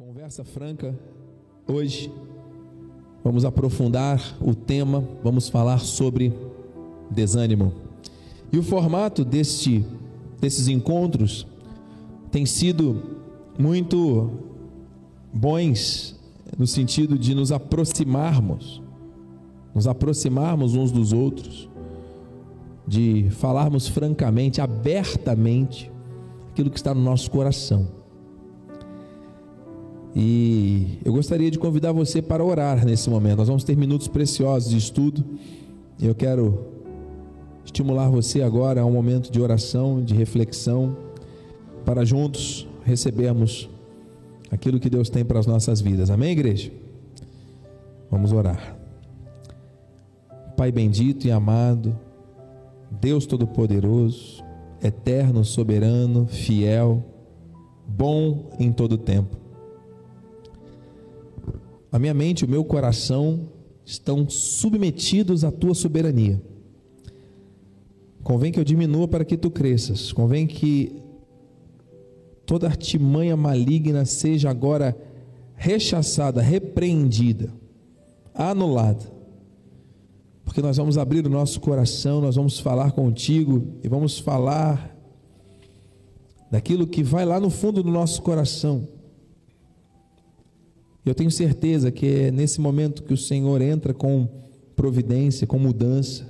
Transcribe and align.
Conversa 0.00 0.42
franca 0.42 0.98
hoje. 1.68 2.10
Vamos 3.22 3.44
aprofundar 3.44 4.34
o 4.40 4.54
tema, 4.54 5.06
vamos 5.22 5.50
falar 5.50 5.78
sobre 5.80 6.32
desânimo. 7.10 7.74
E 8.50 8.56
o 8.56 8.62
formato 8.62 9.26
deste, 9.26 9.84
desses 10.40 10.68
encontros 10.68 11.46
tem 12.30 12.46
sido 12.46 13.02
muito 13.58 14.30
bons 15.30 16.18
no 16.56 16.66
sentido 16.66 17.18
de 17.18 17.34
nos 17.34 17.52
aproximarmos, 17.52 18.80
nos 19.74 19.86
aproximarmos 19.86 20.74
uns 20.74 20.90
dos 20.90 21.12
outros, 21.12 21.68
de 22.86 23.28
falarmos 23.32 23.86
francamente, 23.86 24.62
abertamente 24.62 25.92
aquilo 26.50 26.70
que 26.70 26.78
está 26.78 26.94
no 26.94 27.02
nosso 27.02 27.30
coração. 27.30 27.99
E 30.14 30.98
eu 31.04 31.12
gostaria 31.12 31.50
de 31.50 31.58
convidar 31.58 31.92
você 31.92 32.20
para 32.20 32.44
orar 32.44 32.84
nesse 32.84 33.08
momento. 33.08 33.38
Nós 33.38 33.48
vamos 33.48 33.64
ter 33.64 33.76
minutos 33.76 34.08
preciosos 34.08 34.70
de 34.70 34.76
estudo. 34.76 35.24
Eu 36.00 36.14
quero 36.14 36.66
estimular 37.64 38.08
você 38.08 38.42
agora 38.42 38.80
a 38.80 38.84
um 38.84 38.92
momento 38.92 39.30
de 39.30 39.40
oração, 39.40 40.02
de 40.02 40.14
reflexão, 40.14 40.96
para 41.84 42.04
juntos 42.04 42.66
recebermos 42.84 43.68
aquilo 44.50 44.80
que 44.80 44.90
Deus 44.90 45.08
tem 45.08 45.24
para 45.24 45.38
as 45.38 45.46
nossas 45.46 45.80
vidas. 45.80 46.10
Amém, 46.10 46.32
igreja? 46.32 46.72
Vamos 48.10 48.32
orar. 48.32 48.76
Pai 50.56 50.72
bendito 50.72 51.26
e 51.26 51.30
amado, 51.30 51.96
Deus 52.90 53.24
Todo-Poderoso, 53.24 54.44
eterno, 54.82 55.44
soberano, 55.44 56.26
fiel, 56.26 57.02
bom 57.86 58.50
em 58.58 58.72
todo 58.72 58.98
tempo. 58.98 59.39
A 61.92 61.98
minha 61.98 62.14
mente 62.14 62.44
o 62.44 62.48
meu 62.48 62.64
coração 62.64 63.48
estão 63.84 64.28
submetidos 64.28 65.44
à 65.44 65.50
tua 65.50 65.74
soberania. 65.74 66.40
Convém 68.22 68.52
que 68.52 68.60
eu 68.60 68.64
diminua 68.64 69.08
para 69.08 69.24
que 69.24 69.36
tu 69.36 69.50
cresças. 69.50 70.12
Convém 70.12 70.46
que 70.46 71.02
toda 72.46 72.66
artimanha 72.66 73.36
maligna 73.36 74.04
seja 74.04 74.50
agora 74.50 74.96
rechaçada, 75.56 76.40
repreendida, 76.40 77.52
anulada. 78.34 79.20
Porque 80.44 80.62
nós 80.62 80.76
vamos 80.76 80.96
abrir 80.96 81.26
o 81.26 81.30
nosso 81.30 81.60
coração, 81.60 82.20
nós 82.20 82.36
vamos 82.36 82.58
falar 82.60 82.92
contigo 82.92 83.66
e 83.82 83.88
vamos 83.88 84.18
falar 84.18 84.96
daquilo 86.50 86.86
que 86.86 87.02
vai 87.02 87.24
lá 87.24 87.40
no 87.40 87.50
fundo 87.50 87.82
do 87.82 87.90
nosso 87.90 88.22
coração 88.22 88.99
eu 91.04 91.14
tenho 91.14 91.30
certeza 91.30 91.90
que 91.90 92.06
é 92.06 92.30
nesse 92.30 92.60
momento 92.60 93.02
que 93.02 93.14
o 93.14 93.16
Senhor 93.16 93.60
entra 93.62 93.94
com 93.94 94.28
providência, 94.76 95.46
com 95.46 95.58
mudança, 95.58 96.26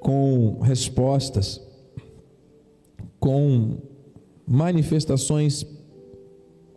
com 0.00 0.60
respostas, 0.60 1.60
com 3.18 3.78
manifestações 4.46 5.66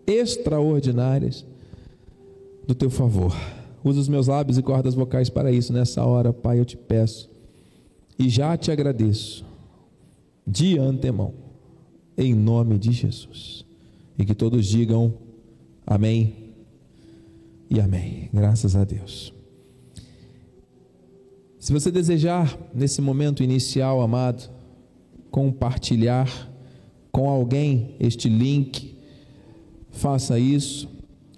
extraordinárias 0.07 1.45
do 2.65 2.73
teu 2.73 2.89
favor. 2.89 3.35
Usa 3.83 3.99
os 3.99 4.07
meus 4.07 4.27
lábios 4.27 4.57
e 4.57 4.61
cordas 4.61 4.93
vocais 4.93 5.29
para 5.29 5.51
isso 5.51 5.73
nessa 5.73 6.05
hora, 6.05 6.31
Pai, 6.31 6.59
eu 6.59 6.65
te 6.65 6.77
peço. 6.77 7.29
E 8.17 8.29
já 8.29 8.55
te 8.55 8.71
agradeço 8.71 9.45
de 10.45 10.77
antemão, 10.77 11.33
em 12.17 12.33
nome 12.33 12.77
de 12.77 12.91
Jesus. 12.91 13.65
E 14.17 14.25
que 14.25 14.35
todos 14.35 14.65
digam 14.65 15.13
amém 15.85 16.40
e 17.71 17.79
amém. 17.79 18.29
Graças 18.33 18.75
a 18.75 18.83
Deus. 18.83 19.33
Se 21.57 21.71
você 21.71 21.89
desejar, 21.89 22.59
nesse 22.75 23.01
momento 23.01 23.41
inicial, 23.41 24.01
amado, 24.01 24.49
compartilhar 25.31 26.51
com 27.13 27.29
alguém 27.29 27.95
este 27.97 28.27
link, 28.27 28.97
faça 29.89 30.37
isso. 30.37 30.89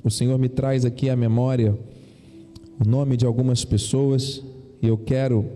O 0.03 0.09
Senhor 0.09 0.39
me 0.39 0.49
traz 0.49 0.85
aqui 0.85 1.07
à 1.07 1.15
memória 1.15 1.77
o 2.83 2.89
nome 2.89 3.15
de 3.15 3.27
algumas 3.27 3.63
pessoas 3.63 4.41
e 4.81 4.87
eu 4.87 4.97
quero 4.97 5.47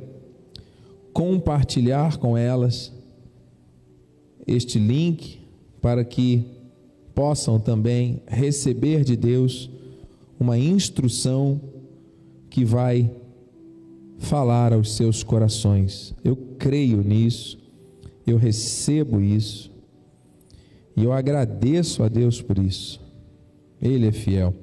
compartilhar 1.12 2.18
com 2.18 2.38
elas 2.38 2.94
este 4.46 4.78
link 4.78 5.40
para 5.82 6.06
que 6.06 6.46
possam 7.16 7.60
também 7.60 8.22
receber 8.28 9.04
de 9.04 9.16
Deus 9.16 9.72
uma 10.40 10.58
instrução 10.58 11.60
que 12.50 12.64
vai 12.64 13.10
falar 14.20 14.74
aos 14.74 14.96
seus 14.96 15.24
corações. 15.24 16.14
Eu 16.24 16.36
creio 16.58 17.02
nisso, 17.04 17.58
eu 18.26 18.38
recebo 18.38 19.22
isso 19.22 19.72
e 20.96 21.04
eu 21.04 21.14
agradeço 21.14 22.04
a 22.04 22.10
Deus 22.10 22.42
por 22.42 22.58
isso. 22.58 23.00
Ele 23.82 24.08
é 24.08 24.12
fiel. 24.12 24.54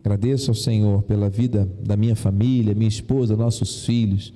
Agradeço 0.00 0.50
ao 0.50 0.54
Senhor 0.54 1.02
pela 1.02 1.28
vida 1.28 1.68
da 1.82 1.96
minha 1.96 2.14
família, 2.14 2.74
minha 2.74 2.88
esposa, 2.88 3.36
nossos 3.36 3.84
filhos, 3.84 4.32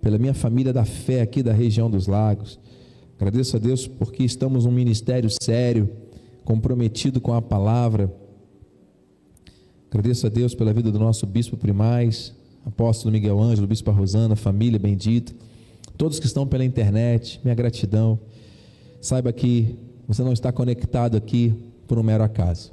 pela 0.00 0.18
minha 0.18 0.34
família 0.34 0.72
da 0.72 0.84
fé 0.84 1.20
aqui 1.20 1.42
da 1.42 1.52
região 1.52 1.90
dos 1.90 2.06
lagos. 2.06 2.58
Agradeço 3.16 3.56
a 3.56 3.60
Deus 3.60 3.86
porque 3.86 4.24
estamos 4.24 4.64
num 4.64 4.72
ministério 4.72 5.30
sério, 5.40 5.88
comprometido 6.44 7.20
com 7.20 7.32
a 7.32 7.40
palavra 7.40 8.12
Agradeço 9.92 10.26
a 10.26 10.30
Deus 10.30 10.54
pela 10.54 10.72
vida 10.72 10.90
do 10.90 10.98
nosso 10.98 11.26
bispo 11.26 11.54
primaz, 11.54 12.32
apóstolo 12.64 13.12
Miguel 13.12 13.38
Ângelo, 13.38 13.66
bispo 13.66 13.90
Rosana, 13.90 14.34
família 14.34 14.78
bendita, 14.78 15.34
todos 15.98 16.18
que 16.18 16.24
estão 16.24 16.46
pela 16.46 16.64
internet, 16.64 17.38
minha 17.44 17.54
gratidão. 17.54 18.18
Saiba 19.02 19.30
que 19.34 19.76
você 20.08 20.22
não 20.22 20.32
está 20.32 20.50
conectado 20.50 21.14
aqui 21.14 21.54
por 21.86 21.98
um 21.98 22.02
mero 22.02 22.24
acaso. 22.24 22.72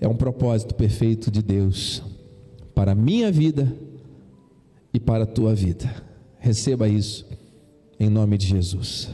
É 0.00 0.08
um 0.08 0.16
propósito 0.16 0.74
perfeito 0.74 1.30
de 1.30 1.40
Deus 1.44 2.02
para 2.74 2.90
a 2.90 2.96
minha 2.96 3.30
vida 3.30 3.72
e 4.92 4.98
para 4.98 5.22
a 5.22 5.28
tua 5.28 5.54
vida. 5.54 5.88
Receba 6.40 6.88
isso 6.88 7.24
em 8.00 8.10
nome 8.10 8.36
de 8.36 8.48
Jesus. 8.48 9.10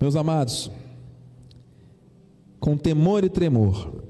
Meus 0.00 0.14
amados, 0.14 0.70
com 2.60 2.76
temor 2.76 3.24
e 3.24 3.28
tremor, 3.28 4.06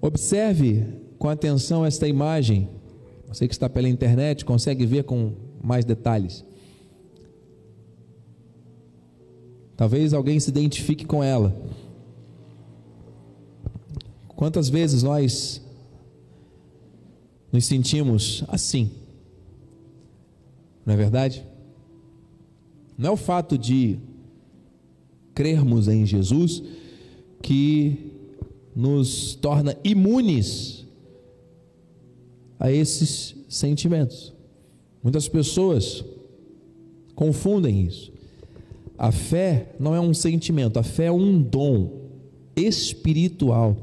Observe 0.00 0.84
com 1.18 1.28
atenção 1.28 1.84
esta 1.84 2.06
imagem. 2.06 2.68
Você 3.26 3.46
que 3.46 3.54
está 3.54 3.68
pela 3.68 3.88
internet 3.88 4.44
consegue 4.44 4.86
ver 4.86 5.04
com 5.04 5.32
mais 5.62 5.84
detalhes. 5.84 6.44
Talvez 9.76 10.12
alguém 10.12 10.40
se 10.40 10.50
identifique 10.50 11.04
com 11.04 11.22
ela. 11.22 11.56
Quantas 14.28 14.68
vezes 14.68 15.02
nós 15.02 15.60
nos 17.52 17.64
sentimos 17.64 18.44
assim? 18.48 18.90
Não 20.86 20.94
é 20.94 20.96
verdade? 20.96 21.44
Não 22.96 23.10
é 23.10 23.12
o 23.12 23.16
fato 23.16 23.58
de 23.58 23.98
crermos 25.34 25.86
em 25.86 26.04
Jesus 26.04 26.62
que 27.40 28.17
nos 28.78 29.34
torna 29.34 29.76
imunes 29.82 30.86
a 32.60 32.70
esses 32.70 33.34
sentimentos. 33.48 34.32
Muitas 35.02 35.26
pessoas 35.26 36.04
confundem 37.12 37.82
isso. 37.82 38.12
A 38.96 39.10
fé 39.10 39.74
não 39.80 39.96
é 39.96 40.00
um 40.00 40.14
sentimento, 40.14 40.78
a 40.78 40.84
fé 40.84 41.06
é 41.06 41.12
um 41.12 41.42
dom 41.42 41.90
espiritual 42.54 43.76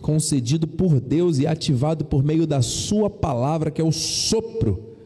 concedido 0.00 0.66
por 0.66 0.98
Deus 0.98 1.38
e 1.38 1.46
ativado 1.46 2.06
por 2.06 2.24
meio 2.24 2.46
da 2.46 2.62
Sua 2.62 3.10
palavra, 3.10 3.70
que 3.70 3.82
é 3.82 3.84
o 3.84 3.92
sopro 3.92 4.96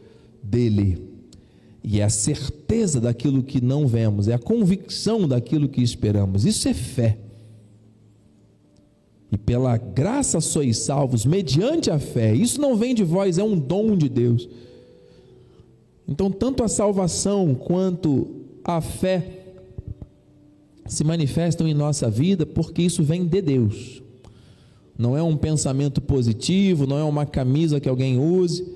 dele. 0.41 1.05
E 1.83 1.99
é 1.99 2.03
a 2.05 2.09
certeza 2.09 3.01
daquilo 3.01 3.43
que 3.43 3.59
não 3.59 3.85
vemos, 3.85 4.29
é 4.29 4.33
a 4.33 4.39
convicção 4.39 5.27
daquilo 5.27 5.67
que 5.67 5.81
esperamos. 5.81 6.45
Isso 6.45 6.69
é 6.69 6.73
fé 6.73 7.17
e 9.31 9.37
pela 9.37 9.77
graça 9.77 10.41
sois 10.41 10.77
salvos 10.77 11.25
mediante 11.25 11.91
a 11.91 11.99
fé. 11.99 12.33
Isso 12.33 12.59
não 12.59 12.75
vem 12.75 12.95
de 12.95 13.03
vós, 13.03 13.37
é 13.37 13.43
um 13.43 13.57
dom 13.57 13.95
de 13.95 14.09
Deus. 14.09 14.49
Então, 16.07 16.31
tanto 16.31 16.63
a 16.63 16.67
salvação 16.67 17.53
quanto 17.53 18.27
a 18.63 18.81
fé 18.81 19.39
se 20.87 21.03
manifestam 21.03 21.67
em 21.67 21.73
nossa 21.73 22.09
vida 22.09 22.47
porque 22.47 22.81
isso 22.81 23.03
vem 23.03 23.25
de 23.25 23.41
Deus. 23.41 24.01
Não 24.97 25.15
é 25.15 25.21
um 25.21 25.37
pensamento 25.37 26.01
positivo, 26.01 26.87
não 26.87 26.97
é 26.97 27.03
uma 27.03 27.25
camisa 27.25 27.79
que 27.79 27.87
alguém 27.87 28.17
use. 28.17 28.67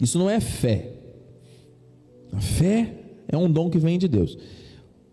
Isso 0.00 0.18
não 0.18 0.30
é 0.30 0.40
fé. 0.40 0.92
A 2.32 2.40
fé 2.40 2.94
é 3.28 3.36
um 3.36 3.50
dom 3.50 3.68
que 3.68 3.78
vem 3.78 3.98
de 3.98 4.08
Deus. 4.08 4.38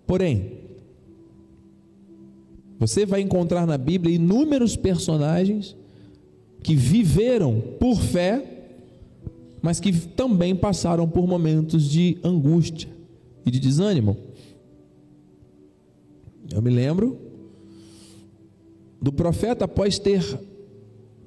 Porém, 0.06 0.57
Você 2.80 3.06
vai 3.06 3.22
encontrar 3.22 3.66
na 3.66 3.78
Bíblia 3.78 4.16
inúmeros 4.16 4.76
personagens 4.76 5.76
que 6.64 6.76
viveram 6.76 7.62
por 7.80 8.00
fé, 8.00 8.44
mas 9.62 9.80
que 9.80 9.92
também 9.92 10.56
passaram 10.56 11.08
por 11.08 11.28
momentos 11.28 11.90
de 11.90 12.18
angústia 12.24 12.90
e 13.46 13.52
de 13.52 13.60
desânimo. 13.60 14.18
Eu 16.54 16.62
me 16.62 16.70
lembro 16.70 17.18
do 19.02 19.12
profeta 19.12 19.66
após 19.66 19.98
ter 19.98 20.24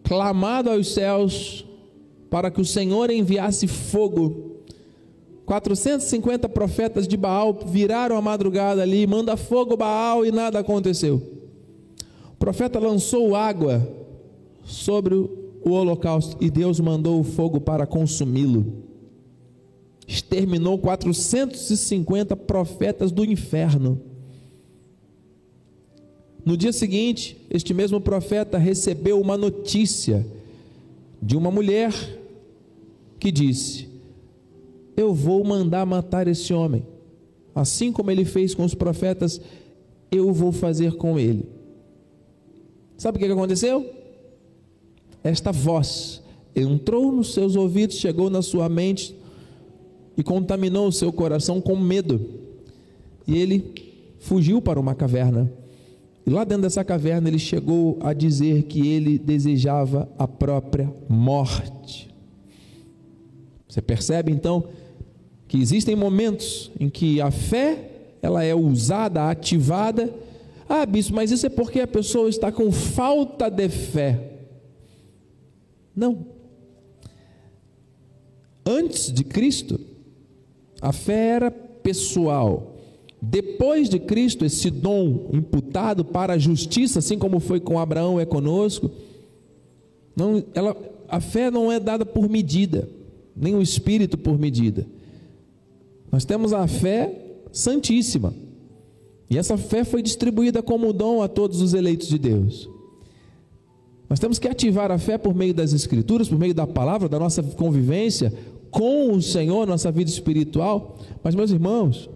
clamado 0.04 0.70
aos 0.70 0.92
céus 0.92 1.64
para 2.28 2.50
que 2.50 2.60
o 2.60 2.64
Senhor 2.64 3.10
enviasse 3.10 3.66
fogo. 3.66 4.62
450 5.46 6.48
profetas 6.48 7.08
de 7.08 7.16
Baal 7.16 7.58
viraram 7.66 8.16
a 8.16 8.22
madrugada 8.22 8.82
ali, 8.82 9.04
manda 9.06 9.36
fogo 9.36 9.76
Baal 9.76 10.24
e 10.24 10.30
nada 10.30 10.60
aconteceu. 10.60 11.39
Profeta 12.40 12.78
lançou 12.78 13.36
água 13.36 13.86
sobre 14.64 15.14
o 15.14 15.70
holocausto 15.72 16.42
e 16.42 16.50
Deus 16.50 16.80
mandou 16.80 17.20
o 17.20 17.22
fogo 17.22 17.60
para 17.60 17.86
consumi-lo. 17.86 18.82
Exterminou 20.08 20.78
450 20.78 22.34
profetas 22.34 23.12
do 23.12 23.26
inferno. 23.26 24.00
No 26.42 26.56
dia 26.56 26.72
seguinte, 26.72 27.36
este 27.50 27.74
mesmo 27.74 28.00
profeta 28.00 28.56
recebeu 28.56 29.20
uma 29.20 29.36
notícia 29.36 30.26
de 31.20 31.36
uma 31.36 31.50
mulher 31.50 31.92
que 33.18 33.30
disse: 33.30 33.86
Eu 34.96 35.12
vou 35.12 35.44
mandar 35.44 35.84
matar 35.84 36.26
esse 36.26 36.54
homem, 36.54 36.86
assim 37.54 37.92
como 37.92 38.10
ele 38.10 38.24
fez 38.24 38.54
com 38.54 38.64
os 38.64 38.74
profetas, 38.74 39.38
eu 40.10 40.32
vou 40.32 40.52
fazer 40.52 40.94
com 40.94 41.18
ele. 41.18 41.59
Sabe 43.00 43.16
o 43.16 43.18
que 43.18 43.32
aconteceu? 43.32 43.94
Esta 45.24 45.50
voz 45.50 46.22
entrou 46.54 47.10
nos 47.10 47.32
seus 47.32 47.56
ouvidos, 47.56 47.96
chegou 47.96 48.28
na 48.28 48.42
sua 48.42 48.68
mente 48.68 49.16
e 50.18 50.22
contaminou 50.22 50.86
o 50.86 50.92
seu 50.92 51.10
coração 51.10 51.62
com 51.62 51.74
medo. 51.76 52.20
E 53.26 53.38
ele 53.38 54.04
fugiu 54.18 54.60
para 54.60 54.78
uma 54.78 54.94
caverna. 54.94 55.50
E 56.26 56.30
lá 56.30 56.44
dentro 56.44 56.64
dessa 56.64 56.84
caverna 56.84 57.26
ele 57.30 57.38
chegou 57.38 57.96
a 58.02 58.12
dizer 58.12 58.64
que 58.64 58.86
ele 58.88 59.18
desejava 59.18 60.06
a 60.18 60.28
própria 60.28 60.92
morte. 61.08 62.14
Você 63.66 63.80
percebe 63.80 64.30
então 64.30 64.64
que 65.48 65.56
existem 65.56 65.96
momentos 65.96 66.70
em 66.78 66.90
que 66.90 67.18
a 67.18 67.30
fé 67.30 67.92
ela 68.20 68.44
é 68.44 68.54
usada, 68.54 69.30
ativada. 69.30 70.12
Ah, 70.72 70.86
bispo, 70.86 71.16
mas 71.16 71.32
isso 71.32 71.44
é 71.44 71.48
porque 71.48 71.80
a 71.80 71.86
pessoa 71.86 72.28
está 72.28 72.52
com 72.52 72.70
falta 72.70 73.50
de 73.50 73.68
fé. 73.68 74.34
Não. 75.96 76.24
Antes 78.64 79.12
de 79.12 79.24
Cristo, 79.24 79.80
a 80.80 80.92
fé 80.92 81.30
era 81.30 81.50
pessoal. 81.50 82.76
Depois 83.20 83.88
de 83.88 83.98
Cristo, 83.98 84.44
esse 84.44 84.70
dom 84.70 85.28
imputado 85.32 86.04
para 86.04 86.34
a 86.34 86.38
justiça, 86.38 87.00
assim 87.00 87.18
como 87.18 87.40
foi 87.40 87.58
com 87.58 87.76
Abraão 87.76 88.20
é 88.20 88.24
conosco, 88.24 88.92
não, 90.14 90.40
ela, 90.54 90.76
a 91.08 91.20
fé 91.20 91.50
não 91.50 91.72
é 91.72 91.80
dada 91.80 92.06
por 92.06 92.30
medida, 92.30 92.88
nem 93.34 93.56
o 93.56 93.60
Espírito 93.60 94.16
por 94.16 94.38
medida. 94.38 94.86
Nós 96.12 96.24
temos 96.24 96.52
a 96.52 96.64
fé 96.68 97.12
santíssima, 97.50 98.32
e 99.30 99.38
essa 99.38 99.56
fé 99.56 99.84
foi 99.84 100.02
distribuída 100.02 100.62
como 100.62 100.92
dom 100.92 101.22
a 101.22 101.28
todos 101.28 101.62
os 101.62 101.72
eleitos 101.72 102.08
de 102.08 102.18
Deus. 102.18 102.68
Nós 104.08 104.18
temos 104.18 104.38
que 104.38 104.48
ativar 104.48 104.90
a 104.90 104.98
fé 104.98 105.16
por 105.16 105.34
meio 105.34 105.54
das 105.54 105.72
Escrituras, 105.72 106.28
por 106.28 106.36
meio 106.38 106.52
da 106.52 106.66
palavra, 106.66 107.08
da 107.08 107.18
nossa 107.18 107.42
convivência 107.42 108.32
com 108.70 109.12
o 109.12 109.22
Senhor, 109.22 109.66
nossa 109.66 109.92
vida 109.92 110.10
espiritual. 110.10 110.98
Mas, 111.22 111.36
meus 111.36 111.52
irmãos, 111.52 112.10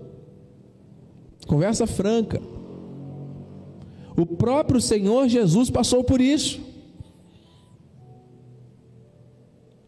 Conversa 1.46 1.86
franca. 1.86 2.40
O 4.16 4.24
próprio 4.24 4.80
Senhor 4.80 5.28
Jesus 5.28 5.70
passou 5.70 6.04
por 6.04 6.20
isso. 6.20 6.60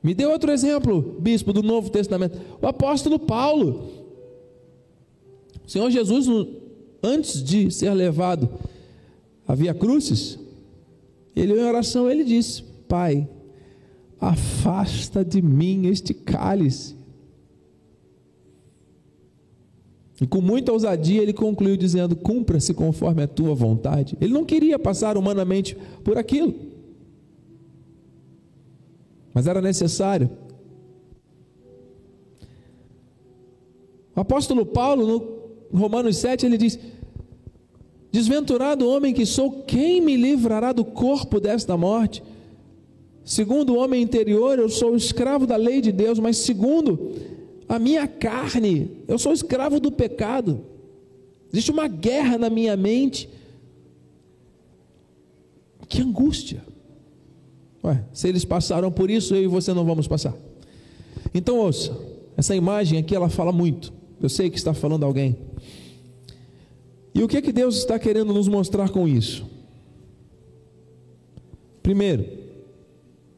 Me 0.03 0.15
dê 0.15 0.27
outro 0.27 0.53
exemplo, 0.53 1.17
bispo 1.19 1.53
do 1.53 1.63
Novo 1.63 1.91
Testamento. 1.91 2.39
O 2.61 2.67
apóstolo 2.67 3.19
Paulo. 3.19 3.91
O 5.65 5.71
Senhor 5.71 5.91
Jesus, 5.91 6.29
antes 7.03 7.43
de 7.43 7.71
ser 7.71 7.93
levado 7.93 8.49
a 9.47 9.55
Via 9.55 9.75
Crucis, 9.75 10.39
ele 11.35 11.53
em 11.53 11.65
oração 11.65 12.11
ele 12.11 12.25
disse: 12.25 12.63
Pai, 12.89 13.29
afasta 14.21 15.25
de 15.25 15.41
mim 15.43 15.87
este 15.87 16.15
cálice. 16.15 16.97
E 20.21 20.27
com 20.27 20.41
muita 20.41 20.73
ousadia 20.73 21.23
ele 21.23 21.33
concluiu 21.33 21.77
dizendo: 21.77 22.17
Cumpra-se 22.17 22.73
conforme 22.73 23.23
a 23.23 23.29
tua 23.29 23.55
vontade. 23.55 24.17
Ele 24.21 24.33
não 24.33 24.45
queria 24.45 24.79
passar 24.79 25.19
humanamente 25.19 25.77
por 26.03 26.17
aquilo, 26.17 26.55
mas 29.35 29.47
era 29.47 29.61
necessário. 29.61 30.31
O 34.17 34.21
apóstolo 34.21 34.65
Paulo, 34.65 35.07
no 35.07 35.21
Romanos 35.73 36.17
7, 36.19 36.47
ele 36.47 36.59
diz: 36.59 36.79
Desventurado 38.11 38.89
homem 38.89 39.13
que 39.13 39.27
sou, 39.27 39.51
quem 39.63 40.01
me 40.01 40.17
livrará 40.17 40.73
do 40.73 40.85
corpo 40.85 41.39
desta 41.39 41.77
morte? 41.77 42.23
Segundo 43.25 43.75
o 43.75 43.79
homem 43.79 44.03
interior, 44.03 44.59
eu 44.59 44.69
sou 44.69 44.95
escravo 44.95 45.47
da 45.47 45.57
lei 45.57 45.81
de 45.81 45.91
Deus, 45.91 46.19
mas 46.19 46.37
segundo 46.37 47.13
a 47.69 47.79
minha 47.79 48.07
carne, 48.07 48.91
eu 49.09 49.19
sou 49.19 49.33
escravo 49.33 49.81
do 49.81 49.91
pecado. 49.91 50.61
Existe 51.53 51.71
uma 51.71 51.89
guerra 51.89 52.39
na 52.39 52.49
minha 52.49 52.77
mente. 52.77 53.29
Que 55.89 56.03
angústia. 56.03 56.65
Ué, 57.83 58.05
se 58.13 58.29
eles 58.29 58.45
passaram 58.45 58.91
por 58.91 59.11
isso, 59.11 59.35
eu 59.35 59.43
e 59.43 59.47
você 59.47 59.73
não 59.75 59.85
vamos 59.85 60.09
passar. 60.09 60.35
Então 61.35 61.59
ouça, 61.59 61.97
essa 62.37 62.55
imagem 62.55 62.99
aqui 62.99 63.15
ela 63.15 63.29
fala 63.29 63.53
muito. 63.53 63.93
Eu 64.21 64.29
sei 64.29 64.49
que 64.49 64.57
está 64.57 64.73
falando 64.73 65.05
alguém. 65.05 65.37
E 67.17 67.23
o 67.23 67.29
que 67.29 67.39
é 67.39 67.41
que 67.41 67.51
Deus 67.51 67.79
está 67.79 67.99
querendo 67.99 68.35
nos 68.35 68.47
mostrar 68.47 68.91
com 68.91 69.09
isso? 69.09 69.47
Primeiro, 71.83 72.27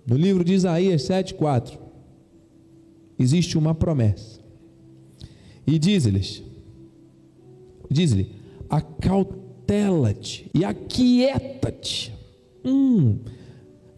no 0.04 0.16
livro 0.16 0.42
de 0.42 0.52
Isaías 0.52 1.02
7,4 1.02 1.78
existe 3.16 3.56
uma 3.56 3.76
promessa. 3.76 4.40
E 5.64 5.78
diz-lhes: 5.78 6.42
diz-lhe, 7.88 8.32
acautela-te 8.68 10.50
e 10.52 10.64
aquieta-te. 10.64 12.12
Hum, 12.64 13.20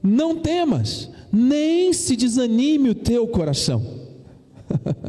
não 0.02 0.42
temas, 0.42 1.08
nem 1.32 1.94
se 1.94 2.16
desanime 2.16 2.90
o 2.90 2.94
teu 2.94 3.26
coração. 3.26 3.82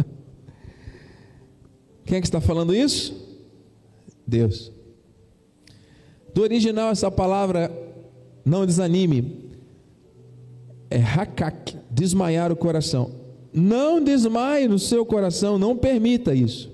Quem 2.05 2.19
é 2.19 2.21
que 2.21 2.27
está 2.27 2.39
falando 2.39 2.73
isso? 2.73 3.20
Deus. 4.31 4.71
Do 6.33 6.41
original, 6.41 6.89
essa 6.89 7.11
palavra 7.11 7.69
não 8.45 8.65
desanime 8.65 9.51
é 10.89 10.97
hakak, 10.97 11.75
desmaiar 11.89 12.51
o 12.51 12.55
coração. 12.55 13.11
Não 13.53 14.01
desmaie 14.01 14.67
no 14.67 14.79
seu 14.79 15.05
coração, 15.05 15.59
não 15.59 15.75
permita 15.75 16.33
isso. 16.33 16.71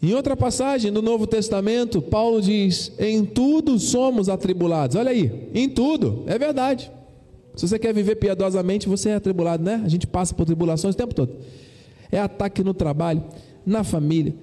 Em 0.00 0.14
outra 0.14 0.36
passagem 0.36 0.92
do 0.92 1.02
Novo 1.02 1.26
Testamento, 1.26 2.00
Paulo 2.00 2.40
diz: 2.40 2.92
Em 2.98 3.24
tudo 3.24 3.78
somos 3.78 4.28
atribulados. 4.28 4.96
Olha 4.96 5.10
aí, 5.10 5.48
em 5.54 5.68
tudo, 5.68 6.24
é 6.26 6.38
verdade. 6.38 6.90
Se 7.54 7.68
você 7.68 7.78
quer 7.78 7.92
viver 7.92 8.16
piedosamente, 8.16 8.88
você 8.88 9.10
é 9.10 9.14
atribulado, 9.14 9.62
né? 9.62 9.82
A 9.84 9.88
gente 9.88 10.06
passa 10.06 10.34
por 10.34 10.46
tribulações 10.46 10.94
o 10.94 10.98
tempo 10.98 11.14
todo. 11.14 11.36
É 12.10 12.18
ataque 12.18 12.64
no 12.64 12.74
trabalho, 12.74 13.22
na 13.64 13.84
família 13.84 14.34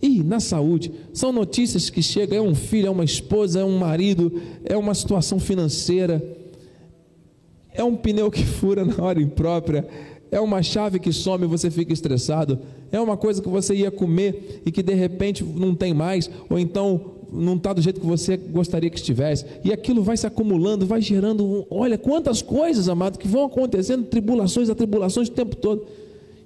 e 0.00 0.22
na 0.22 0.40
saúde. 0.40 0.92
São 1.12 1.32
notícias 1.32 1.90
que 1.90 2.02
chegam: 2.02 2.38
é 2.38 2.40
um 2.40 2.54
filho, 2.54 2.86
é 2.86 2.90
uma 2.90 3.04
esposa, 3.04 3.60
é 3.60 3.64
um 3.64 3.78
marido, 3.78 4.40
é 4.64 4.76
uma 4.76 4.94
situação 4.94 5.38
financeira 5.38 6.36
é 7.78 7.84
um 7.84 7.94
pneu 7.94 8.28
que 8.28 8.44
fura 8.44 8.84
na 8.84 9.02
hora 9.02 9.22
imprópria, 9.22 9.86
é 10.32 10.40
uma 10.40 10.62
chave 10.62 10.98
que 10.98 11.12
some 11.12 11.44
e 11.44 11.48
você 11.48 11.70
fica 11.70 11.92
estressado, 11.92 12.58
é 12.90 13.00
uma 13.00 13.16
coisa 13.16 13.40
que 13.40 13.48
você 13.48 13.72
ia 13.72 13.90
comer 13.90 14.62
e 14.66 14.72
que 14.72 14.82
de 14.82 14.94
repente 14.94 15.44
não 15.44 15.74
tem 15.74 15.94
mais, 15.94 16.28
ou 16.50 16.58
então 16.58 17.12
não 17.32 17.54
está 17.54 17.72
do 17.72 17.80
jeito 17.80 18.00
que 18.00 18.06
você 18.06 18.36
gostaria 18.36 18.90
que 18.90 18.96
estivesse, 18.96 19.44
e 19.62 19.72
aquilo 19.72 20.02
vai 20.02 20.16
se 20.16 20.26
acumulando, 20.26 20.86
vai 20.86 21.00
gerando, 21.00 21.64
olha 21.70 21.96
quantas 21.96 22.42
coisas, 22.42 22.88
amado, 22.88 23.16
que 23.16 23.28
vão 23.28 23.44
acontecendo, 23.44 24.06
tribulações, 24.06 24.68
atribulações 24.68 25.28
o 25.28 25.32
tempo 25.32 25.54
todo. 25.54 25.86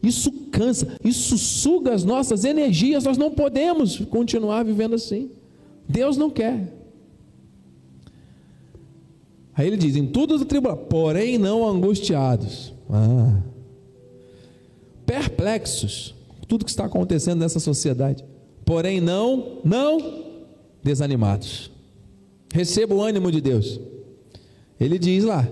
Isso 0.02 0.32
cansa, 0.50 0.96
isso 1.04 1.38
suga 1.38 1.94
as 1.94 2.02
nossas 2.02 2.44
energias, 2.44 3.04
nós 3.04 3.16
não 3.16 3.30
podemos 3.30 3.98
continuar 4.06 4.64
vivendo 4.64 4.94
assim. 4.94 5.30
Deus 5.88 6.16
não 6.16 6.28
quer. 6.28 6.72
Aí 9.54 9.66
ele 9.66 9.76
diz: 9.76 9.94
em 9.94 10.06
tudo 10.06 10.34
atribulados, 10.34 10.86
porém 10.88 11.38
não 11.38 11.66
angustiados. 11.66 12.72
Ah. 12.90 13.40
Perplexos, 15.06 16.14
tudo 16.48 16.64
que 16.64 16.70
está 16.70 16.86
acontecendo 16.86 17.40
nessa 17.40 17.60
sociedade. 17.60 18.24
Porém 18.64 19.00
não, 19.00 19.58
não 19.64 20.24
desanimados. 20.82 21.70
Receba 22.52 22.94
o 22.94 23.02
ânimo 23.02 23.30
de 23.30 23.40
Deus. 23.40 23.80
Ele 24.80 24.98
diz 24.98 25.24
lá, 25.24 25.48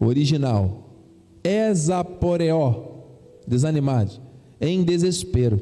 original, 0.00 0.87
exaporeó, 1.42 2.84
desanimados, 3.46 4.20
em 4.60 4.82
desespero, 4.82 5.60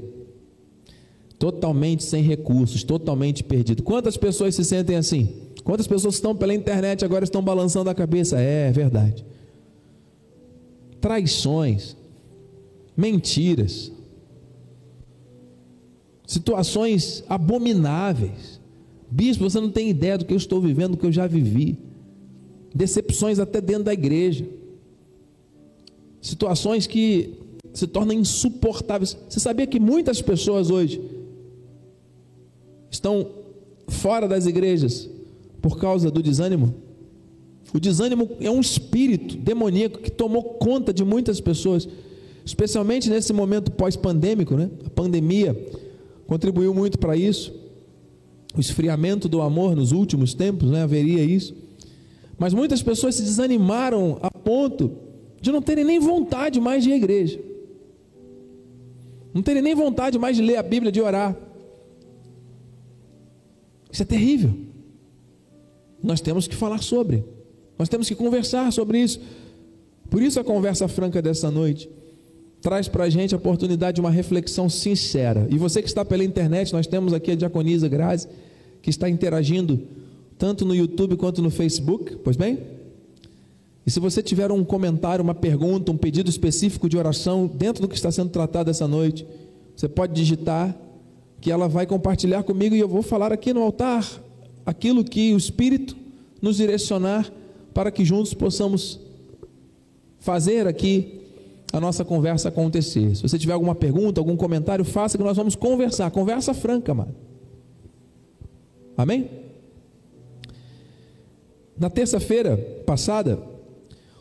totalmente 1.38 2.02
sem 2.02 2.22
recursos, 2.22 2.82
totalmente 2.82 3.44
perdido. 3.44 3.82
Quantas 3.82 4.16
pessoas 4.16 4.54
se 4.54 4.64
sentem 4.64 4.96
assim? 4.96 5.46
Quantas 5.64 5.86
pessoas 5.86 6.14
estão 6.14 6.34
pela 6.34 6.54
internet 6.54 7.04
agora 7.04 7.24
estão 7.24 7.42
balançando 7.42 7.90
a 7.90 7.94
cabeça? 7.94 8.40
É, 8.40 8.68
é 8.68 8.72
verdade. 8.72 9.24
Traições, 11.00 11.96
mentiras, 12.96 13.92
situações 16.26 17.24
abomináveis. 17.28 18.60
Bispo, 19.10 19.48
você 19.48 19.60
não 19.60 19.70
tem 19.70 19.88
ideia 19.88 20.18
do 20.18 20.24
que 20.24 20.32
eu 20.32 20.36
estou 20.36 20.60
vivendo, 20.60 20.92
do 20.92 20.96
que 20.96 21.06
eu 21.06 21.12
já 21.12 21.26
vivi. 21.26 21.78
Decepções 22.74 23.38
até 23.38 23.60
dentro 23.60 23.84
da 23.84 23.92
igreja. 23.92 24.46
Situações 26.26 26.88
que 26.88 27.34
se 27.72 27.86
tornam 27.86 28.12
insuportáveis. 28.12 29.16
Você 29.28 29.38
sabia 29.38 29.64
que 29.64 29.78
muitas 29.78 30.20
pessoas 30.20 30.70
hoje 30.70 31.00
estão 32.90 33.28
fora 33.86 34.26
das 34.26 34.44
igrejas 34.44 35.08
por 35.62 35.78
causa 35.78 36.10
do 36.10 36.20
desânimo? 36.20 36.74
O 37.72 37.78
desânimo 37.78 38.28
é 38.40 38.50
um 38.50 38.60
espírito 38.60 39.36
demoníaco 39.36 40.00
que 40.00 40.10
tomou 40.10 40.42
conta 40.42 40.92
de 40.92 41.04
muitas 41.04 41.40
pessoas, 41.40 41.88
especialmente 42.44 43.08
nesse 43.08 43.32
momento 43.32 43.70
pós-pandêmico, 43.70 44.56
né? 44.56 44.68
A 44.84 44.90
pandemia 44.90 45.56
contribuiu 46.26 46.74
muito 46.74 46.98
para 46.98 47.16
isso. 47.16 47.54
O 48.52 48.58
esfriamento 48.58 49.28
do 49.28 49.40
amor 49.40 49.76
nos 49.76 49.92
últimos 49.92 50.34
tempos, 50.34 50.72
né? 50.72 50.82
Haveria 50.82 51.22
isso. 51.22 51.54
Mas 52.36 52.52
muitas 52.52 52.82
pessoas 52.82 53.14
se 53.14 53.22
desanimaram 53.22 54.18
a 54.20 54.28
ponto 54.28 55.05
de 55.46 55.52
não 55.52 55.62
terem 55.62 55.84
nem 55.84 56.00
vontade 56.00 56.60
mais 56.60 56.82
de 56.82 56.90
ir 56.90 56.94
à 56.94 56.96
igreja. 56.96 57.38
Não 59.32 59.42
terem 59.42 59.62
nem 59.62 59.76
vontade 59.76 60.18
mais 60.18 60.36
de 60.36 60.42
ler 60.42 60.56
a 60.56 60.62
Bíblia, 60.62 60.90
de 60.90 61.00
orar. 61.00 61.36
Isso 63.92 64.02
é 64.02 64.04
terrível. 64.04 64.52
Nós 66.02 66.20
temos 66.20 66.48
que 66.48 66.56
falar 66.56 66.82
sobre, 66.82 67.22
nós 67.78 67.88
temos 67.88 68.08
que 68.08 68.16
conversar 68.16 68.72
sobre 68.72 68.98
isso. 68.98 69.20
Por 70.10 70.20
isso 70.20 70.40
a 70.40 70.44
conversa 70.44 70.88
franca 70.88 71.22
dessa 71.22 71.48
noite 71.48 71.88
traz 72.60 72.88
para 72.88 73.04
a 73.04 73.08
gente 73.08 73.32
a 73.32 73.38
oportunidade 73.38 73.94
de 73.94 74.00
uma 74.00 74.10
reflexão 74.10 74.68
sincera. 74.68 75.46
E 75.48 75.56
você 75.56 75.80
que 75.80 75.86
está 75.86 76.04
pela 76.04 76.24
internet, 76.24 76.72
nós 76.72 76.88
temos 76.88 77.12
aqui 77.12 77.30
a 77.30 77.36
Diaconisa 77.36 77.88
Grazi, 77.88 78.26
que 78.82 78.90
está 78.90 79.08
interagindo 79.08 79.80
tanto 80.36 80.64
no 80.64 80.74
YouTube 80.74 81.16
quanto 81.16 81.40
no 81.40 81.50
Facebook, 81.50 82.16
pois 82.16 82.36
bem? 82.36 82.75
E 83.86 83.90
se 83.90 84.00
você 84.00 84.20
tiver 84.20 84.50
um 84.50 84.64
comentário, 84.64 85.22
uma 85.22 85.34
pergunta, 85.34 85.92
um 85.92 85.96
pedido 85.96 86.28
específico 86.28 86.88
de 86.88 86.98
oração 86.98 87.46
dentro 87.46 87.82
do 87.82 87.88
que 87.88 87.94
está 87.94 88.10
sendo 88.10 88.30
tratado 88.30 88.68
essa 88.68 88.88
noite, 88.88 89.24
você 89.76 89.88
pode 89.88 90.12
digitar 90.12 90.76
que 91.40 91.52
ela 91.52 91.68
vai 91.68 91.86
compartilhar 91.86 92.42
comigo 92.42 92.74
e 92.74 92.80
eu 92.80 92.88
vou 92.88 93.02
falar 93.02 93.32
aqui 93.32 93.52
no 93.52 93.62
altar 93.62 94.04
aquilo 94.64 95.04
que 95.04 95.32
o 95.32 95.36
Espírito 95.36 95.96
nos 96.42 96.56
direcionar 96.56 97.32
para 97.72 97.92
que 97.92 98.04
juntos 98.04 98.34
possamos 98.34 98.98
fazer 100.18 100.66
aqui 100.66 101.20
a 101.72 101.78
nossa 101.78 102.04
conversa 102.04 102.48
acontecer. 102.48 103.14
Se 103.14 103.22
você 103.22 103.38
tiver 103.38 103.52
alguma 103.52 103.74
pergunta, 103.74 104.20
algum 104.20 104.36
comentário, 104.36 104.84
faça 104.84 105.16
que 105.16 105.22
nós 105.22 105.36
vamos 105.36 105.54
conversar. 105.54 106.10
Conversa 106.10 106.52
franca, 106.52 106.92
mano. 106.92 107.14
Amém? 108.96 109.30
Na 111.78 111.90
terça-feira 111.90 112.56
passada, 112.84 113.38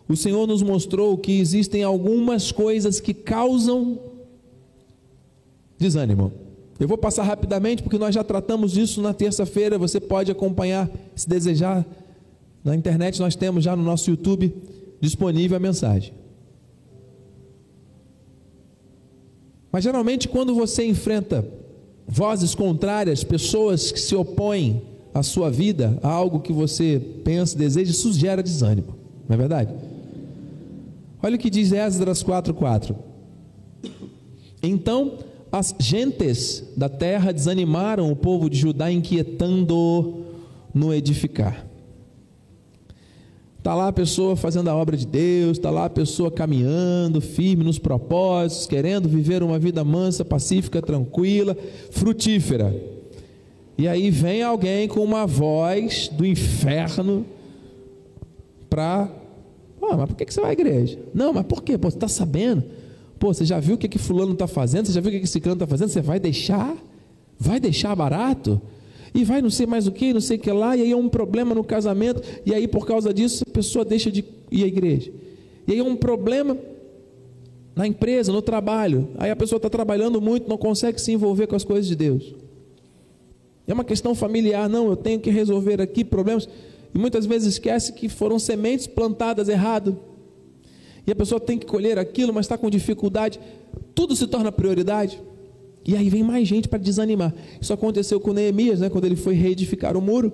o 0.07 0.15
Senhor 0.15 0.45
nos 0.47 0.61
mostrou 0.61 1.17
que 1.17 1.39
existem 1.39 1.83
algumas 1.83 2.51
coisas 2.51 2.99
que 2.99 3.13
causam 3.13 3.99
desânimo. 5.77 6.31
Eu 6.79 6.87
vou 6.87 6.97
passar 6.97 7.23
rapidamente 7.23 7.81
porque 7.81 7.97
nós 7.97 8.13
já 8.13 8.23
tratamos 8.23 8.73
disso 8.73 9.01
na 9.01 9.13
terça-feira. 9.13 9.77
Você 9.77 9.99
pode 9.99 10.31
acompanhar, 10.31 10.89
se 11.15 11.27
desejar. 11.27 11.85
Na 12.63 12.75
internet 12.75 13.19
nós 13.19 13.35
temos 13.35 13.63
já 13.63 13.75
no 13.75 13.83
nosso 13.83 14.09
YouTube 14.09 14.53
disponível 14.99 15.57
a 15.57 15.59
mensagem. 15.59 16.13
Mas 19.71 19.83
geralmente, 19.83 20.27
quando 20.27 20.55
você 20.55 20.85
enfrenta 20.85 21.45
vozes 22.07 22.55
contrárias, 22.55 23.23
pessoas 23.23 23.91
que 23.91 23.99
se 23.99 24.15
opõem 24.15 24.81
à 25.13 25.21
sua 25.23 25.49
vida, 25.49 25.99
a 26.01 26.09
algo 26.09 26.39
que 26.39 26.53
você 26.53 27.01
pensa, 27.23 27.57
deseja, 27.57 27.91
isso 27.91 28.13
gera 28.13 28.41
desânimo, 28.41 28.95
não 29.27 29.33
é 29.33 29.37
verdade? 29.37 29.73
Olha 31.25 31.37
o 31.37 31.39
que 31.39 31.49
diz 31.49 31.71
Esdras 31.71 32.23
4,4. 32.23 32.95
Então 34.61 35.17
as 35.51 35.73
gentes 35.79 36.63
da 36.77 36.87
terra 36.87 37.33
desanimaram 37.33 38.11
o 38.11 38.15
povo 38.15 38.47
de 38.47 38.55
Judá, 38.55 38.91
inquietando 38.91 40.23
no 40.71 40.93
edificar. 40.93 41.65
Está 43.57 43.73
lá 43.73 43.87
a 43.87 43.91
pessoa 43.91 44.35
fazendo 44.35 44.67
a 44.67 44.75
obra 44.75 44.95
de 44.95 45.07
Deus, 45.07 45.57
está 45.57 45.71
lá 45.71 45.85
a 45.85 45.89
pessoa 45.89 46.29
caminhando 46.29 47.19
firme 47.19 47.63
nos 47.63 47.79
propósitos, 47.79 48.67
querendo 48.67 49.09
viver 49.09 49.41
uma 49.41 49.57
vida 49.57 49.83
mansa, 49.83 50.23
pacífica, 50.23 50.79
tranquila, 50.79 51.57
frutífera. 51.89 52.71
E 53.79 53.87
aí 53.87 54.11
vem 54.11 54.43
alguém 54.43 54.87
com 54.87 54.99
uma 54.99 55.25
voz 55.25 56.07
do 56.07 56.23
inferno 56.23 57.25
para. 58.69 59.24
Ah, 59.91 59.97
mas 59.97 60.09
por 60.09 60.15
que 60.15 60.31
você 60.31 60.41
vai 60.41 60.51
à 60.51 60.53
igreja? 60.53 60.99
Não, 61.13 61.33
mas 61.33 61.45
por 61.45 61.63
quê? 61.63 61.77
Pô, 61.77 61.89
você 61.89 61.97
está 61.97 62.07
sabendo? 62.07 62.63
Pô, 63.19 63.33
você 63.33 63.45
já 63.45 63.59
viu 63.59 63.75
o 63.75 63.77
que, 63.77 63.87
que 63.87 63.97
fulano 63.97 64.33
está 64.33 64.47
fazendo? 64.47 64.87
Você 64.87 64.93
já 64.93 65.01
viu 65.01 65.09
o 65.09 65.11
que, 65.13 65.19
que 65.19 65.25
esse 65.25 65.39
clã 65.39 65.53
está 65.53 65.67
fazendo? 65.67 65.89
Você 65.89 66.01
vai 66.01 66.19
deixar? 66.19 66.75
Vai 67.39 67.59
deixar 67.59 67.95
barato? 67.95 68.61
E 69.13 69.23
vai 69.23 69.41
não 69.41 69.49
sei 69.49 69.65
mais 69.65 69.87
o 69.87 69.91
que, 69.91 70.13
não 70.13 70.19
sei 70.19 70.37
o 70.37 70.39
que 70.39 70.51
lá, 70.51 70.75
e 70.75 70.81
aí 70.81 70.91
é 70.91 70.95
um 70.95 71.07
problema 71.07 71.55
no 71.55 71.63
casamento, 71.63 72.21
e 72.45 72.53
aí 72.53 72.67
por 72.67 72.85
causa 72.85 73.13
disso 73.13 73.45
a 73.47 73.51
pessoa 73.51 73.85
deixa 73.85 74.11
de 74.11 74.25
ir 74.51 74.63
à 74.63 74.67
igreja. 74.67 75.09
E 75.65 75.71
aí 75.71 75.79
é 75.79 75.83
um 75.83 75.95
problema 75.95 76.57
na 77.75 77.87
empresa, 77.87 78.31
no 78.31 78.41
trabalho. 78.41 79.09
Aí 79.17 79.31
a 79.31 79.35
pessoa 79.35 79.57
está 79.57 79.69
trabalhando 79.69 80.21
muito, 80.21 80.49
não 80.49 80.57
consegue 80.57 80.99
se 80.99 81.11
envolver 81.11 81.47
com 81.47 81.55
as 81.55 81.63
coisas 81.63 81.87
de 81.87 81.95
Deus. 81.95 82.35
É 83.67 83.73
uma 83.73 83.83
questão 83.83 84.13
familiar, 84.13 84.69
não, 84.69 84.89
eu 84.89 84.95
tenho 84.95 85.19
que 85.19 85.29
resolver 85.29 85.81
aqui 85.81 86.03
problemas. 86.03 86.47
E 86.95 86.97
muitas 86.97 87.25
vezes 87.25 87.53
esquece 87.53 87.91
que 87.91 88.09
foram 88.09 88.39
sementes 88.39 88.87
plantadas 88.87 89.49
errado 89.49 89.99
e 91.07 91.11
a 91.11 91.15
pessoa 91.15 91.39
tem 91.39 91.57
que 91.57 91.65
colher 91.65 91.99
aquilo, 91.99 92.33
mas 92.33 92.45
está 92.45 92.57
com 92.57 92.69
dificuldade, 92.69 93.39
tudo 93.93 94.15
se 94.15 94.25
torna 94.27 94.51
prioridade. 94.51 95.21
E 95.85 95.95
aí 95.95 96.09
vem 96.09 96.23
mais 96.23 96.47
gente 96.47 96.67
para 96.67 96.79
desanimar. 96.79 97.33
Isso 97.61 97.71
aconteceu 97.71 98.19
com 98.19 98.33
Neemias, 98.33 98.79
né, 98.79 98.89
quando 98.89 99.05
ele 99.05 99.15
foi 99.15 99.35
reedificar 99.35 99.95
o 99.95 100.01
muro. 100.01 100.33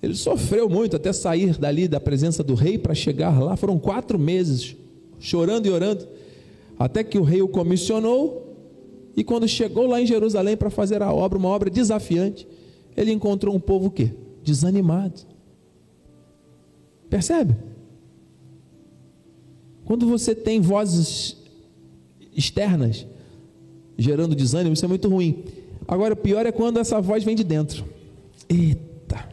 Ele 0.00 0.14
sofreu 0.14 0.68
muito 0.68 0.94
até 0.94 1.12
sair 1.12 1.58
dali 1.58 1.88
da 1.88 1.98
presença 1.98 2.44
do 2.44 2.54
rei 2.54 2.78
para 2.78 2.94
chegar 2.94 3.42
lá. 3.42 3.56
Foram 3.56 3.76
quatro 3.76 4.18
meses 4.18 4.76
chorando 5.18 5.66
e 5.66 5.70
orando, 5.70 6.06
até 6.78 7.02
que 7.02 7.18
o 7.18 7.22
rei 7.22 7.42
o 7.42 7.48
comissionou. 7.48 8.44
E 9.16 9.24
quando 9.24 9.48
chegou 9.48 9.86
lá 9.86 10.00
em 10.00 10.06
Jerusalém 10.06 10.56
para 10.56 10.70
fazer 10.70 11.02
a 11.02 11.12
obra, 11.12 11.38
uma 11.38 11.48
obra 11.48 11.68
desafiante, 11.68 12.46
ele 12.96 13.10
encontrou 13.10 13.52
um 13.52 13.58
povo 13.60 13.86
o 13.86 13.90
quê? 13.90 14.10
Desanimado. 14.44 15.35
Percebe? 17.08 17.54
Quando 19.84 20.06
você 20.06 20.34
tem 20.34 20.60
vozes 20.60 21.36
externas 22.36 23.06
gerando 23.96 24.34
desânimo, 24.34 24.74
isso 24.74 24.84
é 24.84 24.88
muito 24.88 25.08
ruim. 25.08 25.44
Agora, 25.88 26.14
o 26.14 26.16
pior 26.16 26.44
é 26.44 26.52
quando 26.52 26.78
essa 26.78 27.00
voz 27.00 27.22
vem 27.22 27.36
de 27.36 27.44
dentro. 27.44 27.84
Eita! 28.48 29.28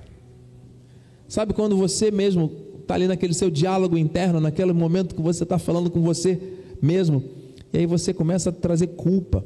Sabe 1.28 1.54
quando 1.54 1.76
você 1.76 2.12
mesmo 2.12 2.52
está 2.80 2.94
ali 2.94 3.08
naquele 3.08 3.34
seu 3.34 3.50
diálogo 3.50 3.98
interno, 3.98 4.40
naquele 4.40 4.72
momento 4.72 5.16
que 5.16 5.22
você 5.22 5.44
está 5.44 5.58
falando 5.58 5.90
com 5.90 6.02
você 6.02 6.40
mesmo, 6.82 7.24
e 7.72 7.80
aí 7.80 7.86
você 7.88 8.14
começa 8.14 8.50
a 8.50 8.54
trazer 8.54 8.88
culpa, 8.88 9.44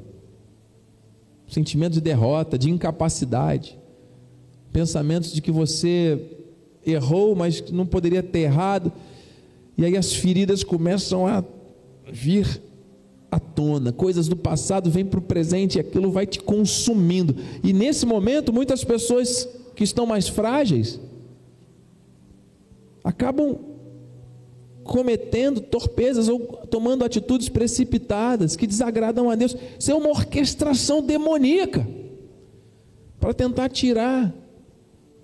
sentimento 1.47 1.93
de 1.93 2.01
derrota, 2.01 2.57
de 2.57 2.69
incapacidade, 2.69 3.77
pensamentos 4.73 5.31
de 5.31 5.41
que 5.41 5.51
você 5.51 6.36
errou, 6.91 7.35
mas 7.35 7.61
não 7.71 7.85
poderia 7.85 8.23
ter 8.23 8.39
errado. 8.39 8.91
E 9.77 9.85
aí 9.85 9.95
as 9.95 10.13
feridas 10.13 10.63
começam 10.63 11.27
a 11.27 11.43
vir 12.11 12.61
à 13.29 13.39
tona, 13.39 13.91
coisas 13.91 14.27
do 14.27 14.35
passado 14.35 14.89
vêm 14.89 15.05
para 15.05 15.19
o 15.19 15.21
presente 15.21 15.77
e 15.77 15.81
aquilo 15.81 16.11
vai 16.11 16.25
te 16.25 16.39
consumindo. 16.39 17.35
E 17.63 17.73
nesse 17.73 18.05
momento, 18.05 18.53
muitas 18.53 18.83
pessoas 18.83 19.47
que 19.75 19.83
estão 19.83 20.05
mais 20.05 20.27
frágeis 20.27 20.99
acabam 23.03 23.57
cometendo 24.83 25.59
torpezas 25.59 26.29
ou 26.29 26.39
tomando 26.39 27.03
atitudes 27.03 27.49
precipitadas 27.49 28.55
que 28.55 28.65
desagradam 28.65 29.29
a 29.29 29.35
Deus. 29.35 29.55
Isso 29.77 29.91
é 29.91 29.95
uma 29.95 30.09
orquestração 30.09 31.01
demoníaca 31.01 31.85
para 33.19 33.33
tentar 33.33 33.69
tirar 33.69 34.33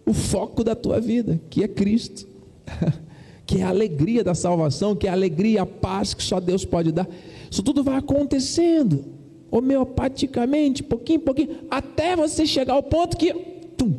o 0.05 0.13
foco 0.13 0.63
da 0.63 0.75
tua 0.75 0.99
vida, 0.99 1.39
que 1.49 1.63
é 1.63 1.67
Cristo, 1.67 2.27
que 3.45 3.59
é 3.59 3.63
a 3.63 3.69
alegria 3.69 4.23
da 4.23 4.35
salvação, 4.35 4.95
que 4.95 5.07
é 5.07 5.09
a 5.09 5.13
alegria, 5.13 5.61
a 5.61 5.65
paz 5.65 6.13
que 6.13 6.23
só 6.23 6.39
Deus 6.39 6.65
pode 6.65 6.91
dar. 6.91 7.07
Isso 7.49 7.63
tudo 7.63 7.83
vai 7.83 7.97
acontecendo 7.97 9.05
homeopaticamente, 9.51 10.81
pouquinho, 10.81 11.19
pouquinho, 11.19 11.59
até 11.69 12.15
você 12.15 12.45
chegar 12.45 12.73
ao 12.73 12.81
ponto 12.81 13.15
que, 13.15 13.31
tum, 13.77 13.93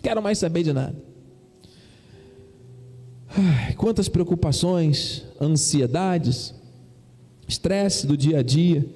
quero 0.00 0.22
mais 0.22 0.38
saber 0.38 0.62
de 0.62 0.72
nada. 0.72 0.94
Ai, 3.36 3.74
quantas 3.74 4.08
preocupações, 4.08 5.24
ansiedades, 5.40 6.54
estresse 7.48 8.06
do 8.06 8.16
dia 8.16 8.38
a 8.38 8.42
dia. 8.42 8.86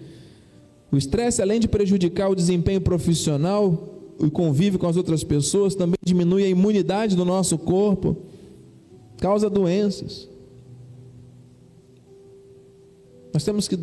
O 0.92 0.96
estresse, 0.96 1.42
além 1.42 1.58
de 1.58 1.66
prejudicar 1.66 2.30
o 2.30 2.34
desempenho 2.36 2.80
profissional, 2.80 3.97
o 4.18 4.30
convívio 4.30 4.78
com 4.78 4.86
as 4.86 4.96
outras 4.96 5.22
pessoas, 5.22 5.74
também 5.74 5.98
diminui 6.02 6.44
a 6.44 6.48
imunidade 6.48 7.14
do 7.14 7.24
nosso 7.24 7.56
corpo, 7.56 8.16
causa 9.18 9.48
doenças. 9.48 10.28
Nós 13.32 13.44
temos 13.44 13.68
que 13.68 13.78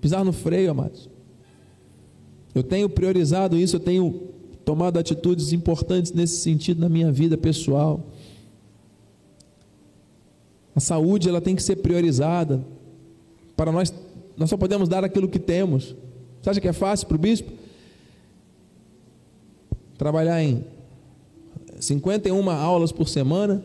pisar 0.00 0.24
no 0.24 0.32
freio, 0.32 0.70
amados. 0.70 1.08
Eu 2.54 2.62
tenho 2.62 2.88
priorizado 2.88 3.56
isso, 3.56 3.76
eu 3.76 3.80
tenho 3.80 4.28
tomado 4.64 4.98
atitudes 4.98 5.52
importantes 5.52 6.12
nesse 6.12 6.38
sentido 6.38 6.80
na 6.80 6.88
minha 6.88 7.12
vida 7.12 7.36
pessoal. 7.36 8.06
A 10.74 10.80
saúde 10.80 11.28
ela 11.28 11.40
tem 11.40 11.54
que 11.54 11.62
ser 11.62 11.76
priorizada. 11.76 12.64
Para 13.56 13.70
nós, 13.70 13.92
nós 14.36 14.48
só 14.48 14.56
podemos 14.56 14.88
dar 14.88 15.04
aquilo 15.04 15.28
que 15.28 15.38
temos. 15.38 15.94
Você 16.40 16.50
acha 16.50 16.60
que 16.60 16.68
é 16.68 16.72
fácil 16.72 17.06
para 17.06 17.16
o 17.16 17.20
bispo? 17.20 17.52
Trabalhar 20.00 20.42
em 20.42 20.64
51 21.78 22.48
aulas 22.48 22.90
por 22.90 23.06
semana, 23.06 23.62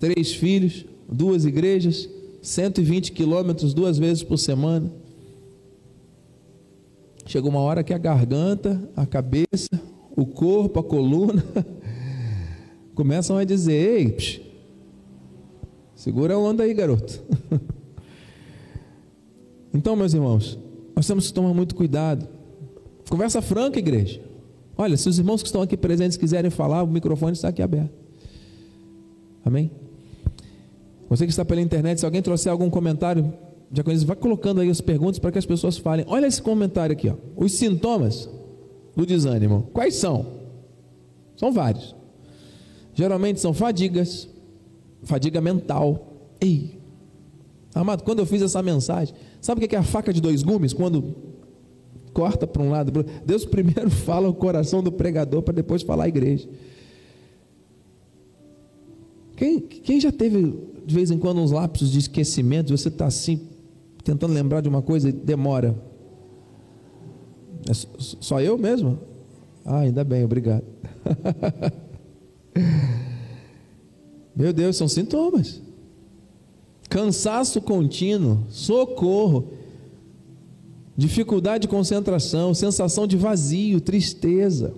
três 0.00 0.34
filhos, 0.34 0.84
duas 1.08 1.44
igrejas, 1.44 2.08
120 2.42 3.12
quilômetros 3.12 3.72
duas 3.72 3.96
vezes 3.96 4.24
por 4.24 4.38
semana. 4.38 4.92
Chega 7.26 7.48
uma 7.48 7.60
hora 7.60 7.84
que 7.84 7.94
a 7.94 7.98
garganta, 7.98 8.82
a 8.96 9.06
cabeça, 9.06 9.80
o 10.16 10.26
corpo, 10.26 10.80
a 10.80 10.82
coluna 10.82 11.44
começam 12.96 13.36
a 13.36 13.44
dizer: 13.44 14.00
Ei, 14.00 14.10
psh, 14.10 14.40
Segura 15.94 16.34
a 16.34 16.38
onda 16.38 16.64
aí, 16.64 16.74
garoto. 16.74 17.22
então, 19.72 19.94
meus 19.94 20.12
irmãos, 20.12 20.58
nós 20.96 21.06
temos 21.06 21.28
que 21.28 21.32
tomar 21.32 21.54
muito 21.54 21.76
cuidado. 21.76 22.26
Conversa 23.08 23.40
franca, 23.40 23.78
igreja. 23.78 24.28
Olha, 24.80 24.96
se 24.96 25.10
os 25.10 25.18
irmãos 25.18 25.42
que 25.42 25.48
estão 25.48 25.60
aqui 25.60 25.76
presentes 25.76 26.16
quiserem 26.16 26.50
falar, 26.50 26.82
o 26.82 26.86
microfone 26.86 27.34
está 27.34 27.48
aqui 27.48 27.60
aberto. 27.60 27.92
Amém? 29.44 29.70
Você 31.06 31.26
que 31.26 31.30
está 31.30 31.44
pela 31.44 31.60
internet, 31.60 32.00
se 32.00 32.06
alguém 32.06 32.22
trouxer 32.22 32.50
algum 32.50 32.70
comentário, 32.70 33.30
já 33.70 33.84
conhece, 33.84 34.06
vai 34.06 34.16
colocando 34.16 34.62
aí 34.62 34.70
as 34.70 34.80
perguntas 34.80 35.18
para 35.18 35.30
que 35.32 35.38
as 35.38 35.44
pessoas 35.44 35.76
falem. 35.76 36.06
Olha 36.08 36.26
esse 36.26 36.40
comentário 36.40 36.94
aqui, 36.94 37.10
ó. 37.10 37.14
Os 37.36 37.52
sintomas 37.52 38.26
do 38.96 39.04
desânimo. 39.04 39.68
Quais 39.74 39.96
são? 39.96 40.24
São 41.36 41.52
vários. 41.52 41.94
Geralmente 42.94 43.38
são 43.38 43.52
fadigas, 43.52 44.30
fadiga 45.02 45.42
mental. 45.42 46.06
Ei, 46.40 46.78
amado, 47.74 48.02
quando 48.02 48.20
eu 48.20 48.26
fiz 48.26 48.40
essa 48.40 48.62
mensagem, 48.62 49.14
sabe 49.42 49.62
o 49.62 49.68
que 49.68 49.76
é 49.76 49.78
a 49.78 49.82
faca 49.82 50.10
de 50.10 50.22
dois 50.22 50.42
gumes? 50.42 50.72
Quando 50.72 51.14
corta 52.12 52.46
para 52.46 52.62
um 52.62 52.70
lado, 52.70 53.04
Deus 53.24 53.44
primeiro 53.44 53.88
fala 53.90 54.28
o 54.28 54.34
coração 54.34 54.82
do 54.82 54.92
pregador 54.92 55.42
para 55.42 55.54
depois 55.54 55.82
falar 55.82 56.04
a 56.04 56.08
igreja. 56.08 56.48
Quem, 59.36 59.60
quem 59.60 60.00
já 60.00 60.12
teve 60.12 60.54
de 60.84 60.94
vez 60.94 61.10
em 61.10 61.18
quando 61.18 61.40
uns 61.40 61.50
lapsos 61.50 61.90
de 61.90 61.98
esquecimento? 61.98 62.76
Você 62.76 62.88
está 62.88 63.06
assim, 63.06 63.48
tentando 64.04 64.34
lembrar 64.34 64.60
de 64.60 64.68
uma 64.68 64.82
coisa 64.82 65.08
e 65.08 65.12
demora. 65.12 65.74
É 67.68 67.72
só 67.98 68.40
eu 68.40 68.58
mesmo? 68.58 68.98
Ah, 69.64 69.80
ainda 69.80 70.04
bem, 70.04 70.24
obrigado. 70.24 70.64
Meu 74.36 74.52
Deus, 74.52 74.76
são 74.76 74.88
sintomas. 74.88 75.60
Cansaço 76.88 77.60
contínuo, 77.60 78.44
socorro, 78.48 79.52
dificuldade 81.00 81.62
de 81.62 81.68
concentração, 81.68 82.52
sensação 82.52 83.06
de 83.06 83.16
vazio, 83.16 83.80
tristeza, 83.80 84.74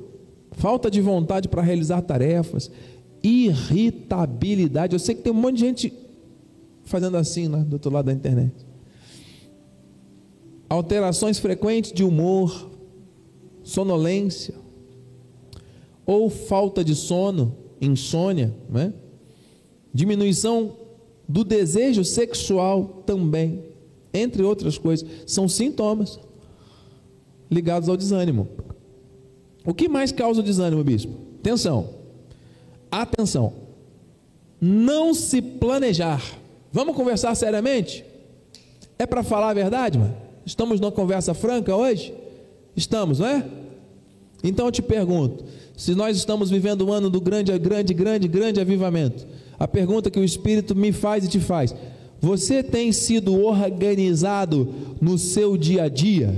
falta 0.53 0.89
de 0.89 1.01
vontade 1.01 1.49
para 1.49 1.61
realizar 1.61 2.01
tarefas, 2.03 2.71
irritabilidade. 3.25 4.95
Eu 4.95 5.01
sei 5.01 5.17
que 5.17 5.23
tem 5.23 5.33
um 5.33 5.37
monte 5.37 5.57
de 5.57 5.61
gente 5.63 5.93
fazendo 6.85 7.17
assim 7.17 7.49
lá 7.49 7.59
do 7.59 7.73
outro 7.73 7.91
lado 7.91 8.07
da 8.07 8.13
internet. 8.13 8.55
Alterações 10.69 11.41
frequentes 11.41 11.93
de 11.93 12.05
humor, 12.05 12.71
sonolência, 13.65 14.55
ou 16.07 16.31
falta 16.31 16.85
de 16.85 16.95
sono, 16.95 17.57
insônia, 17.81 18.55
não 18.71 18.81
é? 18.81 18.93
diminuição 19.93 20.77
do 21.29 21.43
desejo 21.43 22.05
sexual 22.05 23.03
também, 23.05 23.72
entre 24.13 24.43
outras 24.43 24.79
coisas, 24.79 25.09
são 25.27 25.49
sintomas 25.49 26.19
ligados 27.51 27.89
ao 27.89 27.97
desânimo. 27.97 28.49
O 29.65 29.73
que 29.73 29.89
mais 29.89 30.11
causa 30.11 30.41
o 30.41 30.43
desânimo, 30.43 30.83
bispo? 30.83 31.13
Atenção, 31.41 31.91
atenção, 32.91 33.53
não 34.61 35.15
se 35.15 35.41
planejar. 35.41 36.23
Vamos 36.73 36.97
conversar 36.97 37.35
seriamente? 37.35 38.05
É 38.99 39.07
para 39.07 39.23
falar 39.23 39.51
a 39.51 39.55
verdade, 39.55 39.99
mano? 39.99 40.17
Estamos 40.45 40.81
numa 40.81 40.93
conversa 40.93 41.35
franca 41.35 41.75
hoje? 41.75 42.15
Estamos, 42.77 43.19
não 43.19 43.27
é? 43.27 43.45
Então 44.43 44.67
eu 44.67 44.73
te 44.73 44.83
pergunto: 44.83 45.45
se 45.77 45.95
nós 45.95 46.17
estamos 46.17 46.51
vivendo 46.51 46.87
um 46.87 46.93
ano 46.93 47.11
do 47.11 47.21
grande, 47.21 47.57
grande, 47.59 47.95
grande, 47.95 48.29
grande 48.29 48.61
avivamento, 48.61 49.27
a 49.59 49.69
pergunta 49.69 50.11
que 50.11 50.19
o 50.19 50.25
Espírito 50.25 50.75
me 50.75 50.93
faz 50.93 51.25
e 51.25 51.29
te 51.29 51.41
faz: 51.41 51.75
você 52.23 52.63
tem 52.63 52.93
sido 52.93 53.35
organizado 53.35 54.73
no 55.01 55.19
seu 55.19 55.57
dia 55.57 55.83
a 55.83 55.89
dia? 55.89 56.33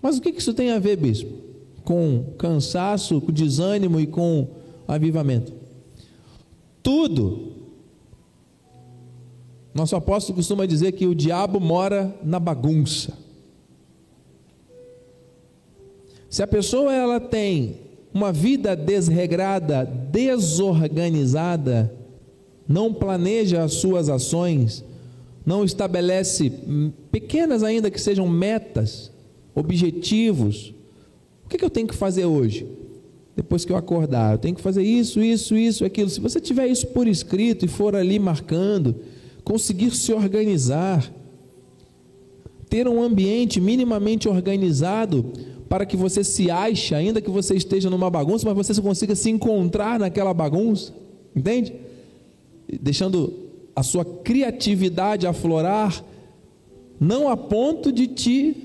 Mas 0.00 0.16
o 0.16 0.22
que 0.22 0.30
isso 0.30 0.54
tem 0.54 0.70
a 0.70 0.78
ver, 0.78 0.96
bispo? 0.96 1.30
Com 1.84 2.32
cansaço, 2.38 3.20
com 3.20 3.30
desânimo 3.30 4.00
e 4.00 4.06
com 4.06 4.48
avivamento? 4.88 5.52
Tudo. 6.82 7.52
Nosso 9.74 9.96
apóstolo 9.96 10.36
costuma 10.36 10.64
dizer 10.64 10.92
que 10.92 11.06
o 11.06 11.14
diabo 11.14 11.60
mora 11.60 12.18
na 12.24 12.40
bagunça. 12.40 13.12
Se 16.30 16.42
a 16.42 16.46
pessoa 16.46 16.90
ela 16.90 17.20
tem 17.20 17.80
uma 18.14 18.32
vida 18.32 18.74
desregrada, 18.74 19.84
desorganizada, 19.84 22.03
não 22.66 22.92
planeja 22.92 23.62
as 23.62 23.74
suas 23.74 24.08
ações, 24.08 24.84
não 25.44 25.64
estabelece 25.64 26.50
pequenas 27.10 27.62
ainda 27.62 27.90
que 27.90 28.00
sejam 28.00 28.26
metas, 28.28 29.10
objetivos. 29.54 30.74
O 31.44 31.48
que, 31.48 31.58
que 31.58 31.64
eu 31.64 31.70
tenho 31.70 31.86
que 31.86 31.94
fazer 31.94 32.24
hoje? 32.24 32.66
Depois 33.36 33.64
que 33.64 33.72
eu 33.72 33.76
acordar, 33.76 34.34
eu 34.34 34.38
tenho 34.38 34.54
que 34.54 34.62
fazer 34.62 34.82
isso, 34.82 35.20
isso, 35.20 35.56
isso, 35.56 35.84
aquilo. 35.84 36.08
Se 36.08 36.20
você 36.20 36.40
tiver 36.40 36.68
isso 36.68 36.86
por 36.88 37.06
escrito 37.06 37.64
e 37.64 37.68
for 37.68 37.94
ali 37.94 38.18
marcando, 38.18 38.96
conseguir 39.42 39.90
se 39.90 40.12
organizar, 40.12 41.12
ter 42.70 42.88
um 42.88 43.02
ambiente 43.02 43.60
minimamente 43.60 44.28
organizado, 44.28 45.32
para 45.68 45.84
que 45.84 45.96
você 45.96 46.22
se 46.22 46.50
ache, 46.50 46.94
ainda 46.94 47.20
que 47.20 47.30
você 47.30 47.54
esteja 47.54 47.90
numa 47.90 48.08
bagunça, 48.08 48.46
mas 48.46 48.66
você 48.66 48.80
consiga 48.80 49.14
se 49.14 49.30
encontrar 49.30 49.98
naquela 49.98 50.32
bagunça, 50.32 50.92
entende? 51.34 51.74
Deixando 52.80 53.32
a 53.74 53.82
sua 53.82 54.04
criatividade 54.04 55.26
aflorar, 55.26 56.04
não 57.00 57.28
a 57.28 57.36
ponto 57.36 57.90
de 57.92 58.06
te 58.06 58.56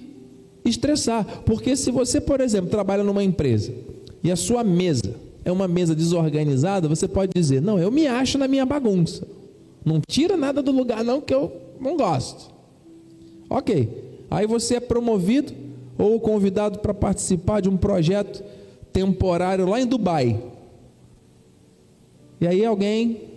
estressar, 0.63 1.25
porque 1.45 1.75
se 1.75 1.91
você, 1.91 2.21
por 2.21 2.41
exemplo, 2.41 2.69
trabalha 2.69 3.03
numa 3.03 3.23
empresa 3.23 3.73
e 4.23 4.31
a 4.31 4.35
sua 4.35 4.63
mesa 4.63 5.15
é 5.43 5.51
uma 5.51 5.67
mesa 5.67 5.95
desorganizada, 5.95 6.87
você 6.87 7.07
pode 7.07 7.31
dizer: 7.33 7.61
Não, 7.61 7.79
eu 7.79 7.91
me 7.91 8.07
acho 8.07 8.37
na 8.37 8.47
minha 8.47 8.65
bagunça, 8.65 9.27
não 9.83 9.99
tira 10.05 10.37
nada 10.37 10.61
do 10.61 10.71
lugar, 10.71 11.03
não, 11.03 11.21
que 11.21 11.33
eu 11.33 11.51
não 11.79 11.97
gosto. 11.97 12.53
Ok. 13.49 14.09
Aí 14.29 14.45
você 14.45 14.75
é 14.75 14.79
promovido 14.79 15.51
ou 15.97 16.19
convidado 16.19 16.79
para 16.79 16.93
participar 16.93 17.61
de 17.61 17.69
um 17.69 17.75
projeto 17.75 18.43
temporário 18.93 19.67
lá 19.67 19.81
em 19.81 19.87
Dubai. 19.87 20.39
E 22.39 22.47
aí 22.47 22.63
alguém 22.63 23.28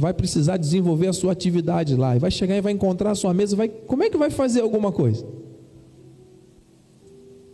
vai 0.00 0.12
precisar 0.12 0.56
desenvolver 0.56 1.08
a 1.08 1.12
sua 1.12 1.32
atividade 1.32 1.94
lá, 1.94 2.16
e 2.16 2.18
vai 2.18 2.30
chegar 2.30 2.56
e 2.56 2.60
vai 2.60 2.72
encontrar 2.72 3.12
a 3.12 3.14
sua 3.14 3.32
mesa, 3.32 3.54
vai, 3.54 3.68
como 3.68 4.02
é 4.02 4.10
que 4.10 4.16
vai 4.16 4.30
fazer 4.30 4.62
alguma 4.62 4.90
coisa? 4.90 5.24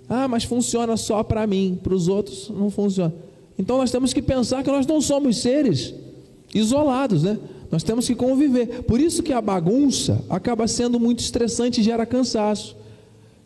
Ah, 0.09 0.29
mas 0.29 0.45
funciona 0.45 0.97
só 0.97 1.23
para 1.23 1.47
mim, 1.47 1.79
para 1.83 1.95
os 1.95 2.09
outros 2.09 2.49
não 2.49 2.71
funciona. 2.71 3.13
Então 3.59 3.79
nós 3.79 3.91
temos 3.91 4.13
que 4.13 4.23
pensar 4.23 4.63
que 4.63 4.71
nós 4.71 4.87
não 4.87 5.01
somos 5.01 5.39
seres 5.39 5.95
isolados, 6.55 7.23
né? 7.23 7.39
Nós 7.71 7.83
temos 7.83 8.07
que 8.07 8.15
conviver. 8.15 8.85
Por 8.85 9.01
isso 9.01 9.23
que 9.23 9.33
a 9.33 9.41
bagunça 9.41 10.25
acaba 10.31 10.69
sendo 10.69 11.01
muito 11.01 11.19
estressante 11.19 11.81
e 11.81 11.85
gera 11.85 12.07
cansaço. 12.07 12.77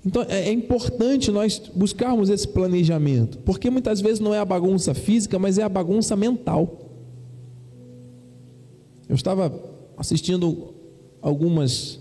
Então 0.04 0.24
é, 0.28 0.48
é 0.48 0.52
importante 0.52 1.30
nós 1.30 1.60
buscarmos 1.74 2.28
esse 2.28 2.46
planejamento, 2.46 3.38
porque 3.38 3.70
muitas 3.70 4.00
vezes 4.00 4.20
não 4.20 4.34
é 4.34 4.38
a 4.38 4.44
bagunça 4.44 4.94
física, 4.94 5.38
mas 5.38 5.58
é 5.58 5.62
a 5.62 5.68
bagunça 5.68 6.16
mental. 6.16 6.89
Eu 9.11 9.16
estava 9.16 9.53
assistindo 9.96 10.73
algumas 11.20 11.99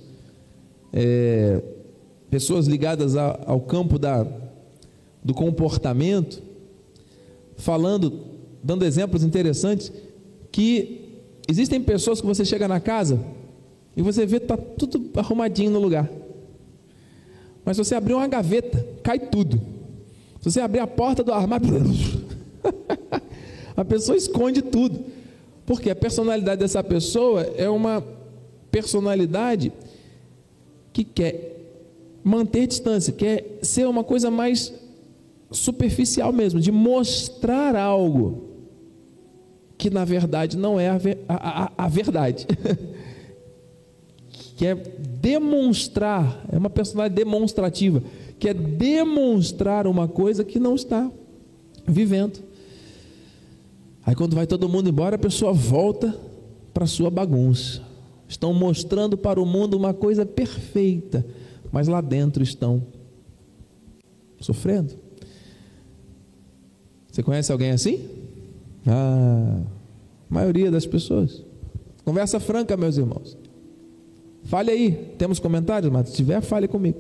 é, 0.94 1.60
pessoas 2.30 2.68
ligadas 2.68 3.16
a, 3.16 3.46
ao 3.48 3.62
campo 3.62 3.98
da, 3.98 4.28
do 5.24 5.34
comportamento, 5.34 6.40
falando, 7.58 8.14
dando 8.64 8.86
exemplos 8.86 9.24
interessantes, 9.24 9.92
que 10.52 11.24
existem 11.48 11.82
pessoas 11.82 12.22
que 12.22 12.28
você 12.28 12.46
chega 12.46 12.68
na 12.68 12.80
casa 12.80 13.20
e 13.98 14.04
você 14.04 14.24
vê 14.24 14.38
está 14.38 14.56
tudo 14.56 15.10
arrumadinho 15.20 15.72
no 15.72 15.80
lugar. 15.80 16.08
Mas 17.66 17.76
se 17.76 17.84
você 17.84 17.96
abrir 17.96 18.14
uma 18.14 18.28
gaveta, 18.28 18.86
cai 19.02 19.18
tudo. 19.18 19.60
Se 20.40 20.52
você 20.52 20.62
abrir 20.62 20.82
a 20.82 20.86
porta 20.86 21.24
do 21.24 21.34
armário, 21.34 21.70
a 23.76 23.84
pessoa 23.84 24.16
esconde 24.16 24.62
tudo. 24.62 25.18
Porque 25.70 25.92
a 25.92 25.96
personalidade 25.96 26.62
dessa 26.62 26.84
pessoa 26.84 27.44
é 27.56 27.70
uma 27.70 28.04
personalidade 28.72 29.72
que 30.92 31.04
quer 31.04 31.58
manter 32.24 32.66
distância, 32.66 33.14
quer 33.14 33.60
ser 33.62 33.88
uma 33.88 34.04
coisa 34.04 34.32
mais 34.32 34.74
superficial 35.52 36.34
mesmo, 36.34 36.60
de 36.60 36.72
mostrar 36.72 37.76
algo 37.76 38.50
que 39.78 39.92
na 39.92 40.04
verdade 40.04 40.58
não 40.58 40.80
é 40.80 40.90
a, 40.90 40.98
a, 41.28 41.72
a, 41.78 41.88
verdade. 41.88 42.48
que 44.58 44.66
é 44.66 44.74
demonstrar, 44.74 46.48
é 46.52 46.58
uma 46.58 46.72
personalidade 46.72 47.14
demonstrativa, 47.14 48.02
que 48.40 48.50
é 48.50 48.56
demonstrar 48.56 49.86
uma 49.86 50.08
coisa 50.08 50.44
que 50.44 50.58
não 50.58 50.74
está 50.74 51.12
vivendo. 51.86 52.49
Aí 54.10 54.16
quando 54.16 54.36
vai 54.36 54.48
todo 54.48 54.68
mundo 54.68 54.90
embora, 54.90 55.18
a 55.18 55.20
pessoa 55.20 55.54
volta 55.54 56.20
para 56.74 56.88
sua 56.88 57.12
bagunça. 57.12 57.80
Estão 58.28 58.52
mostrando 58.56 59.16
para 59.16 59.40
o 59.40 59.46
mundo 59.46 59.78
uma 59.78 59.94
coisa 59.94 60.26
perfeita, 60.26 61.24
mas 61.72 61.88
lá 61.88 62.02
dentro 62.02 62.42
estão 62.42 62.88
sofrendo. 64.40 64.96
Você 67.12 67.22
conhece 67.22 67.52
alguém 67.52 67.70
assim? 67.70 68.04
Ah, 68.88 69.62
a 70.28 70.34
maioria 70.34 70.72
das 70.72 70.88
pessoas. 70.88 71.44
Conversa 72.04 72.40
franca, 72.40 72.76
meus 72.76 72.98
irmãos. 72.98 73.38
Fale 74.46 74.72
aí. 74.72 75.14
Temos 75.20 75.38
comentários, 75.38 75.92
mas 75.92 76.10
se 76.10 76.16
tiver, 76.16 76.42
fale 76.42 76.68
comigo. 76.68 76.98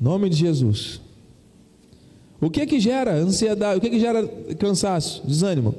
Nome 0.00 0.28
de 0.28 0.36
Jesus. 0.36 1.00
O 2.42 2.50
que 2.50 2.66
que 2.66 2.80
gera 2.80 3.14
ansiedade? 3.14 3.78
O 3.78 3.80
que 3.80 3.88
que 3.88 4.00
gera 4.00 4.26
cansaço, 4.58 5.22
desânimo? 5.24 5.76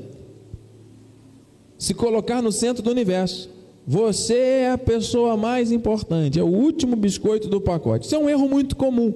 Se 1.78 1.94
colocar 1.94 2.42
no 2.42 2.54
centro 2.54 2.82
do 2.82 2.90
universo. 2.90 3.52
Você 3.86 4.38
é 4.38 4.72
a 4.72 4.78
pessoa 4.78 5.36
mais 5.36 5.70
importante, 5.70 6.40
é 6.40 6.44
o 6.44 6.48
último 6.48 6.96
biscoito 6.96 7.50
do 7.50 7.60
pacote. 7.60 8.06
Isso 8.06 8.16
é 8.16 8.18
um 8.18 8.30
erro 8.30 8.48
muito 8.48 8.78
comum. 8.78 9.14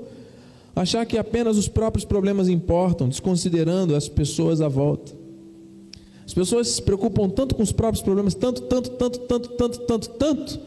Achar 0.75 1.05
que 1.05 1.17
apenas 1.17 1.57
os 1.57 1.69
próprios 1.69 2.03
problemas 2.03 2.49
importam, 2.49 3.07
desconsiderando 3.07 3.95
as 3.95 4.09
pessoas 4.09 4.59
à 4.59 4.67
volta. 4.67 5.13
As 6.25 6.33
pessoas 6.33 6.67
se 6.67 6.81
preocupam 6.81 7.29
tanto 7.29 7.55
com 7.55 7.63
os 7.63 7.71
próprios 7.71 8.03
problemas, 8.03 8.33
tanto, 8.35 8.63
tanto, 8.63 8.89
tanto, 8.89 9.19
tanto, 9.19 9.49
tanto, 9.51 9.79
tanto, 9.79 10.09
tanto, 10.09 10.59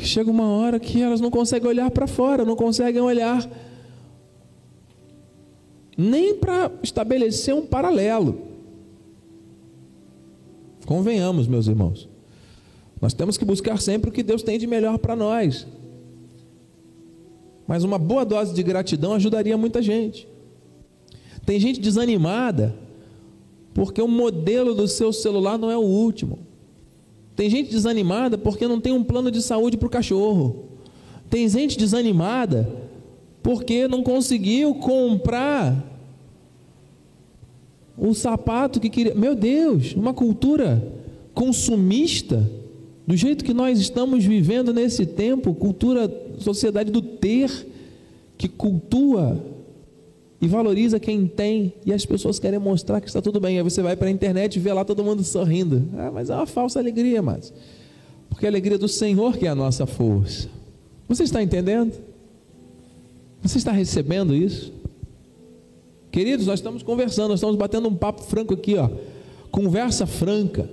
que 0.00 0.06
chega 0.06 0.30
uma 0.30 0.48
hora 0.48 0.80
que 0.80 1.02
elas 1.02 1.20
não 1.20 1.30
conseguem 1.30 1.68
olhar 1.68 1.90
para 1.90 2.06
fora, 2.06 2.42
não 2.42 2.56
conseguem 2.56 3.02
olhar 3.02 3.46
nem 5.96 6.34
para 6.34 6.70
estabelecer 6.82 7.54
um 7.54 7.66
paralelo. 7.66 8.38
Convenhamos, 10.86 11.46
meus 11.46 11.66
irmãos. 11.66 12.08
Nós 13.00 13.14
temos 13.14 13.36
que 13.36 13.44
buscar 13.44 13.80
sempre 13.80 14.10
o 14.10 14.12
que 14.12 14.22
Deus 14.22 14.42
tem 14.42 14.58
de 14.58 14.66
melhor 14.66 14.98
para 14.98 15.16
nós. 15.16 15.66
Mas 17.66 17.84
uma 17.84 17.98
boa 17.98 18.24
dose 18.24 18.54
de 18.54 18.62
gratidão 18.62 19.14
ajudaria 19.14 19.56
muita 19.56 19.80
gente. 19.80 20.28
Tem 21.44 21.58
gente 21.58 21.80
desanimada 21.80 22.74
porque 23.72 24.00
o 24.00 24.08
modelo 24.08 24.74
do 24.74 24.86
seu 24.86 25.12
celular 25.12 25.58
não 25.58 25.70
é 25.70 25.76
o 25.76 25.80
último. 25.80 26.38
Tem 27.34 27.50
gente 27.50 27.70
desanimada 27.70 28.38
porque 28.38 28.68
não 28.68 28.80
tem 28.80 28.92
um 28.92 29.02
plano 29.02 29.30
de 29.30 29.42
saúde 29.42 29.76
para 29.76 29.86
o 29.86 29.90
cachorro. 29.90 30.68
Tem 31.28 31.48
gente 31.48 31.76
desanimada 31.76 32.83
porque 33.44 33.86
não 33.86 34.02
conseguiu 34.02 34.74
comprar 34.76 35.84
o 37.96 38.14
sapato 38.14 38.80
que 38.80 38.88
queria. 38.88 39.14
Meu 39.14 39.34
Deus, 39.34 39.92
uma 39.94 40.14
cultura 40.14 40.82
consumista, 41.34 42.50
do 43.06 43.14
jeito 43.14 43.44
que 43.44 43.52
nós 43.52 43.78
estamos 43.78 44.24
vivendo 44.24 44.72
nesse 44.72 45.04
tempo, 45.04 45.54
cultura, 45.54 46.10
sociedade 46.38 46.90
do 46.90 47.02
ter, 47.02 47.68
que 48.38 48.48
cultua 48.48 49.38
e 50.40 50.48
valoriza 50.48 50.98
quem 50.98 51.26
tem, 51.26 51.74
e 51.84 51.92
as 51.92 52.06
pessoas 52.06 52.38
querem 52.38 52.58
mostrar 52.58 52.98
que 52.98 53.08
está 53.08 53.20
tudo 53.20 53.38
bem. 53.38 53.58
Aí 53.58 53.62
você 53.62 53.82
vai 53.82 53.94
para 53.94 54.08
a 54.08 54.10
internet 54.10 54.56
e 54.56 54.58
vê 54.58 54.72
lá 54.72 54.86
todo 54.86 55.04
mundo 55.04 55.22
sorrindo. 55.22 55.86
Ah, 55.98 56.10
mas 56.10 56.30
é 56.30 56.34
uma 56.34 56.46
falsa 56.46 56.78
alegria, 56.78 57.20
mas 57.20 57.52
porque 58.30 58.46
a 58.46 58.48
alegria 58.48 58.78
do 58.78 58.88
Senhor 58.88 59.36
que 59.36 59.46
é 59.46 59.50
a 59.50 59.54
nossa 59.54 59.84
força. 59.84 60.48
Você 61.06 61.24
está 61.24 61.42
entendendo? 61.42 62.13
Você 63.44 63.58
está 63.58 63.70
recebendo 63.70 64.34
isso? 64.34 64.72
Queridos, 66.10 66.46
nós 66.46 66.60
estamos 66.60 66.82
conversando, 66.82 67.28
nós 67.28 67.40
estamos 67.40 67.56
batendo 67.56 67.88
um 67.88 67.94
papo 67.94 68.22
franco 68.22 68.54
aqui, 68.54 68.76
ó. 68.76 68.88
Conversa 69.50 70.06
franca. 70.06 70.68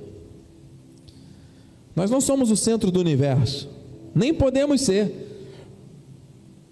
Nós 1.93 2.09
não 2.09 2.21
somos 2.21 2.49
o 2.49 2.55
centro 2.55 2.89
do 2.89 3.01
universo, 3.01 3.69
nem 4.15 4.33
podemos 4.33 4.81
ser. 4.81 5.27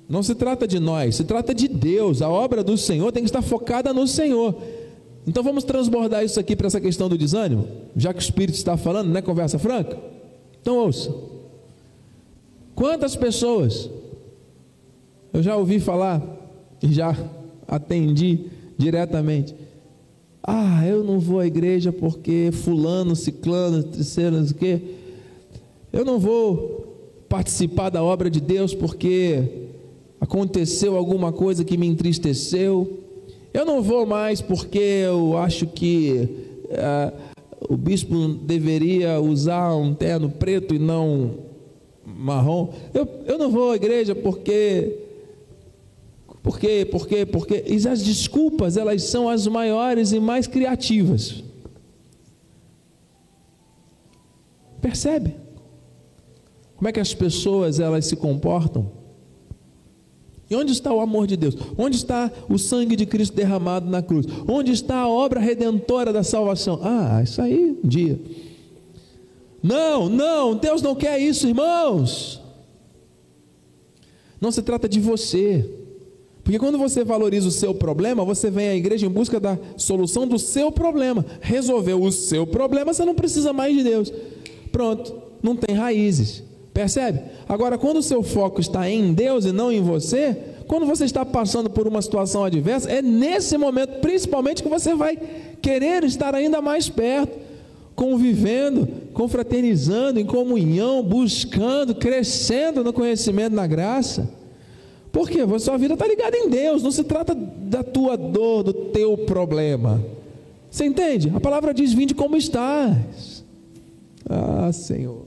Não 0.07 0.23
se 0.23 0.33
trata 0.33 0.65
de 0.65 0.79
nós, 0.79 1.15
se 1.15 1.25
trata 1.25 1.53
de 1.53 1.67
Deus. 1.67 2.21
A 2.21 2.29
obra 2.29 2.63
do 2.63 2.77
Senhor 2.77 3.11
tem 3.11 3.21
que 3.21 3.29
estar 3.29 3.41
focada 3.41 3.93
no 3.93 4.07
Senhor. 4.07 4.55
Então 5.27 5.43
vamos 5.43 5.65
transbordar 5.65 6.23
isso 6.23 6.39
aqui 6.39 6.55
para 6.55 6.67
essa 6.67 6.79
questão 6.79 7.09
do 7.09 7.17
desânimo, 7.17 7.67
já 7.95 8.13
que 8.13 8.19
o 8.19 8.21
Espírito 8.21 8.55
está 8.55 8.77
falando, 8.77 9.09
né? 9.09 9.21
Conversa 9.21 9.59
franca. 9.59 9.99
Então 10.61 10.77
ouça. 10.77 11.13
Quantas 12.73 13.15
pessoas 13.17 13.89
eu 15.33 15.43
já 15.43 15.55
ouvi 15.55 15.79
falar 15.79 16.21
e 16.81 16.91
já 16.91 17.15
atendi 17.67 18.45
diretamente. 18.77 19.55
Ah, 20.41 20.85
eu 20.87 21.03
não 21.03 21.19
vou 21.19 21.39
à 21.39 21.45
igreja 21.45 21.91
porque 21.91 22.49
fulano, 22.51 23.15
ciclano, 23.15 23.83
terceiro, 23.83 24.37
não 24.37 24.45
sei 24.45 24.55
o 24.55 24.59
quê. 24.59 24.81
Eu 25.91 26.05
não 26.05 26.17
vou 26.17 27.25
participar 27.27 27.89
da 27.89 28.03
obra 28.03 28.29
de 28.29 28.39
Deus 28.39 28.73
porque 28.73 29.67
aconteceu 30.19 30.95
alguma 30.95 31.31
coisa 31.31 31.63
que 31.63 31.77
me 31.77 31.87
entristeceu. 31.87 32.99
Eu 33.53 33.65
não 33.65 33.81
vou 33.81 34.05
mais 34.05 34.41
porque 34.41 34.79
eu 34.79 35.37
acho 35.37 35.67
que 35.67 36.29
ah, 36.73 37.13
o 37.69 37.75
bispo 37.75 38.27
deveria 38.27 39.19
usar 39.19 39.75
um 39.75 39.93
terno 39.93 40.29
preto 40.29 40.73
e 40.73 40.79
não 40.79 41.31
marrom. 42.05 42.69
Eu, 42.93 43.07
eu 43.27 43.37
não 43.37 43.51
vou 43.51 43.71
à 43.71 43.75
igreja 43.75 44.15
porque 44.15 45.08
por 46.41 46.59
quê? 46.59 46.85
Por 46.89 47.07
quê? 47.07 47.25
Porque 47.25 47.63
e 47.67 47.87
as 47.87 48.01
desculpas, 48.01 48.77
elas 48.77 49.03
são 49.03 49.27
as 49.27 49.45
maiores 49.47 50.11
e 50.11 50.19
mais 50.19 50.47
criativas. 50.47 51.43
Percebe? 54.81 55.35
Como 56.75 56.87
é 56.87 56.91
que 56.91 56.99
as 56.99 57.13
pessoas 57.13 57.79
elas 57.79 58.05
se 58.05 58.15
comportam? 58.15 58.89
E 60.49 60.55
onde 60.55 60.71
está 60.71 60.91
o 60.91 60.99
amor 60.99 61.27
de 61.27 61.37
Deus? 61.37 61.55
Onde 61.77 61.97
está 61.97 62.31
o 62.49 62.57
sangue 62.57 62.95
de 62.95 63.05
Cristo 63.05 63.35
derramado 63.35 63.87
na 63.89 64.01
cruz? 64.01 64.25
Onde 64.47 64.71
está 64.71 64.97
a 64.97 65.07
obra 65.07 65.39
redentora 65.39 66.11
da 66.11 66.23
salvação? 66.23 66.79
Ah, 66.81 67.21
isso 67.21 67.41
aí 67.41 67.77
um 67.83 67.87
dia. 67.87 68.19
Não, 69.61 70.09
não, 70.09 70.55
Deus 70.55 70.81
não 70.81 70.95
quer 70.95 71.19
isso, 71.19 71.47
irmãos. 71.47 72.41
Não 74.41 74.51
se 74.51 74.63
trata 74.63 74.87
de 74.87 74.99
você. 74.99 75.69
Porque 76.49 76.57
quando 76.57 76.79
você 76.79 77.03
valoriza 77.03 77.47
o 77.47 77.51
seu 77.51 77.75
problema, 77.75 78.25
você 78.25 78.49
vem 78.49 78.69
à 78.69 78.75
igreja 78.75 79.05
em 79.05 79.09
busca 79.09 79.39
da 79.39 79.55
solução 79.77 80.25
do 80.25 80.39
seu 80.39 80.71
problema. 80.71 81.23
Resolveu 81.41 82.01
o 82.01 82.11
seu 82.11 82.47
problema, 82.47 82.91
você 82.91 83.05
não 83.05 83.13
precisa 83.13 83.53
mais 83.53 83.77
de 83.77 83.83
Deus. 83.83 84.11
Pronto, 84.71 85.13
não 85.43 85.55
tem 85.55 85.75
raízes. 85.75 86.41
Percebe? 86.73 87.21
Agora, 87.47 87.77
quando 87.77 87.97
o 87.97 88.01
seu 88.01 88.23
foco 88.23 88.59
está 88.59 88.89
em 88.89 89.13
Deus 89.13 89.45
e 89.45 89.51
não 89.51 89.71
em 89.71 89.79
você, 89.79 90.35
quando 90.65 90.87
você 90.87 91.05
está 91.05 91.23
passando 91.23 91.69
por 91.69 91.87
uma 91.87 92.01
situação 92.01 92.43
adversa, 92.43 92.89
é 92.89 92.99
nesse 92.99 93.55
momento, 93.55 93.99
principalmente, 93.99 94.63
que 94.63 94.69
você 94.69 94.95
vai 94.95 95.19
querer 95.61 96.03
estar 96.03 96.33
ainda 96.33 96.63
mais 96.63 96.89
perto, 96.89 97.37
convivendo, 97.95 98.87
confraternizando, 99.13 100.19
em 100.19 100.25
comunhão, 100.25 101.03
buscando, 101.03 101.93
crescendo 101.93 102.83
no 102.83 102.91
conhecimento 102.91 103.53
na 103.53 103.67
graça. 103.67 104.38
Por 105.11 105.29
quê? 105.29 105.41
A 105.41 105.59
sua 105.59 105.77
vida 105.77 105.93
está 105.95 106.07
ligada 106.07 106.37
em 106.37 106.49
Deus, 106.49 106.83
não 106.83 106.91
se 106.91 107.03
trata 107.03 107.33
da 107.33 107.83
tua 107.83 108.15
dor, 108.15 108.63
do 108.63 108.73
teu 108.73 109.17
problema. 109.17 110.03
Você 110.69 110.85
entende? 110.85 111.31
A 111.35 111.39
palavra 111.39 111.73
diz: 111.73 111.93
Vinde 111.93 112.13
como 112.13 112.37
estás. 112.37 113.43
Ah, 114.29 114.71
Senhor. 114.71 115.25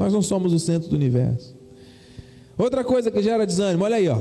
Nós 0.00 0.12
não 0.12 0.22
somos 0.22 0.52
o 0.52 0.58
centro 0.58 0.88
do 0.88 0.96
universo. 0.96 1.54
Outra 2.56 2.82
coisa 2.82 3.10
que 3.10 3.22
gera 3.22 3.46
desânimo, 3.46 3.84
olha 3.84 3.96
aí, 3.96 4.08
ó. 4.08 4.18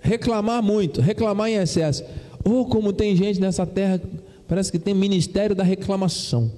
Reclamar 0.00 0.62
muito, 0.62 1.00
reclamar 1.00 1.48
em 1.48 1.54
excesso. 1.54 2.04
Ou 2.44 2.60
oh, 2.60 2.66
como 2.66 2.92
tem 2.92 3.14
gente 3.14 3.40
nessa 3.40 3.66
terra, 3.66 4.00
parece 4.48 4.70
que 4.70 4.78
tem 4.78 4.94
ministério 4.94 5.54
da 5.54 5.62
reclamação. 5.62 6.50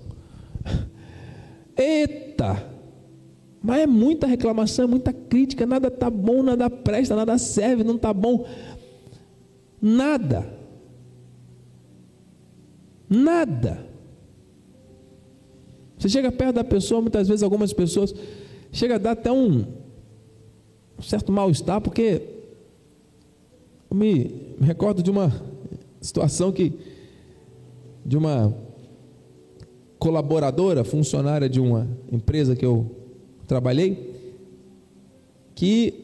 Eita! 1.76 2.73
Mas 3.64 3.80
é 3.80 3.86
muita 3.86 4.26
reclamação, 4.26 4.84
é 4.84 4.88
muita 4.88 5.10
crítica, 5.10 5.64
nada 5.64 5.90
tá 5.90 6.10
bom, 6.10 6.42
nada 6.42 6.68
presta, 6.68 7.16
nada 7.16 7.38
serve, 7.38 7.82
não 7.82 7.96
tá 7.96 8.12
bom. 8.12 8.46
Nada. 9.80 10.46
Nada. 13.08 13.86
Você 15.96 16.10
chega 16.10 16.30
perto 16.30 16.56
da 16.56 16.64
pessoa, 16.64 17.00
muitas 17.00 17.26
vezes 17.26 17.42
algumas 17.42 17.72
pessoas 17.72 18.14
chega 18.70 18.96
a 18.96 18.98
dar 18.98 19.12
até 19.12 19.32
um, 19.32 19.64
um 20.98 21.02
certo 21.02 21.32
mal-estar, 21.32 21.80
porque 21.80 22.20
eu 23.90 23.96
me, 23.96 24.56
me 24.60 24.66
recordo 24.66 25.02
de 25.02 25.10
uma 25.10 25.32
situação 26.02 26.52
que 26.52 26.70
de 28.04 28.18
uma 28.18 28.54
colaboradora, 29.98 30.84
funcionária 30.84 31.48
de 31.48 31.60
uma 31.60 31.88
empresa 32.12 32.54
que 32.54 32.66
eu 32.66 33.03
trabalhei, 33.44 34.14
que 35.54 35.94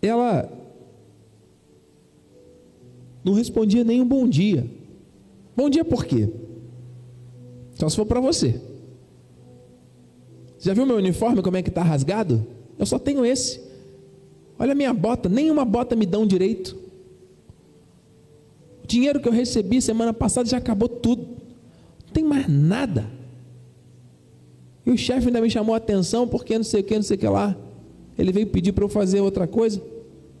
ela 0.00 0.50
não 3.24 3.32
respondia 3.32 3.82
nem 3.82 4.00
um 4.00 4.06
bom 4.06 4.28
dia. 4.28 4.66
Bom 5.56 5.68
dia 5.68 5.84
por 5.84 6.04
quê? 6.04 6.28
Só 7.74 7.88
se 7.88 7.96
for 7.96 8.06
para 8.06 8.20
você. 8.20 8.60
Já 10.58 10.74
viu 10.74 10.86
meu 10.86 10.96
uniforme 10.96 11.42
como 11.42 11.56
é 11.56 11.62
que 11.62 11.68
está 11.68 11.82
rasgado? 11.82 12.46
Eu 12.78 12.86
só 12.86 12.98
tenho 12.98 13.24
esse. 13.24 13.60
Olha 14.58 14.72
a 14.72 14.74
minha 14.74 14.92
bota, 14.92 15.28
nenhuma 15.28 15.64
bota 15.64 15.94
me 15.94 16.06
dão 16.06 16.26
direito. 16.26 16.76
O 18.82 18.86
dinheiro 18.86 19.20
que 19.20 19.28
eu 19.28 19.32
recebi 19.32 19.82
semana 19.82 20.12
passada 20.12 20.48
já 20.48 20.58
acabou 20.58 20.88
tudo. 20.88 21.22
Não 22.06 22.12
tem 22.12 22.24
mais 22.24 22.48
nada. 22.48 23.15
E 24.86 24.90
o 24.90 24.96
chefe 24.96 25.26
ainda 25.26 25.40
me 25.40 25.50
chamou 25.50 25.74
a 25.74 25.78
atenção 25.78 26.28
porque 26.28 26.56
não 26.56 26.64
sei 26.64 26.80
o 26.80 26.84
que, 26.84 26.94
não 26.94 27.02
sei 27.02 27.16
o 27.16 27.18
que 27.18 27.26
lá. 27.26 27.56
Ele 28.16 28.30
veio 28.30 28.46
pedir 28.46 28.72
para 28.72 28.84
eu 28.84 28.88
fazer 28.88 29.20
outra 29.20 29.46
coisa. 29.46 29.82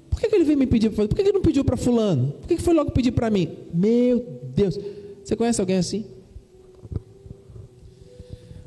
Por 0.08 0.20
que, 0.20 0.28
que 0.28 0.34
ele 0.36 0.44
veio 0.44 0.58
me 0.58 0.66
pedir 0.66 0.88
para 0.88 0.96
fazer? 0.96 1.08
Por 1.08 1.16
que, 1.16 1.22
que 1.22 1.28
ele 1.28 1.36
não 1.36 1.42
pediu 1.42 1.64
para 1.64 1.76
fulano? 1.76 2.32
Por 2.40 2.48
que, 2.48 2.56
que 2.56 2.62
foi 2.62 2.72
logo 2.72 2.92
pedir 2.92 3.10
para 3.10 3.28
mim? 3.28 3.48
Meu 3.74 4.24
Deus. 4.54 4.78
Você 5.24 5.34
conhece 5.34 5.60
alguém 5.60 5.76
assim? 5.76 6.06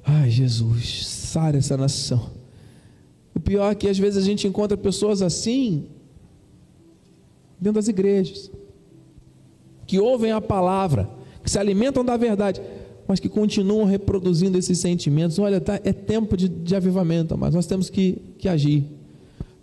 Ai, 0.04 0.30
Jesus, 0.30 1.08
sara 1.08 1.58
essa 1.58 1.78
nação. 1.78 2.30
O 3.34 3.39
pior 3.39 3.72
é 3.72 3.76
que 3.76 3.88
às 3.88 3.98
vezes 3.98 4.22
a 4.22 4.26
gente 4.26 4.46
encontra 4.46 4.76
pessoas 4.76 5.22
assim 5.22 5.88
dentro 7.60 7.76
das 7.76 7.88
igrejas, 7.88 8.52
que 9.88 10.00
ouvem 10.00 10.32
a 10.32 10.42
palavra, 10.42 11.10
que 11.44 11.50
se 11.50 11.58
alimentam 11.58 12.04
da 12.04 12.18
verdade, 12.18 12.62
mas 13.10 13.19
que 13.19 13.28
continuam 13.28 13.86
reproduzindo 13.86 14.56
esses 14.56 14.78
sentimentos. 14.78 15.39
Olha, 15.39 15.60
tá, 15.60 15.82
é 15.84 15.91
tempo 15.91 16.38
de, 16.38 16.48
de 16.48 16.76
avivamento, 16.76 17.36
mas 17.36 17.56
nós 17.56 17.65
temos 17.65 17.89
que, 17.89 18.22
que 18.38 18.48
agir, 18.48 18.86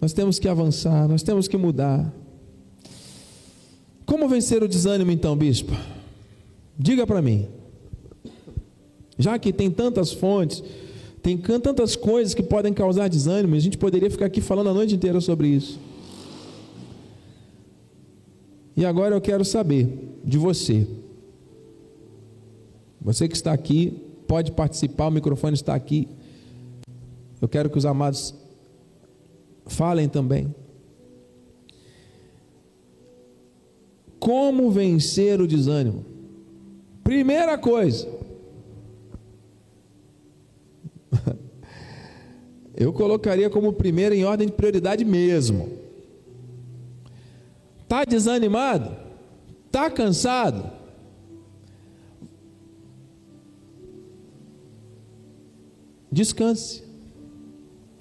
nós 0.01 0.13
temos 0.13 0.41
que 0.41 0.49
avançar, 0.49 1.07
nós 1.07 1.23
temos 1.23 1.47
que 1.47 1.57
mudar. 1.57 2.13
Como 4.05 4.29
vencer 4.29 4.65
o 4.65 4.69
desânimo 4.69 5.13
então, 5.13 5.37
bispo? 5.37 5.73
Diga 6.77 7.07
para 7.07 7.23
mim. 7.23 7.47
Já 9.17 9.39
que 9.39 9.53
tem 9.53 9.71
tantas 9.71 10.11
fontes, 10.13 10.61
tem 11.23 11.39
tantas 11.39 11.95
coisas 11.95 12.35
que 12.35 12.43
podem 12.43 12.75
causar 12.75 13.07
desânimo, 13.07 13.55
a 13.55 13.61
gente 13.61 13.79
poderia 13.79 14.11
ficar 14.11 14.27
aqui 14.27 14.41
falando 14.41 14.71
a 14.71 14.75
noite 14.75 14.97
inteira 14.97 15.21
sobre 15.21 15.47
isso. 15.47 15.79
E 18.77 18.85
agora 18.85 19.15
eu 19.15 19.21
quero 19.21 19.45
saber 19.45 20.19
de 20.25 20.37
você. 20.37 20.85
Você 23.07 23.29
que 23.29 23.37
está 23.37 23.53
aqui, 23.53 24.03
pode 24.27 24.51
participar, 24.51 25.07
o 25.07 25.13
microfone 25.13 25.55
está 25.55 25.77
aqui. 25.77 26.09
Eu 27.41 27.47
quero 27.47 27.71
que 27.71 27.79
os 27.79 27.87
amados 27.87 28.35
falem 29.65 30.09
também. 30.09 30.53
Como 34.19 34.73
vencer 34.73 35.41
o 35.41 35.47
desânimo? 35.47 36.05
Primeira 37.05 37.57
coisa, 37.57 38.09
eu 42.75 42.93
colocaria 42.93 43.49
como 43.49 43.73
primeira 43.73 44.17
em 44.17 44.25
ordem 44.25 44.49
de 44.49 44.53
prioridade 44.53 45.05
mesmo. 45.05 45.69
Está 47.85 48.05
desanimado? 48.05 48.97
Está 49.69 49.89
cansado? 49.89 50.76
Descanse. 56.17 56.83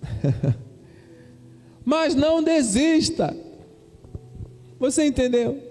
Mas 1.83 2.15
não 2.15 2.41
desista. 2.41 3.35
Você 4.79 5.05
entendeu? 5.05 5.61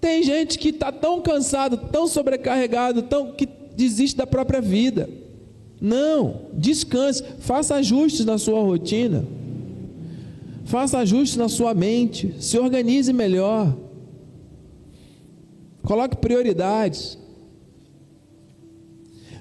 Tem 0.00 0.22
gente 0.22 0.58
que 0.58 0.68
está 0.68 0.90
tão 0.90 1.20
cansado, 1.20 1.76
tão 1.76 2.06
sobrecarregado, 2.06 3.02
tão 3.02 3.32
que 3.32 3.46
desiste 3.76 4.16
da 4.16 4.26
própria 4.26 4.60
vida. 4.60 5.08
Não, 5.80 6.42
descanse, 6.54 7.22
faça 7.40 7.74
ajustes 7.76 8.24
na 8.24 8.38
sua 8.38 8.60
rotina. 8.62 9.24
Faça 10.64 10.98
ajustes 10.98 11.36
na 11.36 11.48
sua 11.48 11.74
mente, 11.74 12.34
se 12.38 12.58
organize 12.58 13.12
melhor. 13.12 13.76
Coloque 15.82 16.16
prioridades. 16.16 17.18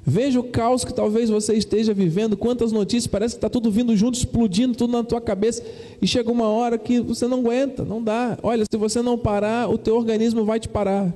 Veja 0.04 0.40
o 0.40 0.44
caos 0.44 0.84
que 0.84 0.94
talvez 0.94 1.30
você 1.30 1.54
esteja 1.54 1.94
vivendo, 1.94 2.36
quantas 2.36 2.72
notícias, 2.72 3.06
parece 3.06 3.36
que 3.36 3.38
está 3.38 3.50
tudo 3.50 3.70
vindo 3.70 3.96
junto, 3.96 4.16
explodindo 4.16 4.76
tudo 4.76 4.92
na 4.94 5.04
tua 5.04 5.22
cabeça, 5.22 5.64
e 6.02 6.08
chega 6.08 6.32
uma 6.32 6.48
hora 6.48 6.78
que 6.78 7.00
você 7.00 7.28
não 7.28 7.40
aguenta, 7.40 7.86
não 7.86 8.04
dá. 8.04 8.38
Olha, 8.42 8.66
se 8.70 8.78
você 8.78 9.02
não 9.02 9.18
parar, 9.18 9.70
o 9.70 9.78
teu 9.78 9.96
organismo 9.96 10.44
vai 10.44 10.60
te 10.60 10.68
parar. 10.68 11.14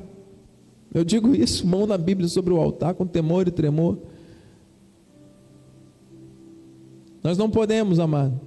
Eu 0.93 1.04
digo 1.04 1.36
isso, 1.36 1.65
mão 1.65 1.88
na 1.88 1.98
Bíblia 1.98 2.28
sobre 2.28 2.54
o 2.54 2.58
altar, 2.58 2.93
com 2.93 3.08
temor 3.08 3.48
e 3.48 3.52
tremor. 3.52 3.98
Nós 7.24 7.39
não 7.39 7.50
podemos, 7.50 8.00
amado, 8.00 8.39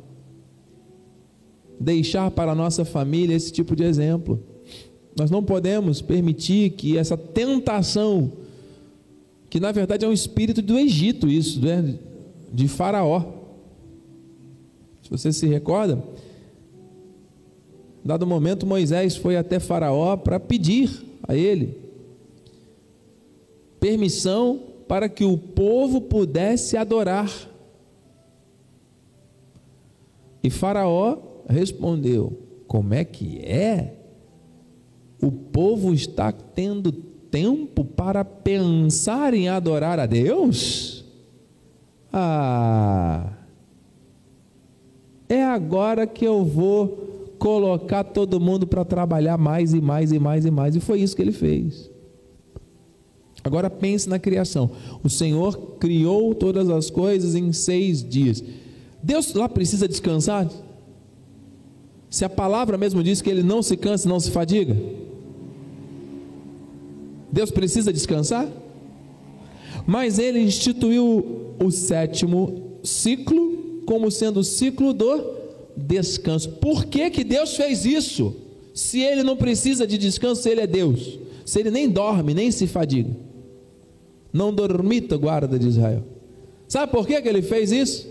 deixar 1.81 2.31
para 2.31 2.53
a 2.53 2.55
nossa 2.55 2.85
família 2.85 3.35
esse 3.35 3.53
tipo 3.53 3.75
de 3.75 3.83
exemplo. 3.83 4.41
Nós 5.19 5.33
não 5.33 5.43
podemos 5.43 6.01
permitir 6.01 6.71
que 6.71 6.97
essa 6.97 7.17
tentação 7.17 8.33
que 9.49 9.59
na 9.59 9.73
verdade 9.73 10.05
é 10.05 10.09
um 10.09 10.13
espírito 10.13 10.61
do 10.61 10.79
Egito, 10.79 11.29
isso, 11.29 11.61
né? 11.61 11.99
de 12.53 12.69
Faraó. 12.69 13.35
Se 15.03 15.11
você 15.11 15.33
se 15.33 15.47
recorda, 15.47 16.03
dado 18.05 18.27
momento 18.27 18.67
Moisés 18.67 19.17
foi 19.17 19.37
até 19.37 19.59
Faraó 19.59 20.17
para 20.17 20.39
pedir 20.39 20.91
a 21.27 21.35
ele 21.35 21.89
permissão 23.79 24.61
para 24.87 25.09
que 25.09 25.25
o 25.25 25.37
povo 25.37 26.01
pudesse 26.01 26.77
adorar. 26.77 27.31
E 30.43 30.51
Faraó 30.51 31.19
respondeu: 31.49 32.39
Como 32.67 32.95
é 32.95 33.05
que 33.05 33.39
é? 33.39 33.95
O 35.21 35.33
povo 35.33 35.93
está 35.93 36.31
tendo 36.31 36.93
tempo 37.31 37.85
para 37.85 38.25
pensar 38.25 39.35
em 39.35 39.49
adorar 39.49 39.99
a 39.99 40.07
Deus? 40.07 41.05
Ah, 42.13 43.33
é 45.29 45.45
agora 45.45 46.07
que 46.07 46.25
eu 46.25 46.45
vou 46.45 47.35
colocar 47.39 48.03
todo 48.03 48.41
mundo 48.41 48.67
para 48.67 48.85
trabalhar 48.85 49.37
mais 49.37 49.73
e 49.73 49.81
mais 49.81 50.11
e 50.13 50.19
mais 50.19 50.45
e 50.45 50.51
mais. 50.51 50.75
E 50.75 50.81
foi 50.81 51.01
isso 51.01 51.15
que 51.15 51.23
ele 51.23 51.33
fez. 51.33 51.91
Agora 53.45 53.71
pense 53.71 54.09
na 54.09 54.19
criação. 54.19 54.71
O 55.03 55.09
Senhor 55.09 55.57
criou 55.79 56.35
todas 56.35 56.69
as 56.69 56.91
coisas 56.91 57.35
em 57.35 57.53
seis 57.53 58.03
dias. 58.03 58.43
Deus 59.03 59.33
lá 59.35 59.49
precisa 59.49 59.87
descansar? 59.87 60.49
Se 62.11 62.25
a 62.25 62.29
palavra 62.29 62.77
mesmo 62.77 63.03
diz 63.03 63.23
que 63.23 63.31
ele 63.31 63.43
não 63.43 63.63
se 63.63 63.77
cansa, 63.77 64.09
não 64.09 64.19
se 64.19 64.31
fadiga. 64.31 64.77
Deus 67.31 67.51
precisa 67.51 67.93
descansar? 67.93 68.49
Mas 69.87 70.19
ele 70.19 70.41
instituiu 70.41 71.55
o 71.63 71.71
sétimo 71.71 72.79
ciclo 72.83 73.83
como 73.87 74.11
sendo 74.11 74.41
o 74.41 74.45
ciclo 74.45 74.93
do 74.93 75.39
descanso. 75.77 76.51
Por 76.53 76.85
que, 76.85 77.11
que 77.11 77.25
Deus 77.25 77.57
fez 77.57 77.85
isso? 77.85 78.35
Se 78.75 79.01
ele 79.01 79.23
não 79.23 79.37
precisa 79.37 79.87
de 79.87 79.97
descanso, 79.97 80.47
ele 80.49 80.61
é 80.61 80.67
Deus. 80.67 81.19
Se 81.45 81.59
ele 81.59 81.71
nem 81.71 81.89
dorme, 81.89 82.35
nem 82.35 82.51
se 82.51 82.67
fadiga. 82.67 83.17
Não 84.33 84.53
dormita, 84.53 85.17
guarda 85.17 85.59
de 85.59 85.67
Israel. 85.67 86.05
Sabe 86.69 86.93
por 86.93 87.07
que, 87.07 87.21
que 87.21 87.29
ele 87.29 87.41
fez 87.41 87.73
isso? 87.73 88.07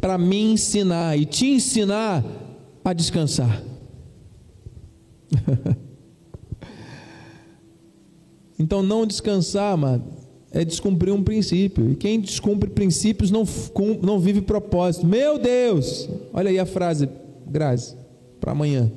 Para 0.00 0.18
me 0.18 0.40
ensinar 0.40 1.16
e 1.16 1.24
te 1.24 1.46
ensinar 1.46 2.24
a 2.84 2.92
descansar. 2.92 3.62
então, 8.58 8.82
não 8.82 9.06
descansar, 9.06 9.72
amado, 9.72 10.04
é 10.50 10.64
descumprir 10.64 11.12
um 11.14 11.22
princípio. 11.22 11.90
E 11.90 11.96
quem 11.96 12.20
descumpre 12.20 12.68
princípios 12.70 13.30
não, 13.30 13.44
não 14.02 14.18
vive 14.18 14.42
propósito. 14.42 15.06
Meu 15.06 15.38
Deus! 15.38 16.08
Olha 16.32 16.50
aí 16.50 16.58
a 16.58 16.66
frase, 16.66 17.08
Grazi, 17.46 17.96
para 18.38 18.52
amanhã. 18.52 18.90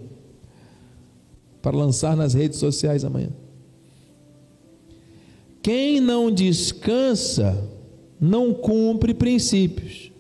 Para 1.62 1.76
lançar 1.76 2.16
nas 2.16 2.34
redes 2.34 2.60
sociais 2.60 3.04
amanhã. 3.04 3.30
Quem 5.64 6.00
não 6.00 6.30
descansa, 6.30 7.58
não 8.20 8.54
cumpre 8.54 9.14
princípios. 9.14 10.12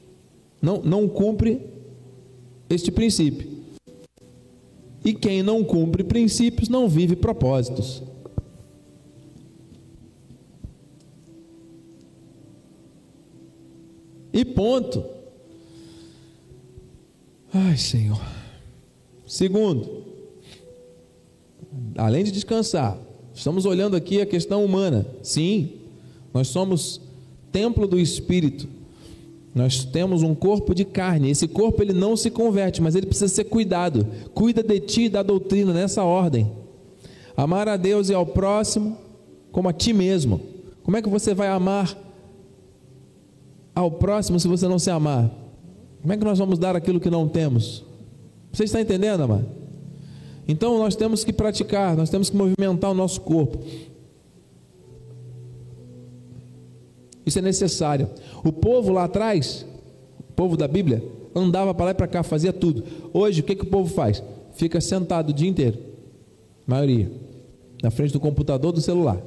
Não, 0.62 0.82
não 0.82 1.08
cumpre 1.08 1.62
este 2.68 2.92
princípio. 2.92 3.48
E 5.04 5.14
quem 5.14 5.44
não 5.44 5.64
cumpre 5.64 6.04
princípios 6.04 6.68
não 6.68 6.90
vive 6.90 7.16
propósitos. 7.16 8.02
E 14.36 14.44
ponto. 14.44 15.02
Ai, 17.54 17.78
Senhor. 17.78 18.20
Segundo, 19.26 20.04
além 21.98 22.22
de 22.22 22.34
descansar, 22.34 22.98
estamos 23.34 23.66
olhando 23.66 23.96
aqui 23.96 24.20
a 24.20 24.26
questão 24.26 24.66
humana. 24.66 25.08
Sim, 25.24 25.72
nós 26.34 26.50
somos 26.50 27.00
templo 27.50 27.88
do 27.88 27.98
Espírito. 27.98 28.68
Nós 29.56 29.86
temos 29.86 30.22
um 30.22 30.36
corpo 30.36 30.76
de 30.76 30.84
carne. 30.84 31.30
Esse 31.30 31.48
corpo 31.48 31.82
ele 31.82 31.94
não 31.94 32.18
se 32.18 32.30
converte, 32.30 32.82
mas 32.82 32.94
ele 32.94 33.06
precisa 33.06 33.34
ser 33.34 33.46
cuidado. 33.46 34.06
Cuida 34.34 34.62
de 34.62 34.82
ti 34.82 35.04
e 35.04 35.10
da 35.10 35.24
doutrina 35.24 35.72
nessa 35.72 36.04
ordem. 36.04 36.52
Amar 37.38 37.70
a 37.70 37.78
Deus 37.78 38.10
e 38.10 38.14
ao 38.14 38.26
próximo 38.26 38.98
como 39.50 39.70
a 39.70 39.74
ti 39.74 39.94
mesmo. 39.94 40.42
Como 40.84 40.98
é 40.98 41.02
que 41.02 41.08
você 41.08 41.34
vai 41.34 41.48
amar 41.48 42.05
ao 43.76 43.92
próximo 43.92 44.40
se 44.40 44.48
você 44.48 44.68
não 44.68 44.80
se 44.80 44.90
amar? 44.90 45.30
Como 46.02 46.14
é 46.14 46.18
que 46.18 46.24
nós 46.24 46.40
vamos 46.40 46.58
dar 46.58 46.76
aquilo 46.76 47.00
que 47.00 47.10
não 47.10 47.28
temos? 47.28 47.84
Você 48.54 48.64
está 48.64 48.80
entendendo, 48.80 49.22
amado? 49.22 49.46
Então 50.48 50.80
nós 50.80 50.96
temos 50.96 51.24
que 51.24 51.34
praticar, 51.34 51.98
nós 51.98 52.10
temos 52.10 52.30
que 52.30 52.38
movimentar 52.38 52.92
o 52.92 52.94
nosso 52.94 53.20
corpo. 53.22 53.60
Isso 57.26 57.40
é 57.40 57.42
necessário. 57.42 58.10
O 58.44 58.54
povo 58.54 58.94
lá 58.94 59.06
atrás, 59.06 59.66
o 60.20 60.34
povo 60.34 60.56
da 60.56 60.68
Bíblia, 60.68 61.04
andava 61.36 61.74
para 61.74 61.86
lá 61.86 61.92
e 61.92 61.96
para 61.96 62.08
cá, 62.08 62.24
fazia 62.24 62.54
tudo. 62.54 62.84
Hoje, 63.12 63.42
o 63.42 63.44
que, 63.44 63.56
que 63.56 63.64
o 63.64 63.70
povo 63.70 63.94
faz? 63.94 64.24
Fica 64.54 64.80
sentado 64.80 65.32
o 65.32 65.34
dia 65.34 65.50
inteiro, 65.50 65.80
maioria, 66.66 67.12
na 67.82 67.90
frente 67.90 68.14
do 68.14 68.20
computador, 68.20 68.72
do 68.72 68.80
celular. 68.80 69.20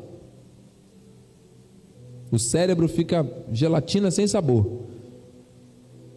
O 2.30 2.38
cérebro 2.38 2.88
fica 2.88 3.26
gelatina 3.52 4.10
sem 4.10 4.26
sabor. 4.26 4.82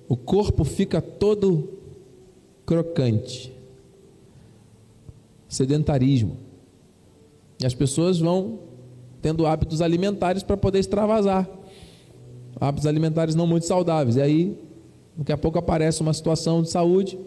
O 0.07 0.17
corpo 0.17 0.63
fica 0.63 1.01
todo 1.01 1.69
crocante. 2.65 3.53
Sedentarismo. 5.47 6.37
E 7.61 7.65
as 7.65 7.73
pessoas 7.73 8.19
vão 8.19 8.59
tendo 9.21 9.45
hábitos 9.45 9.81
alimentares 9.81 10.43
para 10.43 10.57
poder 10.57 10.79
extravasar. 10.79 11.49
Hábitos 12.59 12.87
alimentares 12.87 13.35
não 13.35 13.47
muito 13.47 13.65
saudáveis. 13.65 14.17
E 14.17 14.21
aí, 14.21 14.57
daqui 15.15 15.31
a 15.31 15.37
pouco 15.37 15.59
aparece 15.59 16.01
uma 16.01 16.13
situação 16.13 16.61
de 16.61 16.69
saúde 16.69 17.17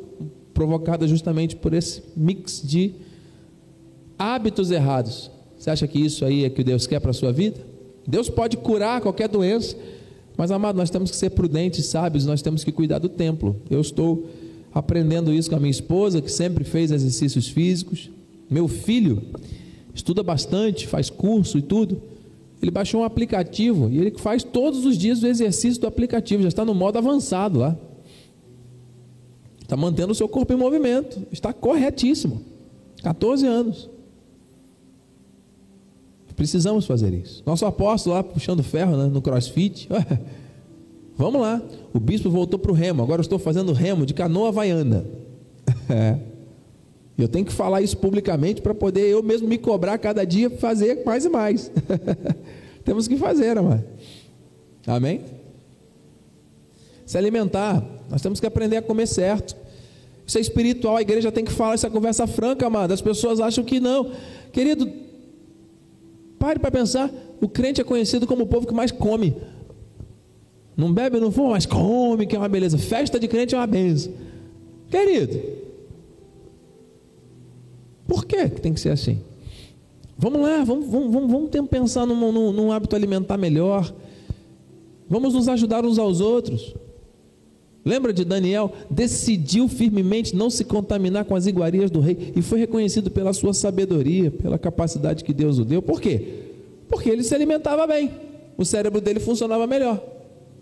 provocada 0.53 1.09
justamente 1.09 1.57
por 1.57 1.73
esse 1.73 2.03
mix 2.17 2.63
de 2.63 2.95
hábitos 4.19 4.71
errados. 4.71 5.31
Você 5.59 5.71
acha 5.71 5.89
que 5.89 5.99
isso 5.99 6.25
aí 6.25 6.45
é 6.45 6.51
que 6.51 6.63
Deus 6.63 6.87
quer 6.87 7.01
para 7.01 7.11
a 7.11 7.15
sua 7.15 7.33
vida? 7.33 7.74
Deus 8.07 8.29
pode 8.29 8.57
curar 8.57 9.01
qualquer 9.01 9.29
doença, 9.29 9.77
mas 10.37 10.51
amado, 10.51 10.77
nós 10.77 10.91
temos 10.91 11.11
que 11.11 11.17
ser 11.17 11.31
prudentes, 11.31 11.87
sábios, 11.87 12.27
nós 12.27 12.43
temos 12.43 12.65
que 12.65 12.73
cuidar 12.73 12.99
do 12.99 13.09
templo. 13.09 13.57
Eu 13.71 13.81
estou 13.81 14.29
aprendendo 14.75 15.33
isso 15.33 15.49
com 15.49 15.57
a 15.57 15.61
minha 15.61 15.71
esposa, 15.71 16.21
que 16.21 16.31
sempre 16.31 16.65
fez 16.65 16.91
exercícios 16.91 17.49
físicos. 17.49 18.11
Meu 18.51 18.67
filho 18.67 19.23
estuda 19.95 20.23
bastante, 20.23 20.89
faz 20.89 21.09
curso 21.09 21.57
e 21.57 21.63
tudo. 21.63 22.03
Ele 22.61 22.71
baixou 22.71 23.03
um 23.03 23.05
aplicativo 23.05 23.89
e 23.91 23.99
ele 23.99 24.11
faz 24.19 24.43
todos 24.43 24.85
os 24.85 24.99
dias 24.99 25.23
o 25.23 25.27
exercício 25.27 25.81
do 25.81 25.87
aplicativo, 25.87 26.43
já 26.43 26.49
está 26.49 26.65
no 26.65 26.75
modo 26.75 26.99
avançado 26.99 27.61
lá. 27.61 27.77
Está 29.63 29.77
mantendo 29.77 30.13
o 30.13 30.15
seu 30.15 30.29
corpo 30.29 30.53
em 30.53 30.57
movimento, 30.57 31.23
está 31.31 31.53
corretíssimo. 31.53 32.43
14 33.03 33.47
anos. 33.47 33.91
Precisamos 36.37 36.87
fazer 36.87 37.13
isso. 37.15 37.43
Nosso 37.47 37.65
apóstolo 37.65 38.17
lá 38.17 38.23
puxando 38.23 38.63
ferro 38.63 38.97
né, 38.97 39.07
no 39.07 39.23
crossfit. 39.23 39.89
Vamos 41.17 41.41
lá. 41.41 41.63
O 41.93 42.01
bispo 42.01 42.29
voltou 42.29 42.59
para 42.59 42.73
o 42.73 42.75
remo. 42.75 43.03
Agora 43.03 43.21
eu 43.21 43.23
estou 43.23 43.39
fazendo 43.39 43.73
remo 43.73 44.05
de 44.05 44.15
canoa 44.15 44.49
havaiana. 44.49 45.05
É. 45.87 46.19
Eu 47.17 47.29
tenho 47.29 47.45
que 47.45 47.53
falar 47.53 47.83
isso 47.83 47.97
publicamente 47.99 48.63
para 48.63 48.75
poder 48.75 49.03
eu 49.03 49.23
mesmo 49.23 49.47
me 49.47 49.59
cobrar 49.59 49.99
cada 49.99 50.25
dia 50.25 50.49
fazer 50.49 51.05
mais 51.05 51.27
e 51.27 51.29
mais. 51.29 51.71
Temos 52.85 53.07
que 53.07 53.17
fazer, 53.17 53.57
amado. 53.57 53.85
Amém? 54.87 55.21
Se 57.07 57.17
alimentar. 57.17 57.85
Nós 58.11 58.21
temos 58.21 58.41
que 58.41 58.47
aprender 58.47 58.79
a 58.79 58.83
comer 58.83 59.07
certo. 59.07 59.57
Isso 60.27 60.39
é 60.39 60.41
espiritual. 60.41 60.97
A 60.97 61.03
igreja 61.03 61.31
tem 61.31 61.45
que 61.45 61.53
falar 61.53 61.75
essa 61.75 61.91
conversa 61.91 62.27
franca, 62.27 62.67
amado. 62.67 62.93
As 62.93 63.01
pessoas 63.01 63.41
acham 63.41 63.63
que 63.63 63.79
não. 63.79 64.11
Querido, 64.53 64.91
Pare 66.45 66.59
para 66.59 66.71
pensar, 66.71 67.11
o 67.41 67.49
crente 67.49 67.81
é 67.81 67.85
conhecido 67.85 68.27
como 68.27 68.45
o 68.45 68.47
povo 68.47 68.67
que 68.67 68.75
mais 68.75 68.93
come. 68.93 69.35
Não 70.77 70.93
bebe, 70.93 71.19
não 71.19 71.33
fuma, 71.33 71.53
mas 71.53 71.65
come, 71.65 72.27
que 72.27 72.37
é 72.37 72.39
uma 72.39 72.51
beleza. 72.51 72.77
Festa 72.77 73.19
de 73.19 73.27
crente 73.27 73.55
é 73.55 73.59
uma 73.59 73.67
benção. 73.67 74.13
Querido, 74.91 75.41
por 78.07 78.27
que 78.27 78.47
tem 78.47 78.75
que 78.75 78.81
ser 78.81 78.91
assim? 78.91 79.21
Vamos 80.19 80.43
lá, 80.43 80.63
vamos, 80.65 80.87
vamos, 80.87 81.31
vamos, 81.31 81.69
pensar 81.71 82.05
num, 82.05 82.31
num, 82.31 82.53
num 82.53 82.71
hábito 82.71 82.95
alimentar 82.95 83.39
melhor. 83.39 83.91
Vamos 85.09 85.33
nos 85.33 85.49
ajudar 85.49 85.83
uns 85.83 85.99
aos 85.99 86.21
outros. 86.21 86.75
Lembra 87.83 88.13
de 88.13 88.23
Daniel? 88.23 88.71
Decidiu 88.91 89.67
firmemente 89.67 90.37
não 90.37 90.51
se 90.51 90.63
contaminar 90.63 91.25
com 91.25 91.35
as 91.35 91.47
iguarias 91.47 91.91
do 91.91 92.01
rei 92.01 92.33
e 92.37 92.43
foi 92.43 92.59
reconhecido 92.59 93.11
pela 93.11 93.33
sua 93.33 93.55
sabedoria, 93.55 94.31
pela 94.31 94.59
capacidade 94.59 95.25
que 95.25 95.33
Deus 95.33 95.59
o 95.59 95.65
deu. 95.65 95.81
Por 95.81 96.03
quê? 96.03 96.44
Porque 96.95 97.11
ele 97.11 97.25
se 97.25 97.35
alimentava 97.35 97.89
bem, 97.89 98.09
o 98.57 98.65
cérebro 98.65 99.01
dele 99.01 99.19
funcionava 99.19 99.67
melhor. 99.67 100.01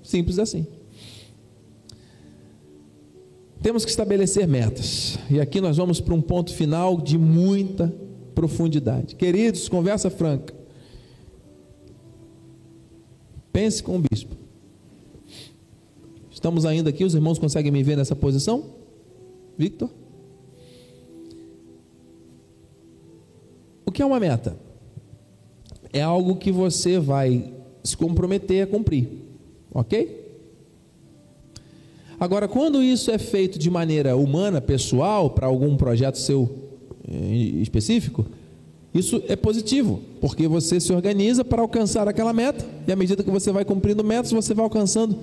Simples 0.03 0.39
assim. 0.39 0.67
Temos 3.63 3.85
que 3.85 3.91
estabelecer 3.91 4.49
metas. 4.49 5.19
E 5.31 5.39
aqui 5.39 5.61
nós 5.61 5.77
vamos 5.77 6.01
para 6.01 6.15
um 6.15 6.23
ponto 6.23 6.55
final 6.55 6.99
de 6.99 7.19
muita 7.19 7.95
profundidade. 8.35 9.15
Queridos, 9.15 9.69
conversa 9.69 10.09
franca. 10.09 10.55
Pense 13.53 13.83
com 13.83 13.99
o 13.99 14.03
bispo. 14.11 14.35
Estamos 16.31 16.65
ainda 16.65 16.89
aqui, 16.89 17.05
os 17.05 17.15
irmãos 17.15 17.39
conseguem 17.39 17.71
me 17.71 17.83
ver 17.83 17.99
nessa 17.99 18.17
posição? 18.17 18.71
Victor? 19.59 19.91
O 23.85 23.93
que 23.93 24.01
é 24.01 24.07
uma 24.07 24.19
meta? 24.19 24.72
É 25.93 26.01
algo 26.01 26.37
que 26.37 26.51
você 26.51 26.99
vai 26.99 27.53
se 27.83 27.97
comprometer 27.97 28.65
a 28.65 28.67
cumprir, 28.67 29.09
ok? 29.75 30.21
Agora, 32.19 32.47
quando 32.47 32.83
isso 32.83 33.11
é 33.11 33.19
feito 33.19 33.59
de 33.59 33.69
maneira 33.69 34.17
humana, 34.17 34.61
pessoal, 34.61 35.31
para 35.31 35.47
algum 35.47 35.77
projeto 35.77 36.19
seu 36.19 36.49
eh, 37.09 37.35
específico, 37.61 38.25
isso 38.95 39.23
é 39.27 39.35
positivo, 39.35 40.01
porque 40.21 40.47
você 40.47 40.79
se 40.79 40.93
organiza 40.93 41.45
para 41.45 41.63
alcançar 41.63 42.07
aquela 42.07 42.33
meta, 42.33 42.65
e 42.87 42.93
à 42.93 42.97
medida 42.97 43.23
que 43.25 43.31
você 43.31 43.51
vai 43.51 43.65
cumprindo 43.65 44.05
metas, 44.05 44.31
você 44.31 44.53
vai 44.53 44.65
alcançando 44.65 45.19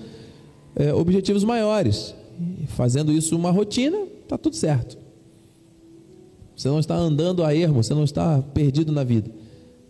é, 0.76 0.94
objetivos 0.94 1.44
maiores. 1.44 2.16
E 2.62 2.66
fazendo 2.68 3.12
isso 3.12 3.36
uma 3.36 3.52
rotina, 3.52 3.98
está 4.24 4.38
tudo 4.38 4.56
certo. 4.56 4.98
Você 6.56 6.68
não 6.68 6.80
está 6.80 6.96
andando 6.96 7.44
a 7.44 7.56
ermo, 7.56 7.84
você 7.84 7.94
não 7.94 8.04
está 8.04 8.42
perdido 8.42 8.92
na 8.92 9.04
vida. 9.04 9.30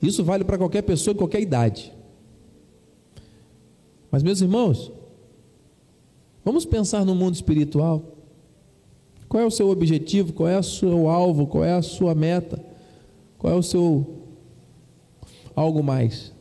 Isso 0.02 0.24
vale 0.24 0.44
para 0.44 0.58
qualquer 0.58 0.82
pessoa, 0.84 1.14
em 1.14 1.18
qualquer 1.18 1.42
idade. 1.42 1.94
Mas, 4.12 4.24
meus 4.24 4.42
irmãos, 4.42 4.92
vamos 6.44 6.66
pensar 6.66 7.06
no 7.06 7.14
mundo 7.14 7.36
espiritual. 7.36 8.04
Qual 9.28 9.44
é 9.44 9.46
o 9.46 9.52
seu 9.52 9.70
objetivo? 9.70 10.34
Qual 10.34 10.50
é 10.50 10.58
o 10.58 10.64
seu 10.64 11.08
alvo? 11.08 11.46
Qual 11.46 11.64
é 11.64 11.74
a 11.74 11.82
sua 11.82 12.16
meta? 12.16 12.64
Qual 13.38 13.54
é 13.54 13.56
o 13.56 13.62
seu 13.62 14.24
algo 15.56 15.84
mais? 15.84 16.34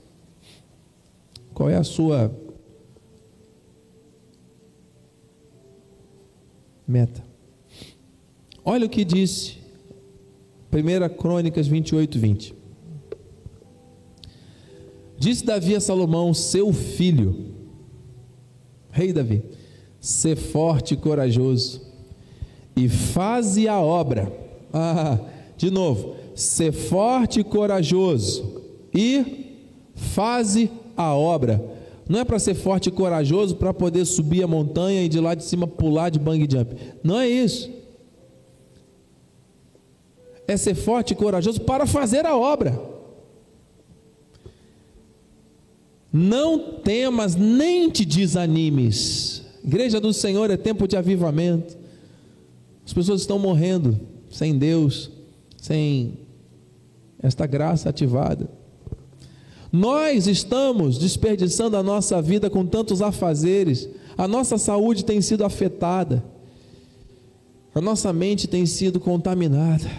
Qual 1.53 1.69
é 1.69 1.77
a 1.77 1.85
sua 1.85 2.33
meta? 6.87 7.23
Olha 8.65 8.87
o 8.87 8.89
que 8.89 9.05
disse 9.05 9.59
1 10.73 11.17
Crônicas 11.17 11.67
28, 11.67 12.19
20. 12.19 12.58
Disse 15.19 15.45
Davi 15.45 15.75
a 15.75 15.81
Salomão, 15.81 16.33
seu 16.33 16.73
filho, 16.73 17.47
rei 18.91 19.13
Davi, 19.13 19.43
ser 20.01 20.37
forte 20.37 20.95
e 20.95 20.97
corajoso, 20.97 21.83
e 22.77 22.89
faze 22.89 23.69
a 23.69 23.81
obra. 23.81 24.33
Ah, 24.71 25.19
de 25.57 25.71
novo, 25.71 26.15
ser 26.35 26.73
forte 26.73 27.41
e 27.41 27.45
corajoso 27.45 28.61
e 28.95 29.57
faze 29.95 30.71
a 30.95 31.15
obra. 31.15 31.65
Não 32.07 32.21
é 32.21 32.25
para 32.25 32.39
ser 32.39 32.55
forte 32.55 32.91
e 32.91 32.93
corajoso 32.93 33.57
para 33.57 33.73
poder 33.73 34.05
subir 34.05 34.43
a 34.43 34.47
montanha 34.47 35.03
e 35.03 35.09
de 35.09 35.19
lá 35.21 35.35
de 35.35 35.43
cima 35.43 35.67
pular 35.67 36.11
de 36.11 36.19
bang 36.19 36.47
jump. 36.51 36.77
Não 37.03 37.19
é 37.19 37.27
isso. 37.27 37.71
É 40.47 40.55
ser 40.57 40.75
forte 40.75 41.13
e 41.13 41.17
corajoso 41.17 41.63
para 41.63 41.87
fazer 41.87 42.27
a 42.27 42.37
obra. 42.37 42.98
Não 46.13 46.81
temas 46.81 47.35
nem 47.35 47.91
te 47.91 48.05
desanimes. 48.05 49.43
Igreja 49.63 50.01
do 50.01 50.13
Senhor 50.13 50.51
é 50.51 50.57
tempo 50.57 50.89
de 50.89 50.97
avivamento. 50.97 51.77
As 52.87 52.93
pessoas 52.93 53.21
estão 53.21 53.39
morrendo 53.39 54.01
sem 54.31 54.57
Deus, 54.57 55.11
sem 55.57 56.19
esta 57.23 57.47
graça 57.47 57.89
ativada. 57.91 58.49
Nós 59.71 60.27
estamos 60.27 60.99
desperdiçando 60.99 61.77
a 61.77 61.83
nossa 61.83 62.23
vida 62.23 62.49
com 62.49 62.65
tantos 62.65 63.03
afazeres, 63.03 63.89
a 64.17 64.27
nossa 64.27 64.57
saúde 64.57 65.05
tem 65.05 65.21
sido 65.21 65.45
afetada, 65.45 66.25
a 67.75 67.81
nossa 67.81 68.11
mente 68.13 68.49
tem 68.49 68.65
sido 68.65 68.99
contaminada, 68.99 69.91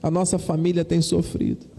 a 0.00 0.10
nossa 0.10 0.38
família 0.38 0.84
tem 0.84 1.02
sofrido. 1.02 1.73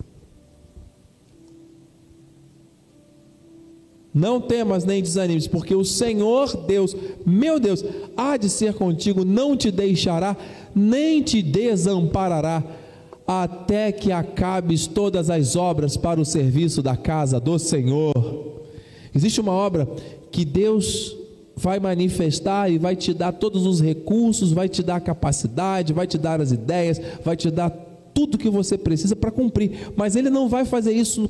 Não 4.16 4.39
temas 4.39 4.86
nem 4.86 5.03
desanimes, 5.03 5.45
porque 5.45 5.76
o 5.76 5.84
Senhor 5.84 6.55
Deus, 6.66 6.95
meu 7.26 7.59
Deus, 7.59 7.84
há 8.16 8.38
de 8.38 8.49
ser 8.49 8.74
contigo, 8.74 9.26
não 9.26 9.57
te 9.57 9.70
deixará, 9.70 10.38
nem 10.74 11.22
te 11.22 11.41
desamparará 11.41 12.63
até 13.28 13.91
que 13.91 14.13
acabes 14.13 14.88
todas 14.88 15.30
as 15.30 15.57
obras 15.57 15.97
para 15.97 16.22
o 16.22 16.24
serviço 16.24 16.82
da 16.82 16.95
casa 16.95 17.41
do 17.41 17.59
Senhor. 17.59 18.13
Existe 19.13 19.41
uma 19.41 19.51
obra 19.51 19.86
que 20.32 20.45
Deus 20.45 21.13
vai 21.53 21.78
manifestar 21.78 22.72
e 22.72 22.78
vai 22.78 22.95
te 22.95 23.13
dar 23.13 23.34
todos 23.34 23.66
os 23.66 23.82
recursos, 23.82 24.53
vai 24.53 24.70
te 24.70 24.82
dar 24.82 24.95
a 24.95 25.01
capacidade, 25.01 25.91
vai 25.91 26.07
te 26.07 26.18
dar 26.18 26.39
as 26.39 26.53
ideias, 26.53 27.01
vai 27.22 27.36
te 27.36 27.51
dar 27.51 27.70
tudo 28.13 28.38
que 28.38 28.49
você 28.49 28.78
precisa 28.78 29.13
para 29.13 29.30
cumprir, 29.30 29.91
mas 29.93 30.16
Ele 30.16 30.30
não 30.30 30.47
vai 30.47 30.63
fazer 30.63 30.93
isso 30.93 31.30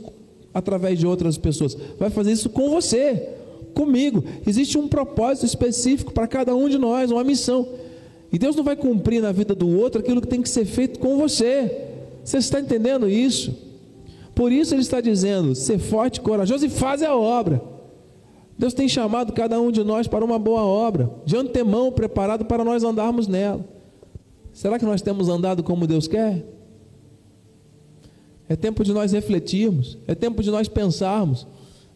através 0.55 0.97
de 0.97 1.05
outras 1.05 1.37
pessoas, 1.37 1.77
vai 1.99 2.09
fazer 2.09 2.31
isso 2.31 2.49
com 2.49 2.69
você, 2.69 3.27
comigo. 3.73 4.23
Existe 4.47 4.77
um 4.77 4.87
propósito 4.87 5.45
específico 5.45 6.13
para 6.13 6.25
cada 6.27 6.55
um 6.55 6.69
de 6.69 6.77
nós, 6.77 7.11
uma 7.11 7.25
missão. 7.25 7.67
E 8.31 8.39
Deus 8.39 8.55
não 8.55 8.63
vai 8.63 8.77
cumprir 8.77 9.21
na 9.21 9.33
vida 9.33 9.53
do 9.53 9.67
outro 9.77 9.99
aquilo 9.99 10.21
que 10.21 10.27
tem 10.27 10.41
que 10.41 10.47
ser 10.47 10.63
feito 10.63 10.97
com 10.97 11.17
você. 11.17 11.89
Você 12.23 12.37
está 12.37 12.61
entendendo 12.61 13.09
isso? 13.09 13.53
Por 14.33 14.49
isso 14.49 14.73
ele 14.73 14.81
está 14.81 15.01
dizendo: 15.01 15.53
ser 15.53 15.77
forte, 15.77 16.21
corajoso 16.21 16.65
e 16.65 16.69
faz 16.69 17.03
a 17.03 17.13
obra. 17.13 17.61
Deus 18.57 18.73
tem 18.73 18.87
chamado 18.87 19.33
cada 19.33 19.59
um 19.59 19.69
de 19.69 19.83
nós 19.83 20.07
para 20.07 20.23
uma 20.23 20.39
boa 20.39 20.63
obra, 20.63 21.11
de 21.25 21.35
antemão 21.35 21.91
preparado 21.91 22.45
para 22.45 22.63
nós 22.63 22.81
andarmos 22.81 23.27
nela. 23.27 23.67
Será 24.53 24.79
que 24.79 24.85
nós 24.85 25.01
temos 25.01 25.27
andado 25.27 25.61
como 25.61 25.85
Deus 25.85 26.07
quer? 26.07 26.54
É 28.47 28.55
tempo 28.55 28.83
de 28.83 28.93
nós 28.93 29.11
refletirmos, 29.11 29.97
é 30.07 30.13
tempo 30.13 30.43
de 30.43 30.51
nós 30.51 30.67
pensarmos, 30.67 31.47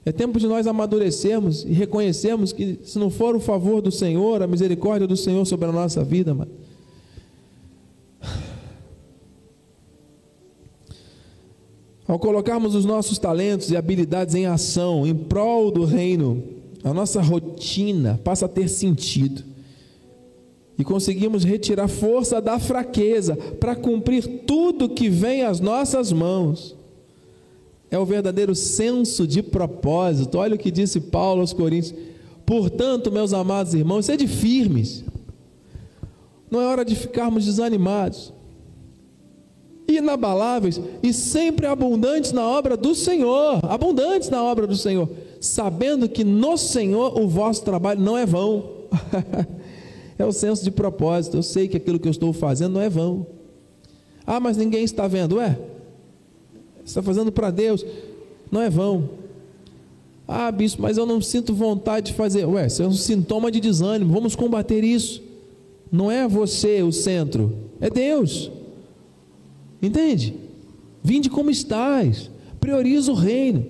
é 0.05 0.11
tempo 0.11 0.39
de 0.39 0.47
nós 0.47 0.65
amadurecermos 0.65 1.63
e 1.63 1.73
reconhecermos 1.73 2.51
que, 2.51 2.79
se 2.83 2.97
não 2.97 3.09
for 3.09 3.35
o 3.35 3.39
favor 3.39 3.81
do 3.81 3.91
Senhor, 3.91 4.41
a 4.41 4.47
misericórdia 4.47 5.07
do 5.07 5.15
Senhor 5.15 5.45
sobre 5.45 5.67
a 5.67 5.71
nossa 5.71 6.03
vida, 6.03 6.33
mano, 6.33 6.51
Ao 12.09 12.17
colocarmos 12.17 12.73
os 12.73 12.85
nossos 12.85 13.19
talentos 13.19 13.69
e 13.69 13.77
habilidades 13.77 14.33
em 14.33 14.47
ação, 14.47 15.05
em 15.05 15.13
prol 15.13 15.69
do 15.69 15.85
reino, 15.85 16.43
a 16.83 16.91
nossa 16.91 17.21
rotina 17.21 18.19
passa 18.23 18.47
a 18.47 18.49
ter 18.49 18.67
sentido. 18.67 19.43
E 20.79 20.83
conseguimos 20.83 21.43
retirar 21.43 21.89
força 21.89 22.41
da 22.41 22.57
fraqueza 22.57 23.35
para 23.59 23.75
cumprir 23.75 24.25
tudo 24.47 24.87
que 24.87 25.09
vem 25.09 25.43
às 25.43 25.59
nossas 25.59 26.11
mãos. 26.13 26.75
É 27.91 27.99
o 27.99 28.05
verdadeiro 28.05 28.55
senso 28.55 29.27
de 29.27 29.43
propósito. 29.43 30.37
Olha 30.37 30.55
o 30.55 30.57
que 30.57 30.71
disse 30.71 31.01
Paulo 31.01 31.41
aos 31.41 31.51
Coríntios. 31.51 31.93
Portanto, 32.45 33.11
meus 33.11 33.33
amados 33.33 33.73
irmãos, 33.73 34.05
sede 34.05 34.25
firmes. 34.25 35.03
Não 36.49 36.61
é 36.61 36.65
hora 36.65 36.85
de 36.85 36.95
ficarmos 36.95 37.45
desanimados 37.45 38.33
inabaláveis 39.89 40.79
e 41.01 41.11
sempre 41.11 41.65
abundantes 41.65 42.31
na 42.31 42.47
obra 42.47 42.77
do 42.77 42.93
Senhor, 42.93 43.59
abundantes 43.63 44.29
na 44.29 44.43
obra 44.43 44.67
do 44.67 44.75
Senhor, 44.75 45.09
sabendo 45.41 46.07
que 46.07 46.23
no 46.23 46.57
Senhor 46.57 47.19
o 47.19 47.27
vosso 47.27 47.63
trabalho 47.63 47.99
não 47.99 48.17
é 48.17 48.25
vão. 48.25 48.77
é 50.19 50.25
o 50.25 50.31
senso 50.31 50.63
de 50.63 50.69
propósito. 50.69 51.37
Eu 51.37 51.43
sei 51.43 51.67
que 51.67 51.77
aquilo 51.77 51.99
que 51.99 52.07
eu 52.07 52.11
estou 52.11 52.33
fazendo 52.33 52.73
não 52.73 52.81
é 52.81 52.89
vão. 52.89 53.25
Ah, 54.27 54.39
mas 54.39 54.57
ninguém 54.57 54.83
está 54.83 55.07
vendo. 55.07 55.39
É, 55.39 55.57
está 56.85 57.01
fazendo 57.01 57.31
para 57.31 57.49
Deus, 57.49 57.85
não 58.51 58.61
é 58.61 58.69
vão. 58.69 59.09
Ah, 60.27 60.51
bispo, 60.51 60.81
mas 60.81 60.97
eu 60.97 61.05
não 61.05 61.19
sinto 61.19 61.55
vontade 61.55 62.07
de 62.07 62.13
fazer. 62.13 62.45
Ué, 62.45 62.67
isso 62.67 62.83
é 62.83 62.87
um 62.87 62.93
sintoma 62.93 63.51
de 63.51 63.59
desânimo. 63.59 64.13
Vamos 64.13 64.35
combater 64.35 64.83
isso. 64.83 65.23
Não 65.91 66.11
é 66.11 66.27
você 66.27 66.83
o 66.83 66.91
centro, 66.91 67.51
é 67.81 67.89
Deus. 67.89 68.51
Entende? 69.81 70.35
Vinde 71.01 71.29
como 71.29 71.49
estás. 71.49 72.29
Prioriza 72.59 73.11
o 73.11 73.15
reino. 73.15 73.65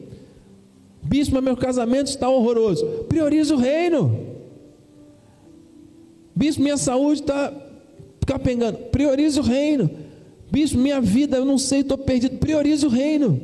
Bispo, 1.02 1.36
mas 1.36 1.44
meu 1.44 1.56
casamento 1.56 2.08
está 2.08 2.30
horroroso. 2.30 2.86
Prioriza 3.08 3.56
o 3.56 3.58
reino. 3.58 4.29
Bispo, 6.40 6.64
minha 6.64 6.78
saúde 6.78 7.20
está 7.20 7.52
capengando. 8.26 8.78
Prioriza 8.94 9.42
o 9.42 9.44
reino. 9.44 9.92
Bispo, 10.50 10.78
minha 10.78 11.02
vida, 11.02 11.36
eu 11.36 11.44
não 11.44 11.58
sei, 11.58 11.82
estou 11.82 11.98
perdido. 11.98 12.38
Prioriza 12.38 12.88
o 12.88 12.90
reino. 12.90 13.42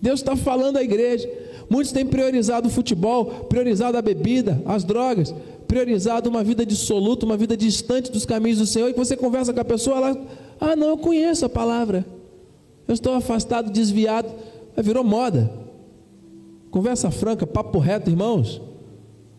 Deus 0.00 0.20
está 0.20 0.34
falando 0.34 0.78
à 0.78 0.82
igreja. 0.82 1.28
Muitos 1.68 1.92
têm 1.92 2.06
priorizado 2.06 2.68
o 2.68 2.70
futebol, 2.70 3.26
priorizado 3.50 3.98
a 3.98 4.00
bebida, 4.00 4.62
as 4.64 4.82
drogas, 4.82 5.34
priorizado 5.66 6.30
uma 6.30 6.42
vida 6.42 6.64
dissoluta, 6.64 7.26
uma 7.26 7.36
vida 7.36 7.54
distante 7.54 8.10
dos 8.10 8.24
caminhos 8.24 8.58
do 8.58 8.64
Senhor. 8.64 8.88
E 8.88 8.94
você 8.94 9.14
conversa 9.14 9.52
com 9.52 9.60
a 9.60 9.64
pessoa, 9.66 9.98
ela 9.98 10.26
ah, 10.58 10.74
não, 10.74 10.88
eu 10.88 10.96
conheço 10.96 11.44
a 11.44 11.50
palavra. 11.50 12.02
Eu 12.86 12.94
estou 12.94 13.12
afastado, 13.12 13.70
desviado. 13.70 14.30
Virou 14.74 15.04
moda. 15.04 15.52
Conversa 16.70 17.10
franca, 17.10 17.46
papo 17.46 17.78
reto, 17.78 18.08
irmãos. 18.08 18.62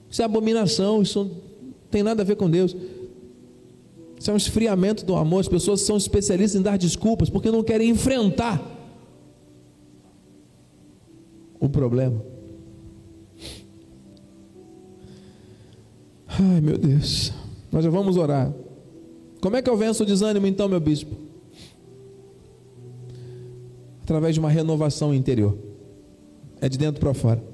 Isso 0.09 0.21
é 0.21 0.25
abominação, 0.25 1.01
isso 1.01 1.23
não 1.23 1.31
tem 1.91 2.03
nada 2.03 2.21
a 2.21 2.25
ver 2.25 2.35
com 2.35 2.49
Deus. 2.49 2.75
Isso 4.19 4.29
é 4.29 4.33
um 4.33 4.37
esfriamento 4.37 5.05
do 5.05 5.15
amor. 5.15 5.39
As 5.39 5.47
pessoas 5.47 5.81
são 5.81 5.95
especialistas 5.95 6.59
em 6.59 6.63
dar 6.63 6.77
desculpas 6.77 7.29
porque 7.29 7.49
não 7.51 7.63
querem 7.63 7.89
enfrentar 7.89 8.61
o 11.59 11.69
problema. 11.69 12.21
Ai, 16.27 16.61
meu 16.61 16.77
Deus. 16.77 17.31
Nós 17.71 17.83
já 17.83 17.89
vamos 17.89 18.17
orar. 18.17 18.53
Como 19.41 19.55
é 19.55 19.61
que 19.61 19.69
eu 19.69 19.77
venço 19.77 20.03
o 20.03 20.05
desânimo 20.05 20.47
então, 20.47 20.67
meu 20.67 20.79
bispo? 20.79 21.15
Através 24.03 24.33
de 24.33 24.39
uma 24.39 24.49
renovação 24.49 25.13
interior. 25.13 25.57
É 26.59 26.67
de 26.67 26.77
dentro 26.77 26.99
para 26.99 27.13
fora. 27.13 27.48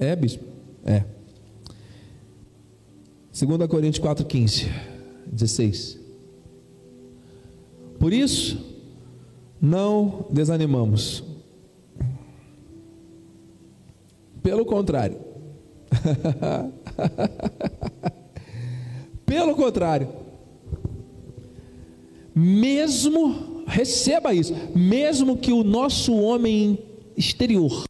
É, 0.00 0.16
bispo? 0.16 0.42
É. 0.84 1.04
2 3.38 3.68
Coríntios 3.68 4.04
4,15, 4.04 4.66
16. 5.26 6.00
Por 7.98 8.14
isso, 8.14 8.58
não 9.60 10.26
desanimamos. 10.30 11.22
Pelo 14.42 14.64
contrário. 14.64 15.18
Pelo 19.26 19.54
contrário. 19.54 20.08
Mesmo, 22.34 23.64
receba 23.66 24.32
isso, 24.32 24.54
mesmo 24.74 25.36
que 25.36 25.52
o 25.52 25.62
nosso 25.62 26.16
homem 26.16 26.78
exterior 27.16 27.84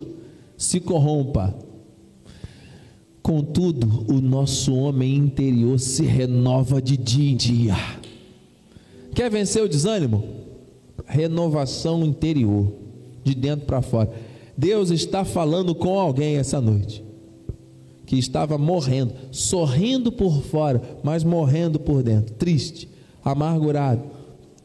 se 0.56 0.80
corrompa, 0.80 1.54
contudo, 3.30 4.04
o 4.08 4.20
nosso 4.20 4.74
homem 4.74 5.14
interior 5.14 5.78
se 5.78 6.02
renova 6.02 6.82
de 6.82 6.96
dia 6.96 7.30
em 7.30 7.36
dia. 7.36 7.76
Quer 9.14 9.30
vencer 9.30 9.62
o 9.62 9.68
desânimo? 9.68 10.24
Renovação 11.06 12.04
interior, 12.04 12.72
de 13.22 13.32
dentro 13.36 13.66
para 13.66 13.80
fora. 13.82 14.10
Deus 14.56 14.90
está 14.90 15.24
falando 15.24 15.76
com 15.76 15.96
alguém 15.96 16.38
essa 16.38 16.60
noite 16.60 17.04
que 18.04 18.18
estava 18.18 18.58
morrendo, 18.58 19.14
sorrindo 19.30 20.10
por 20.10 20.42
fora, 20.42 20.82
mas 21.04 21.22
morrendo 21.22 21.78
por 21.78 22.02
dentro, 22.02 22.34
triste, 22.34 22.88
amargurado. 23.24 24.02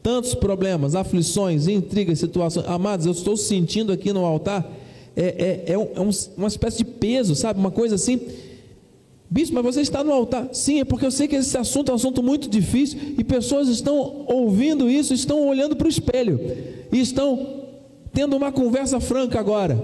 Tantos 0.02 0.34
problemas, 0.34 0.96
aflições, 0.96 1.68
intrigas, 1.68 2.18
situações. 2.18 2.66
Amados, 2.66 3.06
eu 3.06 3.12
estou 3.12 3.36
sentindo 3.36 3.92
aqui 3.92 4.12
no 4.12 4.24
altar, 4.24 4.68
é, 5.14 5.62
é, 5.68 5.72
é, 5.72 5.78
um, 5.78 5.88
é 5.94 6.00
um, 6.00 6.10
uma 6.36 6.48
espécie 6.48 6.78
de 6.78 6.84
peso, 6.84 7.36
sabe? 7.36 7.60
Uma 7.60 7.70
coisa 7.70 7.94
assim. 7.94 8.20
Bispo, 9.28 9.54
mas 9.54 9.64
você 9.64 9.80
está 9.80 10.04
no 10.04 10.12
altar. 10.12 10.48
Sim, 10.52 10.80
é 10.80 10.84
porque 10.84 11.04
eu 11.04 11.10
sei 11.10 11.26
que 11.26 11.36
esse 11.36 11.56
assunto 11.58 11.90
é 11.90 11.92
um 11.92 11.96
assunto 11.96 12.22
muito 12.22 12.48
difícil 12.48 12.98
e 13.18 13.24
pessoas 13.24 13.68
estão 13.68 14.24
ouvindo 14.28 14.88
isso, 14.88 15.12
estão 15.12 15.46
olhando 15.48 15.74
para 15.74 15.86
o 15.86 15.90
espelho 15.90 16.40
e 16.92 17.00
estão 17.00 17.64
tendo 18.12 18.36
uma 18.36 18.52
conversa 18.52 19.00
franca 19.00 19.38
agora, 19.40 19.82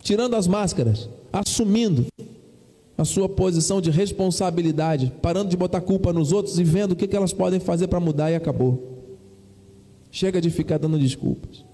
tirando 0.00 0.36
as 0.36 0.46
máscaras, 0.46 1.08
assumindo 1.32 2.06
a 2.96 3.04
sua 3.04 3.28
posição 3.28 3.80
de 3.80 3.90
responsabilidade, 3.90 5.12
parando 5.22 5.48
de 5.48 5.56
botar 5.56 5.80
culpa 5.80 6.12
nos 6.12 6.30
outros 6.30 6.58
e 6.58 6.64
vendo 6.64 6.92
o 6.92 6.96
que 6.96 7.16
elas 7.16 7.32
podem 7.32 7.58
fazer 7.58 7.88
para 7.88 7.98
mudar 7.98 8.30
e 8.30 8.34
acabou. 8.34 9.00
Chega 10.10 10.42
de 10.42 10.50
ficar 10.50 10.78
dando 10.78 10.98
desculpas. 10.98 11.64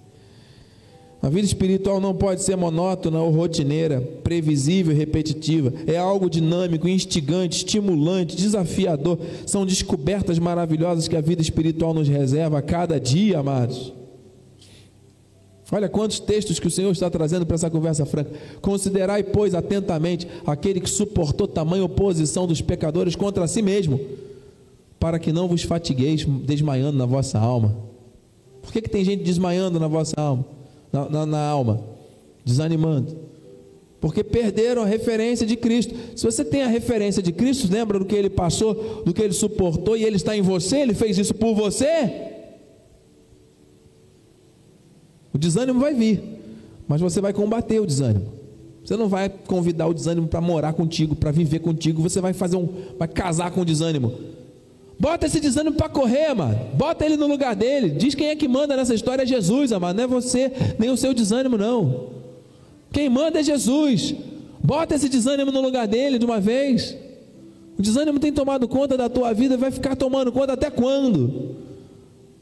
A 1.20 1.28
vida 1.28 1.46
espiritual 1.46 2.00
não 2.00 2.14
pode 2.14 2.42
ser 2.42 2.56
monótona 2.56 3.20
ou 3.20 3.32
rotineira, 3.32 4.00
previsível 4.22 4.92
e 4.92 4.96
repetitiva. 4.96 5.72
É 5.86 5.96
algo 5.96 6.30
dinâmico, 6.30 6.88
instigante, 6.88 7.56
estimulante, 7.56 8.36
desafiador. 8.36 9.18
São 9.44 9.66
descobertas 9.66 10.38
maravilhosas 10.38 11.08
que 11.08 11.16
a 11.16 11.20
vida 11.20 11.42
espiritual 11.42 11.92
nos 11.92 12.06
reserva 12.06 12.58
a 12.58 12.62
cada 12.62 13.00
dia, 13.00 13.40
amados. 13.40 13.92
Olha 15.72 15.88
quantos 15.88 16.20
textos 16.20 16.60
que 16.60 16.68
o 16.68 16.70
Senhor 16.70 16.92
está 16.92 17.10
trazendo 17.10 17.44
para 17.44 17.56
essa 17.56 17.68
conversa 17.68 18.06
franca. 18.06 18.30
Considerai, 18.62 19.24
pois, 19.24 19.54
atentamente 19.54 20.26
aquele 20.46 20.80
que 20.80 20.88
suportou 20.88 21.48
tamanha 21.48 21.84
oposição 21.84 22.46
dos 22.46 22.62
pecadores 22.62 23.16
contra 23.16 23.46
si 23.48 23.60
mesmo, 23.60 24.00
para 25.00 25.18
que 25.18 25.32
não 25.32 25.48
vos 25.48 25.64
fatigueis 25.64 26.24
desmaiando 26.24 26.96
na 26.96 27.04
vossa 27.04 27.38
alma. 27.38 27.76
Por 28.62 28.72
que, 28.72 28.80
que 28.80 28.88
tem 28.88 29.04
gente 29.04 29.24
desmaiando 29.24 29.78
na 29.80 29.88
vossa 29.88 30.14
alma? 30.18 30.57
Na, 30.92 31.08
na, 31.08 31.26
na 31.26 31.46
alma, 31.46 31.84
desanimando. 32.44 33.16
Porque 34.00 34.22
perderam 34.22 34.82
a 34.82 34.86
referência 34.86 35.46
de 35.46 35.56
Cristo. 35.56 35.94
Se 36.14 36.24
você 36.24 36.44
tem 36.44 36.62
a 36.62 36.68
referência 36.68 37.22
de 37.22 37.32
Cristo, 37.32 37.70
lembra 37.70 37.98
do 37.98 38.04
que 38.04 38.14
ele 38.14 38.30
passou, 38.30 39.02
do 39.04 39.12
que 39.12 39.20
ele 39.20 39.32
suportou 39.32 39.96
e 39.96 40.04
ele 40.04 40.16
está 40.16 40.36
em 40.36 40.42
você, 40.42 40.78
ele 40.78 40.94
fez 40.94 41.18
isso 41.18 41.34
por 41.34 41.54
você. 41.54 42.28
O 45.34 45.38
desânimo 45.38 45.80
vai 45.80 45.94
vir, 45.94 46.22
mas 46.86 47.00
você 47.00 47.20
vai 47.20 47.32
combater 47.32 47.80
o 47.80 47.86
desânimo. 47.86 48.38
Você 48.84 48.96
não 48.96 49.08
vai 49.08 49.28
convidar 49.28 49.86
o 49.86 49.92
desânimo 49.92 50.28
para 50.28 50.40
morar 50.40 50.72
contigo, 50.72 51.14
para 51.14 51.30
viver 51.30 51.58
contigo. 51.58 52.00
Você 52.00 52.20
vai 52.20 52.32
fazer 52.32 52.56
um, 52.56 52.68
vai 52.98 53.06
casar 53.06 53.50
com 53.50 53.60
o 53.60 53.64
desânimo. 53.64 54.14
Bota 54.98 55.26
esse 55.26 55.38
desânimo 55.38 55.76
para 55.76 55.88
correr, 55.88 56.34
mano. 56.34 56.58
Bota 56.74 57.04
ele 57.04 57.16
no 57.16 57.26
lugar 57.26 57.54
dele. 57.54 57.90
Diz 57.90 58.14
quem 58.14 58.28
é 58.28 58.36
que 58.36 58.48
manda 58.48 58.76
nessa 58.76 58.94
história 58.94 59.22
é 59.22 59.26
Jesus, 59.26 59.72
amado. 59.72 59.96
Não 59.96 60.04
é 60.04 60.06
você, 60.06 60.50
nem 60.78 60.90
o 60.90 60.96
seu 60.96 61.14
desânimo, 61.14 61.56
não. 61.56 62.06
Quem 62.90 63.08
manda 63.08 63.38
é 63.38 63.42
Jesus. 63.42 64.14
Bota 64.62 64.96
esse 64.96 65.08
desânimo 65.08 65.52
no 65.52 65.60
lugar 65.60 65.86
dele 65.86 66.18
de 66.18 66.24
uma 66.24 66.40
vez. 66.40 66.96
O 67.78 67.82
desânimo 67.82 68.18
tem 68.18 68.32
tomado 68.32 68.66
conta 68.66 68.96
da 68.96 69.08
tua 69.08 69.32
vida, 69.32 69.56
vai 69.56 69.70
ficar 69.70 69.94
tomando 69.94 70.32
conta 70.32 70.54
até 70.54 70.68
quando? 70.68 71.56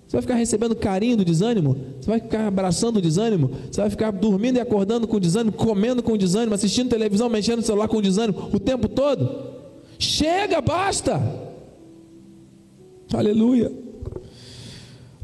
Você 0.06 0.12
vai 0.12 0.22
ficar 0.22 0.34
recebendo 0.36 0.74
carinho 0.74 1.18
do 1.18 1.24
desânimo? 1.24 1.76
Você 2.00 2.08
vai 2.08 2.20
ficar 2.20 2.46
abraçando 2.46 2.96
o 2.96 3.02
desânimo? 3.02 3.50
Você 3.70 3.80
vai 3.82 3.90
ficar 3.90 4.12
dormindo 4.12 4.56
e 4.56 4.60
acordando 4.60 5.06
com 5.06 5.18
o 5.18 5.20
desânimo, 5.20 5.52
comendo 5.52 6.02
com 6.02 6.12
o 6.12 6.18
desânimo, 6.18 6.54
assistindo 6.54 6.88
televisão, 6.88 7.28
mexendo 7.28 7.58
no 7.58 7.62
celular 7.62 7.86
com 7.86 7.98
o 7.98 8.02
desânimo 8.02 8.48
o 8.50 8.58
tempo 8.58 8.88
todo? 8.88 9.28
Chega, 9.98 10.60
basta! 10.62 11.45
Aleluia! 13.12 13.72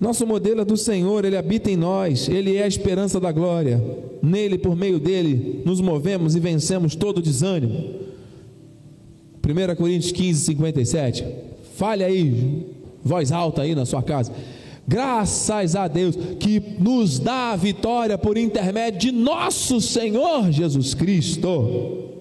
Nosso 0.01 0.27
modelo 0.27 0.63
é 0.63 0.65
do 0.65 0.77
Senhor, 0.77 1.25
Ele 1.25 1.37
habita 1.37 1.71
em 1.71 1.77
nós, 1.77 2.29
Ele 2.29 2.57
é 2.57 2.65
a 2.65 2.67
esperança 2.67 3.21
da 3.21 3.31
glória. 3.31 3.81
Nele, 4.21 4.59
por 4.59 4.75
meio 4.75 4.99
dele, 4.99 5.63
nos 5.65 5.81
movemos 5.81 6.35
e 6.35 6.41
vencemos 6.41 6.97
todo 6.97 7.19
o 7.19 7.23
desânimo. 7.23 8.01
1 9.45 9.77
Coríntios 9.77 10.13
15, 10.13 10.45
57. 10.45 11.25
Fale 11.77 12.03
aí, 12.03 12.67
voz 13.05 13.31
alta 13.31 13.63
aí 13.63 13.75
na 13.75 13.85
sua 13.85 14.03
casa. 14.03 14.33
Graças 14.87 15.77
a 15.77 15.87
Deus 15.87 16.17
que 16.39 16.61
nos 16.81 17.19
dá 17.19 17.53
a 17.53 17.57
vitória 17.57 18.19
por 18.19 18.37
intermédio 18.37 18.99
de 18.99 19.13
nosso 19.13 19.81
Senhor 19.81 20.51
Jesus 20.51 20.95
Cristo. 20.95 22.12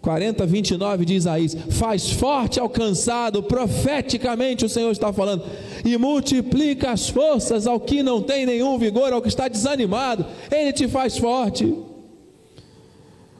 40, 0.00 0.46
29 0.46 1.04
de 1.04 1.14
Isaías: 1.14 1.56
Faz 1.70 2.10
forte 2.10 2.60
ao 2.60 2.68
cansado, 2.68 3.42
profeticamente 3.42 4.64
o 4.64 4.68
Senhor 4.68 4.90
está 4.90 5.12
falando, 5.12 5.44
e 5.84 5.96
multiplica 5.96 6.90
as 6.90 7.08
forças 7.08 7.66
ao 7.66 7.80
que 7.80 8.02
não 8.02 8.22
tem 8.22 8.46
nenhum 8.46 8.78
vigor, 8.78 9.12
ao 9.12 9.22
que 9.22 9.28
está 9.28 9.48
desanimado, 9.48 10.24
Ele 10.50 10.72
te 10.72 10.88
faz 10.88 11.18
forte. 11.18 11.74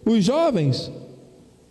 Os 0.05 0.25
jovens 0.25 0.91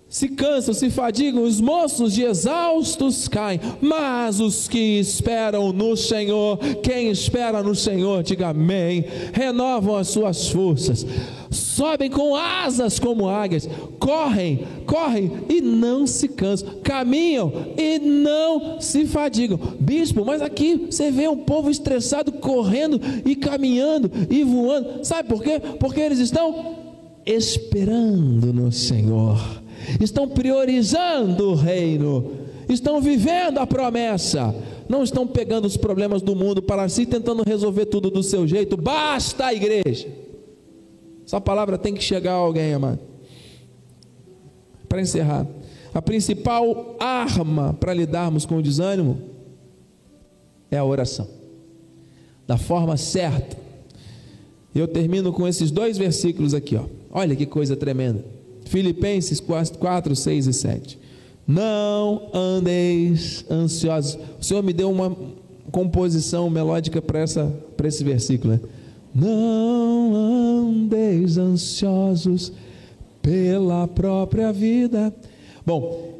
se 0.09 0.29
cansam, 0.29 0.73
se 0.73 0.89
fadigam, 0.89 1.43
os 1.43 1.59
moços 1.59 2.13
de 2.13 2.23
exaustos 2.23 3.27
caem, 3.27 3.59
mas 3.81 4.39
os 4.39 4.67
que 4.67 4.99
esperam 4.99 5.73
no 5.73 5.97
Senhor, 5.97 6.57
quem 6.81 7.09
espera 7.09 7.61
no 7.61 7.75
Senhor, 7.75 8.23
diga 8.23 8.49
amém, 8.49 9.03
renovam 9.33 9.97
as 9.97 10.07
suas 10.07 10.47
forças, 10.47 11.05
sobem 11.51 12.09
com 12.09 12.35
asas 12.35 12.99
como 12.99 13.27
águias, 13.27 13.67
correm, 13.99 14.65
correm 14.85 15.29
e 15.49 15.59
não 15.59 16.07
se 16.07 16.29
cansam, 16.29 16.75
caminham 16.81 17.51
e 17.77 17.99
não 17.99 18.79
se 18.79 19.05
fadigam. 19.05 19.59
Bispo, 19.77 20.23
mas 20.23 20.41
aqui 20.41 20.87
você 20.89 21.11
vê 21.11 21.27
um 21.27 21.37
povo 21.37 21.69
estressado 21.69 22.31
correndo 22.31 22.99
e 23.25 23.35
caminhando 23.35 24.09
e 24.29 24.41
voando, 24.45 25.05
sabe 25.05 25.27
por 25.27 25.43
quê? 25.43 25.59
Porque 25.79 25.99
eles 25.99 26.19
estão 26.19 26.77
esperando 27.25 28.53
no 28.53 28.71
Senhor 28.71 29.66
estão 30.01 30.27
priorizando 30.27 31.51
o 31.51 31.55
reino, 31.55 32.31
estão 32.69 33.01
vivendo 33.01 33.59
a 33.59 33.67
promessa, 33.67 34.53
não 34.89 35.03
estão 35.03 35.25
pegando 35.25 35.65
os 35.65 35.77
problemas 35.77 36.21
do 36.21 36.35
mundo 36.35 36.61
para 36.61 36.87
si, 36.89 37.05
tentando 37.05 37.43
resolver 37.43 37.85
tudo 37.85 38.09
do 38.09 38.23
seu 38.23 38.47
jeito. 38.47 38.77
Basta 38.77 39.47
a 39.47 39.53
igreja. 39.53 40.07
Essa 41.25 41.41
palavra 41.41 41.77
tem 41.77 41.93
que 41.93 42.03
chegar 42.03 42.33
a 42.33 42.37
alguém, 42.37 42.73
amado. 42.73 42.99
Para 44.87 45.01
encerrar, 45.01 45.45
a 45.93 46.01
principal 46.01 46.95
arma 46.99 47.73
para 47.73 47.93
lidarmos 47.93 48.45
com 48.45 48.57
o 48.57 48.61
desânimo 48.61 49.21
é 50.71 50.77
a 50.77 50.85
oração. 50.85 51.27
Da 52.45 52.57
forma 52.57 52.95
certa. 52.95 53.57
Eu 54.73 54.87
termino 54.87 55.33
com 55.33 55.47
esses 55.47 55.71
dois 55.71 55.97
versículos 55.97 56.53
aqui, 56.53 56.75
ó. 56.75 56.85
Olha 57.11 57.35
que 57.35 57.45
coisa 57.45 57.75
tremenda. 57.75 58.23
Filipenses 58.67 59.39
4, 59.39 60.15
6 60.15 60.47
e 60.47 60.53
7. 60.53 60.99
Não 61.47 62.29
andeis 62.33 63.45
ansiosos. 63.49 64.19
O 64.39 64.43
Senhor 64.43 64.61
me 64.61 64.73
deu 64.73 64.91
uma 64.91 65.15
composição 65.71 66.49
melódica 66.49 67.01
para 67.01 67.23
esse 67.23 68.03
versículo. 68.03 68.53
Né? 68.53 68.59
Não 69.15 70.13
andeis 70.13 71.37
ansiosos 71.37 72.51
pela 73.21 73.87
própria 73.87 74.51
vida. 74.51 75.13
Bom, 75.65 76.17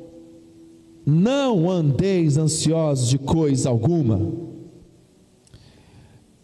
não 1.05 1.69
andeis 1.69 2.37
ansiosos 2.37 3.09
de 3.09 3.17
coisa 3.17 3.69
alguma. 3.69 4.19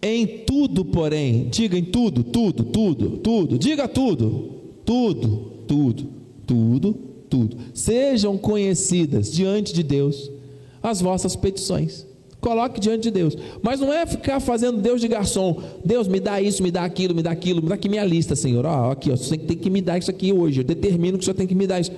Em 0.01 0.28
tudo, 0.28 0.84
porém, 0.84 1.47
diga 1.49 1.78
em 1.78 1.86
tudo, 1.86 2.24
tudo, 2.26 2.66
tudo, 2.66 3.18
tudo, 3.18 3.58
diga 3.58 3.88
tudo, 3.88 4.49
tudo, 4.86 5.53
tudo, 5.68 6.07
tudo, 6.45 6.93
tudo. 7.30 7.57
Sejam 7.74 8.38
conhecidas 8.38 9.32
diante 9.32 9.74
de 9.74 9.84
Deus 9.84 10.32
as 10.82 11.01
vossas 11.01 11.36
petições. 11.36 12.05
Coloque 12.43 12.80
diante 12.80 13.03
de 13.03 13.11
Deus. 13.11 13.38
Mas 13.61 13.80
não 13.80 13.91
é 13.91 14.05
ficar 14.05 14.41
fazendo 14.41 14.82
Deus 14.82 14.99
de 14.99 15.07
garçom. 15.07 15.61
Deus 15.84 16.09
me 16.09 16.20
dá 16.20 16.41
isso, 16.41 16.61
me 16.61 16.70
dá 16.70 16.84
aquilo, 16.84 17.16
me 17.16 17.24
dá 17.24 17.32
aquilo, 17.32 17.64
me 17.64 17.70
dá 17.70 17.76
aqui 17.76 17.88
minha 17.88 18.03
lista, 18.03 18.36
Senhor. 18.36 18.66
Ó, 18.66 18.91
aqui, 18.91 19.09
ó, 19.09 19.16
você 19.16 19.38
tem 19.38 19.57
que 19.57 19.70
me 19.70 19.82
dar 19.82 19.97
isso 19.97 20.11
aqui 20.11 20.34
hoje. 20.34 20.59
Eu 20.59 20.66
determino 20.66 21.18
que 21.18 21.22
o 21.22 21.26
Senhor 21.26 21.36
tem 21.36 21.47
que 21.47 21.55
me 21.55 21.66
dar 21.66 21.80
isso. 21.80 21.91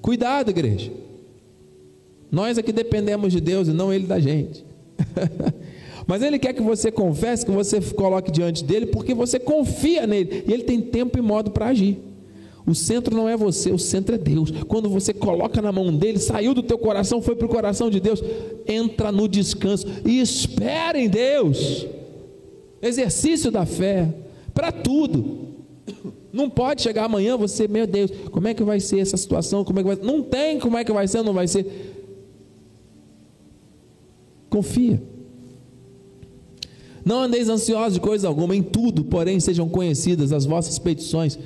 Cuidado, 0.00 0.50
igreja. 0.50 0.92
Nós 2.30 2.58
é 2.58 2.62
que 2.62 2.72
dependemos 2.72 3.32
de 3.32 3.40
Deus 3.40 3.66
e 3.66 3.72
não 3.72 3.92
Ele 3.92 4.06
da 4.06 4.20
gente. 4.20 4.64
Mas 6.06 6.22
Ele 6.22 6.38
quer 6.38 6.52
que 6.52 6.62
você 6.62 6.92
confesse, 6.92 7.44
que 7.44 7.50
você 7.50 7.80
coloque 7.80 8.30
diante 8.30 8.62
dele, 8.62 8.86
porque 8.86 9.12
você 9.12 9.38
confia 9.40 10.06
nele. 10.06 10.44
E 10.46 10.52
Ele 10.52 10.62
tem 10.62 10.80
tempo 10.80 11.18
e 11.18 11.22
modo 11.22 11.50
para 11.50 11.66
agir. 11.66 11.98
O 12.68 12.74
centro 12.74 13.16
não 13.16 13.26
é 13.26 13.34
você, 13.34 13.72
o 13.72 13.78
centro 13.78 14.14
é 14.14 14.18
Deus. 14.18 14.50
Quando 14.68 14.90
você 14.90 15.14
coloca 15.14 15.62
na 15.62 15.72
mão 15.72 15.96
dele, 15.96 16.18
saiu 16.18 16.52
do 16.52 16.62
teu 16.62 16.76
coração, 16.76 17.22
foi 17.22 17.34
para 17.34 17.46
o 17.46 17.48
coração 17.48 17.88
de 17.88 17.98
Deus, 17.98 18.22
entra 18.66 19.10
no 19.10 19.26
descanso 19.26 19.86
e 20.04 20.20
espera 20.20 20.98
em 20.98 21.08
Deus. 21.08 21.86
Exercício 22.82 23.50
da 23.50 23.64
fé 23.64 24.14
para 24.52 24.70
tudo. 24.70 25.48
Não 26.30 26.50
pode 26.50 26.82
chegar 26.82 27.04
amanhã 27.04 27.38
você, 27.38 27.66
meu 27.66 27.86
Deus, 27.86 28.10
como 28.30 28.46
é 28.46 28.52
que 28.52 28.62
vai 28.62 28.80
ser 28.80 28.98
essa 28.98 29.16
situação? 29.16 29.64
Como 29.64 29.78
é 29.78 29.82
que 29.82 29.88
vai? 29.88 29.98
Não 30.02 30.22
tem 30.22 30.58
como 30.58 30.76
é 30.76 30.84
que 30.84 30.92
vai 30.92 31.08
ser, 31.08 31.22
não 31.22 31.32
vai 31.32 31.48
ser. 31.48 31.94
Confia. 34.50 35.02
Não 37.02 37.22
andeis 37.22 37.48
ansiosos 37.48 37.94
de 37.94 38.00
coisa 38.00 38.28
alguma, 38.28 38.54
em 38.54 38.62
tudo, 38.62 39.04
porém, 39.04 39.40
sejam 39.40 39.66
conhecidas 39.70 40.34
as 40.34 40.44
vossas 40.44 40.78
petições 40.78 41.38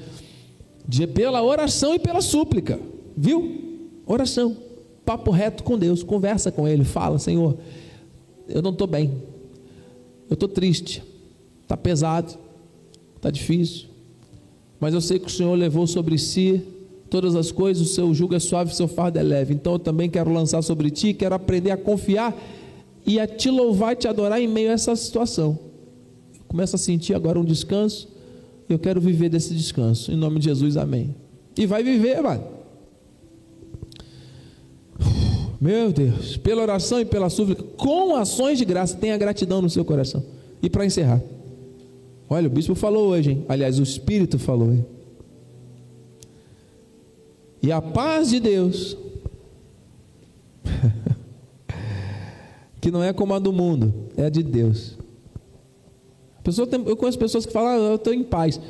de, 0.86 1.06
pela 1.06 1.42
oração 1.42 1.94
e 1.94 1.98
pela 1.98 2.20
súplica, 2.20 2.78
viu? 3.16 3.60
Oração, 4.06 4.56
papo 5.04 5.30
reto 5.30 5.62
com 5.62 5.78
Deus, 5.78 6.02
conversa 6.02 6.50
com 6.50 6.66
Ele, 6.66 6.84
fala: 6.84 7.18
Senhor, 7.18 7.56
eu 8.48 8.60
não 8.62 8.70
estou 8.70 8.86
bem, 8.86 9.10
eu 10.28 10.34
estou 10.34 10.48
triste, 10.48 11.02
está 11.62 11.76
pesado, 11.76 12.36
está 13.16 13.30
difícil, 13.30 13.86
mas 14.80 14.94
eu 14.94 15.00
sei 15.00 15.18
que 15.18 15.26
o 15.26 15.30
Senhor 15.30 15.54
levou 15.54 15.86
sobre 15.86 16.18
si 16.18 16.62
todas 17.12 17.36
as 17.36 17.52
coisas, 17.52 17.86
o 17.86 17.92
seu 17.92 18.12
jugo 18.14 18.34
é 18.34 18.38
suave, 18.38 18.72
o 18.72 18.74
seu 18.74 18.88
fardo 18.88 19.18
é 19.18 19.22
leve. 19.22 19.52
Então 19.52 19.74
eu 19.74 19.78
também 19.78 20.08
quero 20.08 20.32
lançar 20.32 20.62
sobre 20.62 20.90
ti, 20.90 21.12
quero 21.12 21.34
aprender 21.34 21.70
a 21.70 21.76
confiar 21.76 22.34
e 23.06 23.20
a 23.20 23.26
te 23.26 23.50
louvar 23.50 23.92
e 23.92 23.96
te 23.96 24.08
adorar 24.08 24.40
em 24.40 24.48
meio 24.48 24.70
a 24.70 24.72
essa 24.72 24.96
situação. 24.96 25.58
Começa 26.48 26.76
a 26.76 26.78
sentir 26.78 27.14
agora 27.14 27.38
um 27.38 27.44
descanso 27.44 28.08
eu 28.72 28.78
quero 28.78 29.00
viver 29.00 29.28
desse 29.28 29.54
descanso. 29.54 30.10
Em 30.10 30.16
nome 30.16 30.38
de 30.38 30.46
Jesus, 30.46 30.76
amém. 30.76 31.14
E 31.56 31.66
vai 31.66 31.82
viver, 31.82 32.20
mano. 32.22 32.44
Meu 35.60 35.92
Deus, 35.92 36.36
pela 36.36 36.60
oração 36.60 37.00
e 37.00 37.04
pela 37.04 37.30
súplica, 37.30 37.62
com 37.76 38.16
ações 38.16 38.58
de 38.58 38.64
graça, 38.64 38.96
tenha 38.96 39.16
gratidão 39.16 39.62
no 39.62 39.70
seu 39.70 39.84
coração. 39.84 40.24
E 40.60 40.68
para 40.68 40.84
encerrar, 40.84 41.22
olha, 42.28 42.48
o 42.48 42.50
bispo 42.50 42.74
falou 42.74 43.10
hoje, 43.10 43.30
hein? 43.30 43.44
aliás, 43.48 43.78
o 43.78 43.82
Espírito 43.82 44.40
falou, 44.40 44.72
hein? 44.72 44.84
E 47.62 47.70
a 47.70 47.80
paz 47.80 48.30
de 48.30 48.40
Deus, 48.40 48.96
que 52.80 52.90
não 52.90 53.04
é 53.04 53.12
como 53.12 53.32
a 53.32 53.38
do 53.38 53.52
mundo, 53.52 53.94
é 54.16 54.24
a 54.24 54.28
de 54.28 54.42
Deus, 54.42 54.98
Pessoa 56.42 56.66
tem, 56.66 56.82
eu 56.86 56.96
conheço 56.96 57.18
pessoas 57.18 57.46
que 57.46 57.52
falam, 57.52 57.70
ah, 57.70 57.90
eu 57.90 57.94
estou 57.94 58.12
em 58.12 58.24
paz. 58.24 58.60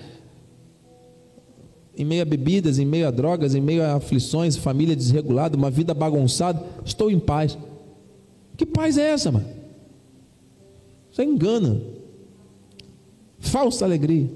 Em 1.97 2.05
meio 2.05 2.23
a 2.23 2.25
bebidas, 2.25 2.79
em 2.79 2.87
meio 2.87 3.07
a 3.07 3.11
drogas, 3.11 3.55
em 3.55 3.61
meio 3.61 3.83
a 3.83 3.95
aflições, 3.95 4.57
família 4.57 4.97
desregulada, 4.97 5.57
uma 5.57 5.71
vida 5.71 5.95
bagunçada, 5.95 6.63
estou 6.85 7.11
em 7.11 7.19
paz. 7.19 7.57
Que 8.57 8.67
paz 8.67 8.99
é 8.99 9.11
essa, 9.11 9.31
mano? 9.31 9.47
Você 11.11 11.25
engana. 11.25 11.81
Falsa 13.39 13.85
alegria. 13.85 14.31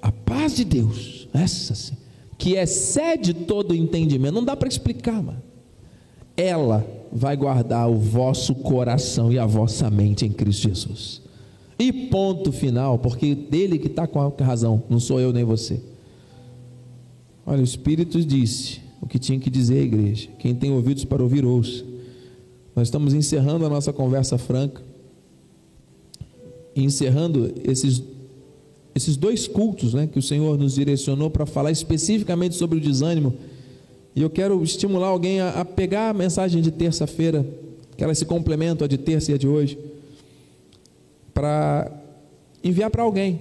A 0.00 0.10
paz 0.10 0.56
de 0.56 0.64
Deus, 0.64 1.28
essa 1.32 1.74
sim, 1.74 1.96
que 2.38 2.54
excede 2.54 3.34
todo 3.34 3.72
o 3.72 3.74
entendimento, 3.74 4.34
não 4.34 4.44
dá 4.44 4.56
para 4.56 4.68
explicar, 4.68 5.22
mano. 5.22 5.42
Ela 6.36 6.86
vai 7.12 7.36
guardar 7.36 7.90
o 7.90 7.98
vosso 7.98 8.54
coração 8.54 9.30
e 9.30 9.38
a 9.38 9.44
vossa 9.44 9.90
mente 9.90 10.24
em 10.24 10.32
Cristo 10.32 10.62
Jesus. 10.62 11.29
E 11.80 11.90
ponto 11.94 12.52
final, 12.52 12.98
porque 12.98 13.34
dele 13.34 13.78
que 13.78 13.86
está 13.86 14.06
com 14.06 14.20
a 14.20 14.44
razão, 14.44 14.82
não 14.90 15.00
sou 15.00 15.18
eu 15.18 15.32
nem 15.32 15.44
você. 15.44 15.80
Olha, 17.46 17.62
o 17.62 17.64
Espírito 17.64 18.22
disse 18.22 18.82
o 19.00 19.06
que 19.06 19.18
tinha 19.18 19.40
que 19.40 19.48
dizer 19.48 19.82
igreja. 19.82 20.28
Quem 20.38 20.54
tem 20.54 20.70
ouvidos 20.70 21.06
para 21.06 21.22
ouvir, 21.22 21.42
ouça. 21.42 21.82
Nós 22.76 22.88
estamos 22.88 23.14
encerrando 23.14 23.64
a 23.64 23.70
nossa 23.70 23.94
conversa 23.94 24.36
franca, 24.36 24.82
encerrando 26.76 27.50
esses, 27.64 28.02
esses 28.94 29.16
dois 29.16 29.48
cultos 29.48 29.94
né, 29.94 30.06
que 30.06 30.18
o 30.18 30.22
Senhor 30.22 30.58
nos 30.58 30.74
direcionou 30.74 31.30
para 31.30 31.46
falar 31.46 31.70
especificamente 31.70 32.56
sobre 32.56 32.76
o 32.76 32.80
desânimo. 32.80 33.32
E 34.14 34.20
eu 34.20 34.28
quero 34.28 34.62
estimular 34.62 35.06
alguém 35.06 35.40
a, 35.40 35.48
a 35.60 35.64
pegar 35.64 36.10
a 36.10 36.14
mensagem 36.14 36.60
de 36.60 36.70
terça-feira, 36.70 37.46
que 37.96 38.04
ela 38.04 38.14
se 38.14 38.26
complementa 38.26 38.84
a 38.84 38.88
de 38.88 38.98
terça 38.98 39.32
e 39.32 39.34
a 39.34 39.38
de 39.38 39.48
hoje 39.48 39.78
para 41.32 41.90
enviar 42.62 42.90
para 42.90 43.02
alguém. 43.02 43.40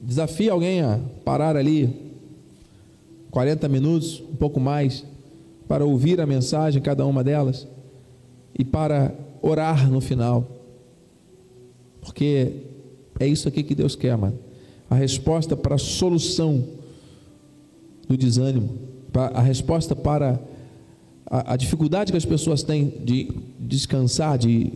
Desafia 0.00 0.52
alguém 0.52 0.80
a 0.82 0.98
parar 1.24 1.56
ali 1.56 2.12
40 3.30 3.68
minutos, 3.68 4.22
um 4.30 4.36
pouco 4.36 4.60
mais, 4.60 5.04
para 5.66 5.84
ouvir 5.84 6.20
a 6.20 6.26
mensagem, 6.26 6.82
cada 6.82 7.06
uma 7.06 7.24
delas, 7.24 7.66
e 8.58 8.64
para 8.64 9.14
orar 9.40 9.90
no 9.90 10.00
final. 10.00 10.46
Porque 12.00 12.52
é 13.18 13.26
isso 13.26 13.48
aqui 13.48 13.62
que 13.62 13.74
Deus 13.74 13.96
quer, 13.96 14.16
mano. 14.16 14.38
A 14.90 14.94
resposta 14.94 15.56
para 15.56 15.76
a 15.76 15.78
solução 15.78 16.62
do 18.06 18.16
desânimo, 18.16 18.78
a 19.32 19.40
resposta 19.40 19.96
para 19.96 20.38
a, 21.24 21.54
a 21.54 21.56
dificuldade 21.56 22.12
que 22.12 22.18
as 22.18 22.26
pessoas 22.26 22.62
têm 22.62 22.88
de 23.02 23.30
descansar, 23.58 24.36
de 24.36 24.72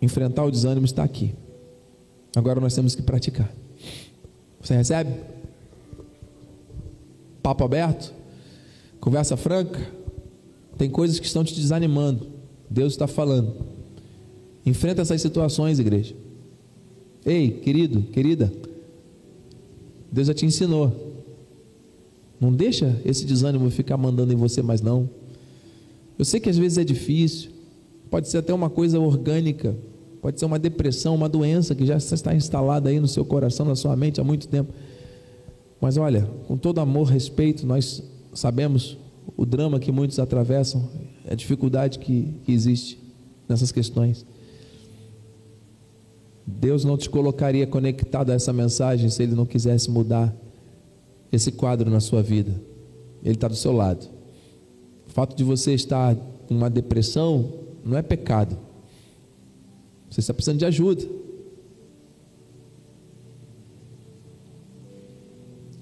enfrentar 0.00 0.44
o 0.44 0.50
desânimo 0.50 0.86
está 0.86 1.02
aqui. 1.02 1.34
Agora 2.34 2.60
nós 2.60 2.74
temos 2.74 2.94
que 2.94 3.02
praticar. 3.02 3.50
Você 4.60 4.74
recebe? 4.74 5.10
Papo 7.42 7.64
aberto? 7.64 8.12
Conversa 9.00 9.36
franca? 9.36 9.80
Tem 10.76 10.90
coisas 10.90 11.18
que 11.18 11.26
estão 11.26 11.44
te 11.44 11.54
desanimando. 11.54 12.28
Deus 12.68 12.92
está 12.92 13.06
falando. 13.06 13.54
Enfrenta 14.64 15.02
essas 15.02 15.22
situações, 15.22 15.78
igreja. 15.78 16.14
Ei, 17.24 17.50
querido, 17.50 18.02
querida. 18.02 18.52
Deus 20.10 20.26
já 20.26 20.34
te 20.34 20.44
ensinou. 20.44 21.24
Não 22.40 22.52
deixa 22.52 23.00
esse 23.04 23.24
desânimo 23.24 23.70
ficar 23.70 23.96
mandando 23.96 24.32
em 24.32 24.36
você 24.36 24.60
mais 24.60 24.80
não. 24.80 25.08
Eu 26.18 26.24
sei 26.24 26.40
que 26.40 26.50
às 26.50 26.58
vezes 26.58 26.78
é 26.78 26.84
difícil. 26.84 27.50
Pode 28.10 28.28
ser 28.28 28.38
até 28.38 28.54
uma 28.54 28.70
coisa 28.70 28.98
orgânica, 29.00 29.76
pode 30.20 30.38
ser 30.38 30.46
uma 30.46 30.58
depressão, 30.58 31.14
uma 31.14 31.28
doença 31.28 31.74
que 31.74 31.84
já 31.84 31.96
está 31.96 32.34
instalada 32.34 32.88
aí 32.88 33.00
no 33.00 33.08
seu 33.08 33.24
coração, 33.24 33.66
na 33.66 33.74
sua 33.74 33.96
mente 33.96 34.20
há 34.20 34.24
muito 34.24 34.48
tempo. 34.48 34.72
Mas 35.80 35.96
olha, 35.96 36.28
com 36.46 36.56
todo 36.56 36.80
amor, 36.80 37.08
respeito, 37.08 37.66
nós 37.66 38.02
sabemos 38.32 38.96
o 39.36 39.44
drama 39.44 39.78
que 39.78 39.92
muitos 39.92 40.18
atravessam, 40.18 40.88
a 41.28 41.34
dificuldade 41.34 41.98
que, 41.98 42.34
que 42.44 42.52
existe 42.52 42.98
nessas 43.48 43.72
questões. 43.72 44.24
Deus 46.46 46.84
não 46.84 46.96
te 46.96 47.10
colocaria 47.10 47.66
conectado 47.66 48.30
a 48.30 48.34
essa 48.34 48.52
mensagem 48.52 49.10
se 49.10 49.22
Ele 49.22 49.34
não 49.34 49.44
quisesse 49.44 49.90
mudar 49.90 50.34
esse 51.32 51.50
quadro 51.50 51.90
na 51.90 51.98
sua 51.98 52.22
vida. 52.22 52.52
Ele 53.22 53.34
está 53.34 53.48
do 53.48 53.56
seu 53.56 53.72
lado. 53.72 54.08
O 55.08 55.10
fato 55.10 55.36
de 55.36 55.42
você 55.42 55.74
estar 55.74 56.14
com 56.46 56.54
uma 56.54 56.70
depressão 56.70 57.65
não 57.86 57.96
é 57.96 58.02
pecado. 58.02 58.58
Você 60.10 60.20
está 60.20 60.34
precisando 60.34 60.58
de 60.58 60.64
ajuda. 60.64 61.04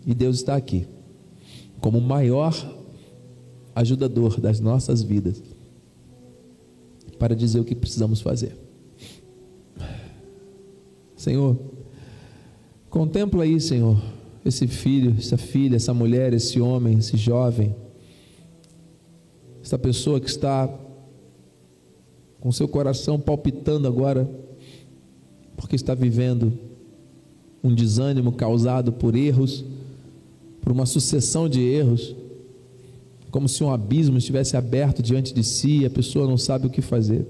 E 0.07 0.14
Deus 0.14 0.36
está 0.36 0.55
aqui, 0.55 0.86
como 1.80 1.98
o 1.98 2.02
maior 2.02 2.55
ajudador 3.74 4.38
das 4.38 4.61
nossas 4.61 5.02
vidas, 5.02 5.42
para 7.18 7.34
dizer 7.34 7.59
o 7.59 7.64
que 7.64 7.74
precisamos 7.74 8.20
fazer. 8.20 8.55
Senhor, 11.16 11.59
Contempla 12.94 13.42
aí, 13.42 13.61
Senhor, 13.61 14.00
esse 14.44 14.68
filho, 14.68 15.16
essa 15.18 15.36
filha, 15.36 15.74
essa 15.74 15.92
mulher, 15.92 16.32
esse 16.32 16.61
homem, 16.61 16.96
esse 16.96 17.16
jovem, 17.16 17.74
essa 19.61 19.76
pessoa 19.76 20.20
que 20.20 20.30
está 20.30 20.68
com 22.45 22.53
seu 22.53 22.68
coração 22.68 23.18
palpitando 23.18 23.88
agora, 23.88 24.28
porque 25.57 25.74
está 25.74 25.95
vivendo 25.95 26.53
um 27.62 27.74
desânimo 27.74 28.32
causado 28.32 28.92
por 28.92 29.16
erros, 29.16 29.64
por 30.61 30.70
uma 30.70 30.84
sucessão 30.84 31.49
de 31.49 31.62
erros, 31.62 32.14
como 33.30 33.49
se 33.49 33.64
um 33.64 33.72
abismo 33.72 34.18
estivesse 34.18 34.59
aberto 34.59 35.03
diante 35.03 35.32
de 35.32 35.42
si 35.42 35.78
e 35.78 35.86
a 35.86 35.90
pessoa 35.90 36.28
não 36.28 36.36
sabe 36.36 36.66
o 36.66 36.70
que 36.70 36.82
fazer. 36.82 37.26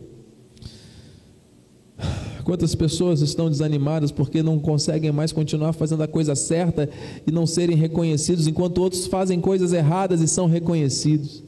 Quantas 2.42 2.74
pessoas 2.74 3.20
estão 3.20 3.48
desanimadas 3.48 4.10
porque 4.10 4.42
não 4.42 4.58
conseguem 4.58 5.12
mais 5.12 5.30
continuar 5.30 5.74
fazendo 5.74 6.02
a 6.02 6.08
coisa 6.08 6.34
certa 6.34 6.90
e 7.24 7.30
não 7.30 7.46
serem 7.46 7.76
reconhecidos, 7.76 8.48
enquanto 8.48 8.78
outros 8.78 9.06
fazem 9.06 9.40
coisas 9.40 9.72
erradas 9.72 10.20
e 10.20 10.26
são 10.26 10.48
reconhecidos. 10.48 11.44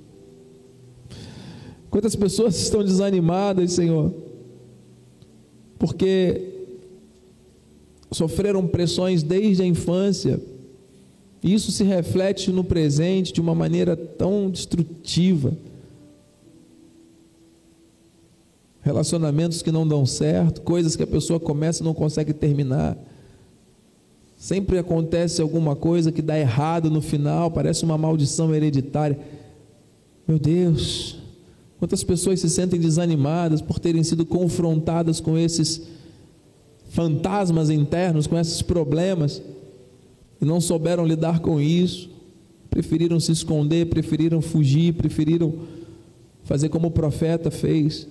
Quantas 1.90 2.16
pessoas 2.16 2.58
estão 2.60 2.82
desanimadas, 2.84 3.72
Senhor, 3.72 4.12
porque 5.78 6.52
sofreram 8.10 8.66
pressões 8.66 9.22
desde 9.22 9.62
a 9.62 9.66
infância, 9.66 10.40
e 11.42 11.52
isso 11.52 11.70
se 11.70 11.84
reflete 11.84 12.50
no 12.50 12.64
presente 12.64 13.32
de 13.32 13.40
uma 13.40 13.54
maneira 13.54 13.96
tão 13.96 14.50
destrutiva. 14.50 15.56
Relacionamentos 18.80 19.62
que 19.62 19.72
não 19.72 19.86
dão 19.86 20.06
certo, 20.06 20.62
coisas 20.62 20.96
que 20.96 21.02
a 21.02 21.06
pessoa 21.06 21.38
começa 21.38 21.82
e 21.82 21.84
não 21.84 21.94
consegue 21.94 22.32
terminar. 22.32 22.96
Sempre 24.36 24.78
acontece 24.78 25.40
alguma 25.40 25.74
coisa 25.74 26.12
que 26.12 26.22
dá 26.22 26.38
errado 26.38 26.90
no 26.90 27.00
final, 27.00 27.50
parece 27.50 27.84
uma 27.84 27.98
maldição 27.98 28.54
hereditária. 28.54 29.18
Meu 30.26 30.38
Deus, 30.38 31.18
quantas 31.78 32.02
pessoas 32.02 32.40
se 32.40 32.48
sentem 32.48 32.80
desanimadas 32.80 33.60
por 33.60 33.78
terem 33.78 34.02
sido 34.02 34.24
confrontadas 34.24 35.20
com 35.20 35.36
esses 35.36 35.82
fantasmas 36.90 37.68
internos, 37.70 38.26
com 38.26 38.38
esses 38.38 38.62
problemas, 38.62 39.42
e 40.40 40.44
não 40.44 40.60
souberam 40.60 41.06
lidar 41.06 41.40
com 41.40 41.60
isso, 41.60 42.10
preferiram 42.70 43.18
se 43.20 43.32
esconder, 43.32 43.86
preferiram 43.86 44.40
fugir, 44.40 44.94
preferiram 44.94 45.54
fazer 46.44 46.68
como 46.68 46.88
o 46.88 46.90
profeta 46.90 47.50
fez. 47.50 48.06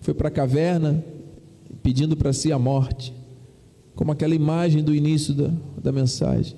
Foi 0.00 0.14
para 0.14 0.28
a 0.28 0.32
caverna 0.32 1.04
pedindo 1.82 2.16
para 2.16 2.32
si 2.32 2.52
a 2.52 2.58
morte, 2.58 3.12
como 3.94 4.12
aquela 4.12 4.34
imagem 4.34 4.82
do 4.82 4.94
início 4.94 5.34
da, 5.34 5.50
da 5.82 5.92
mensagem. 5.92 6.56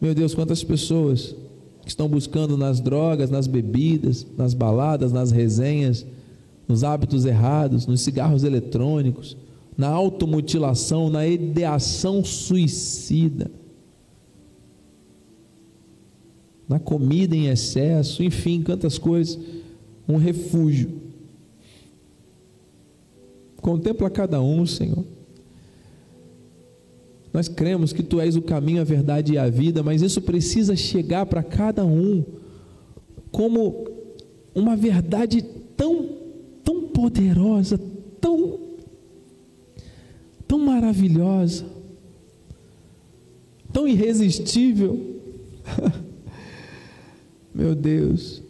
Meu 0.00 0.14
Deus, 0.14 0.34
quantas 0.34 0.64
pessoas 0.64 1.34
que 1.82 1.88
estão 1.88 2.08
buscando 2.08 2.56
nas 2.56 2.80
drogas, 2.80 3.30
nas 3.30 3.46
bebidas, 3.46 4.26
nas 4.36 4.54
baladas, 4.54 5.12
nas 5.12 5.30
resenhas, 5.30 6.06
nos 6.68 6.84
hábitos 6.84 7.24
errados, 7.24 7.86
nos 7.86 8.00
cigarros 8.00 8.44
eletrônicos, 8.44 9.36
na 9.76 9.88
automutilação, 9.88 11.10
na 11.10 11.26
ideação 11.26 12.24
suicida, 12.24 13.50
na 16.68 16.78
comida 16.78 17.34
em 17.34 17.48
excesso, 17.48 18.22
enfim, 18.22 18.62
quantas 18.62 18.96
coisas, 18.96 19.38
um 20.08 20.16
refúgio. 20.16 21.02
Contempla 23.60 24.08
cada 24.08 24.40
um, 24.40 24.64
Senhor. 24.64 25.04
Nós 27.32 27.48
cremos 27.48 27.92
que 27.92 28.02
Tu 28.02 28.20
és 28.20 28.36
o 28.36 28.42
caminho, 28.42 28.80
a 28.80 28.84
verdade 28.84 29.32
e 29.32 29.38
a 29.38 29.48
vida, 29.48 29.82
mas 29.82 30.02
isso 30.02 30.20
precisa 30.20 30.76
chegar 30.76 31.26
para 31.26 31.42
cada 31.42 31.84
um 31.84 32.24
como 33.30 33.86
uma 34.54 34.76
verdade 34.76 35.42
tão, 35.76 36.10
tão 36.62 36.88
poderosa, 36.88 37.80
tão 38.20 38.60
tão 40.52 40.58
maravilhosa, 40.58 41.64
tão 43.72 43.88
irresistível. 43.88 45.00
Meu 47.54 47.74
Deus. 47.74 48.42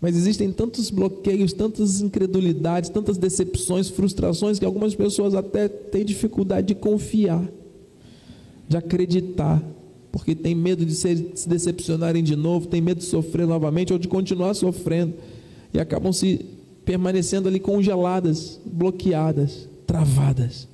Mas 0.00 0.16
existem 0.16 0.50
tantos 0.50 0.90
bloqueios, 0.90 1.52
tantas 1.52 2.00
incredulidades, 2.00 2.90
tantas 2.90 3.16
decepções, 3.16 3.88
frustrações 3.88 4.58
que 4.58 4.64
algumas 4.64 4.96
pessoas 4.96 5.36
até 5.36 5.68
têm 5.68 6.04
dificuldade 6.04 6.66
de 6.66 6.74
confiar, 6.74 7.48
de 8.68 8.76
acreditar, 8.76 9.62
porque 10.10 10.34
tem 10.34 10.54
medo 10.54 10.84
de 10.84 10.94
se 10.94 11.48
decepcionarem 11.48 12.22
de 12.22 12.34
novo, 12.34 12.66
tem 12.66 12.80
medo 12.80 12.98
de 12.98 13.04
sofrer 13.04 13.46
novamente 13.46 13.92
ou 13.92 13.98
de 13.98 14.08
continuar 14.08 14.54
sofrendo 14.54 15.14
e 15.72 15.78
acabam 15.78 16.12
se 16.12 16.46
permanecendo 16.84 17.48
ali 17.48 17.60
congeladas, 17.60 18.60
bloqueadas, 18.64 19.68
travadas. 19.86 20.68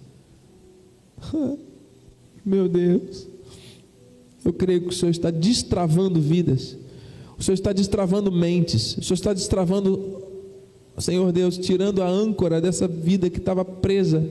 Meu 2.44 2.68
Deus, 2.68 3.26
eu 4.44 4.52
creio 4.52 4.82
que 4.82 4.88
o 4.88 4.92
Senhor 4.92 5.10
está 5.10 5.30
destravando 5.30 6.20
vidas, 6.20 6.76
o 7.38 7.42
Senhor 7.42 7.54
está 7.54 7.72
destravando 7.72 8.30
mentes, 8.30 8.96
o 8.96 9.02
Senhor 9.02 9.14
está 9.14 9.32
destravando, 9.32 10.22
Senhor 11.02 11.32
Deus, 11.32 11.58
tirando 11.58 12.02
a 12.02 12.08
âncora 12.08 12.60
dessa 12.60 12.86
vida 12.86 13.28
que 13.28 13.38
estava 13.38 13.64
presa 13.64 14.24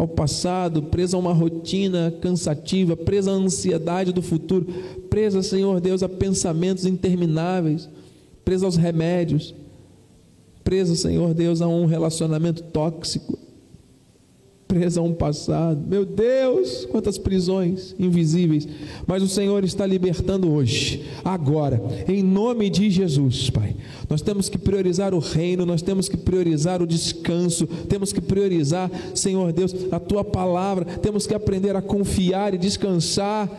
ao 0.00 0.08
passado, 0.08 0.84
presa 0.84 1.14
a 1.14 1.20
uma 1.20 1.34
rotina 1.34 2.10
cansativa, 2.22 2.96
presa 2.96 3.32
à 3.32 3.34
ansiedade 3.34 4.14
do 4.14 4.22
futuro, 4.22 4.66
presa, 5.10 5.42
Senhor 5.42 5.78
Deus, 5.78 6.02
a 6.02 6.08
pensamentos 6.08 6.86
intermináveis, 6.86 7.86
presa 8.42 8.64
aos 8.64 8.76
remédios, 8.76 9.54
presa, 10.64 10.96
Senhor 10.96 11.34
Deus, 11.34 11.60
a 11.60 11.68
um 11.68 11.84
relacionamento 11.84 12.62
tóxico 12.62 13.38
presa 14.70 15.00
a 15.00 15.02
um 15.02 15.12
passado. 15.12 15.84
Meu 15.84 16.04
Deus, 16.04 16.86
quantas 16.86 17.18
prisões 17.18 17.92
invisíveis. 17.98 18.68
Mas 19.04 19.20
o 19.20 19.26
Senhor 19.26 19.64
está 19.64 19.84
libertando 19.84 20.48
hoje, 20.48 21.04
agora, 21.24 21.82
em 22.06 22.22
nome 22.22 22.70
de 22.70 22.88
Jesus, 22.88 23.50
Pai. 23.50 23.74
Nós 24.08 24.22
temos 24.22 24.48
que 24.48 24.56
priorizar 24.56 25.12
o 25.12 25.18
reino, 25.18 25.66
nós 25.66 25.82
temos 25.82 26.08
que 26.08 26.16
priorizar 26.16 26.80
o 26.80 26.86
descanso, 26.86 27.66
temos 27.66 28.12
que 28.12 28.20
priorizar, 28.20 28.88
Senhor 29.12 29.52
Deus, 29.52 29.74
a 29.90 29.98
tua 29.98 30.22
palavra, 30.22 30.84
temos 30.84 31.26
que 31.26 31.34
aprender 31.34 31.74
a 31.74 31.82
confiar 31.82 32.54
e 32.54 32.58
descansar. 32.58 33.50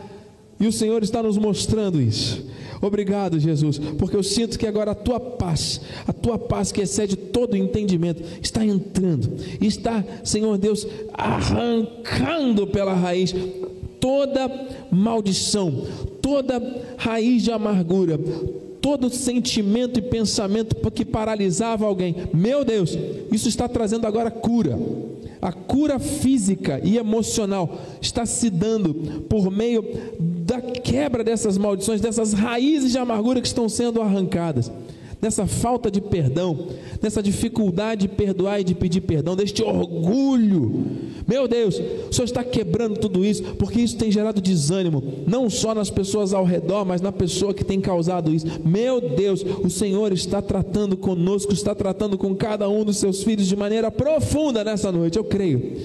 E 0.62 0.66
o 0.68 0.72
Senhor 0.72 1.04
está 1.04 1.22
nos 1.22 1.38
mostrando 1.38 2.00
isso. 2.00 2.46
Obrigado, 2.82 3.40
Jesus, 3.40 3.78
porque 4.00 4.16
eu 4.16 4.24
sinto 4.24 4.58
que 4.58 4.66
agora 4.66 4.92
a 4.92 4.96
tua 4.96 5.20
paz, 5.20 5.82
a 6.08 6.12
tua 6.12 6.38
paz 6.38 6.72
que 6.72 6.82
excede 6.82 7.16
todo 7.16 7.56
entendimento, 7.56 8.24
está 8.42 8.66
entrando, 8.66 9.36
está, 9.62 10.04
Senhor 10.24 10.58
Deus, 10.58 10.88
arrancando 11.14 12.66
pela 12.66 12.94
raiz 12.94 13.36
toda 14.00 14.50
maldição, 14.92 15.86
toda 16.22 16.60
raiz 16.98 17.44
de 17.44 17.52
amargura, 17.52 18.20
todo 18.82 19.12
sentimento 19.12 20.00
e 20.00 20.02
pensamento 20.02 20.76
que 20.92 21.06
paralisava 21.06 21.86
alguém. 21.86 22.16
Meu 22.34 22.66
Deus, 22.66 22.98
isso 23.32 23.48
está 23.48 23.70
trazendo 23.70 24.08
agora 24.08 24.32
cura. 24.32 24.78
A 25.42 25.52
cura 25.52 25.98
física 25.98 26.80
e 26.84 26.98
emocional 26.98 27.82
está 28.00 28.26
se 28.26 28.50
dando 28.50 28.94
por 29.28 29.50
meio 29.50 29.84
da 30.20 30.62
quebra 30.62 31.24
dessas 31.24 31.58
maldições, 31.58 32.00
dessas 32.00 32.34
raízes 32.34 32.92
de 32.92 32.98
amargura 33.00 33.42
que 33.42 33.48
estão 33.48 33.68
sendo 33.68 34.02
arrancadas 34.02 34.72
dessa 35.22 35.46
falta 35.46 35.92
de 35.92 36.02
perdão, 36.02 36.68
dessa 37.00 37.22
dificuldade 37.22 38.02
de 38.02 38.08
perdoar 38.08 38.60
e 38.60 38.64
de 38.64 38.74
pedir 38.74 39.02
perdão, 39.02 39.36
deste 39.36 39.62
orgulho. 39.62 40.86
Meu 41.28 41.48
Deus, 41.48 41.80
o 42.10 42.14
Senhor 42.14 42.26
está 42.26 42.44
quebrando 42.44 43.00
tudo 43.00 43.24
isso, 43.24 43.44
porque 43.56 43.80
isso 43.80 43.96
tem 43.96 44.12
gerado 44.12 44.42
desânimo, 44.42 45.04
não 45.28 45.50
só 45.50 45.76
nas 45.76 45.92
pessoas 45.92 46.34
ao 46.34 46.44
redor, 46.44 46.84
mas 46.84 47.02
na 47.02 47.12
pessoa 47.12 47.54
que 47.54 47.64
tem 47.64 47.80
causado 47.80 48.34
isso. 48.34 48.48
Meu 48.66 49.00
Deus, 49.00 49.46
o 49.64 49.70
Senhor 49.70 50.12
está 50.12 50.42
tratando 50.42 50.98
conosco, 50.98 51.54
está 51.54 51.76
tratando 51.76 52.18
com 52.18 52.36
cada 52.36 52.68
um 52.68 52.84
dos 52.84 52.98
seus 52.98 53.24
filhos 53.24 53.48
de 53.48 53.56
maneira 53.56 53.92
profunda 53.92 54.64
nessa 54.64 54.92
noite. 54.92 55.18
Eu 55.18 55.24
creio, 55.24 55.78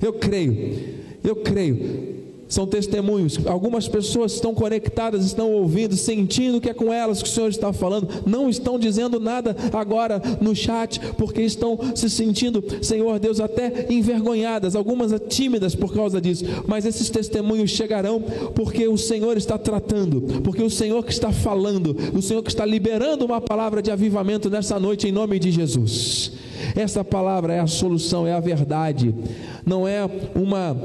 eu 0.00 0.12
creio, 0.12 0.78
eu 1.24 1.36
creio 1.36 2.23
são 2.54 2.66
testemunhos. 2.66 3.38
Algumas 3.46 3.88
pessoas 3.88 4.32
estão 4.32 4.54
conectadas, 4.54 5.24
estão 5.24 5.50
ouvindo, 5.52 5.96
sentindo 5.96 6.60
que 6.60 6.70
é 6.70 6.74
com 6.74 6.92
elas 6.92 7.20
que 7.20 7.28
o 7.28 7.32
Senhor 7.32 7.48
está 7.48 7.72
falando, 7.72 8.08
não 8.24 8.48
estão 8.48 8.78
dizendo 8.78 9.18
nada 9.18 9.56
agora 9.72 10.22
no 10.40 10.54
chat, 10.54 11.00
porque 11.18 11.42
estão 11.42 11.78
se 11.96 12.08
sentindo, 12.08 12.62
Senhor 12.80 13.18
Deus, 13.18 13.40
até 13.40 13.86
envergonhadas, 13.90 14.76
algumas 14.76 15.12
tímidas 15.28 15.74
por 15.74 15.92
causa 15.92 16.20
disso, 16.20 16.44
mas 16.66 16.86
esses 16.86 17.10
testemunhos 17.10 17.70
chegarão 17.70 18.22
porque 18.54 18.86
o 18.86 18.96
Senhor 18.96 19.36
está 19.36 19.58
tratando, 19.58 20.20
porque 20.42 20.62
o 20.62 20.70
Senhor 20.70 21.04
que 21.04 21.12
está 21.12 21.32
falando, 21.32 21.96
o 22.14 22.22
Senhor 22.22 22.42
que 22.42 22.50
está 22.50 22.64
liberando 22.64 23.24
uma 23.24 23.40
palavra 23.40 23.82
de 23.82 23.90
avivamento 23.90 24.48
nessa 24.48 24.78
noite 24.78 25.08
em 25.08 25.12
nome 25.12 25.40
de 25.40 25.50
Jesus. 25.50 26.32
Essa 26.74 27.04
palavra 27.04 27.52
é 27.54 27.60
a 27.60 27.66
solução, 27.66 28.26
é 28.26 28.32
a 28.32 28.40
verdade, 28.40 29.14
não 29.64 29.86
é 29.86 30.04
uma 30.34 30.76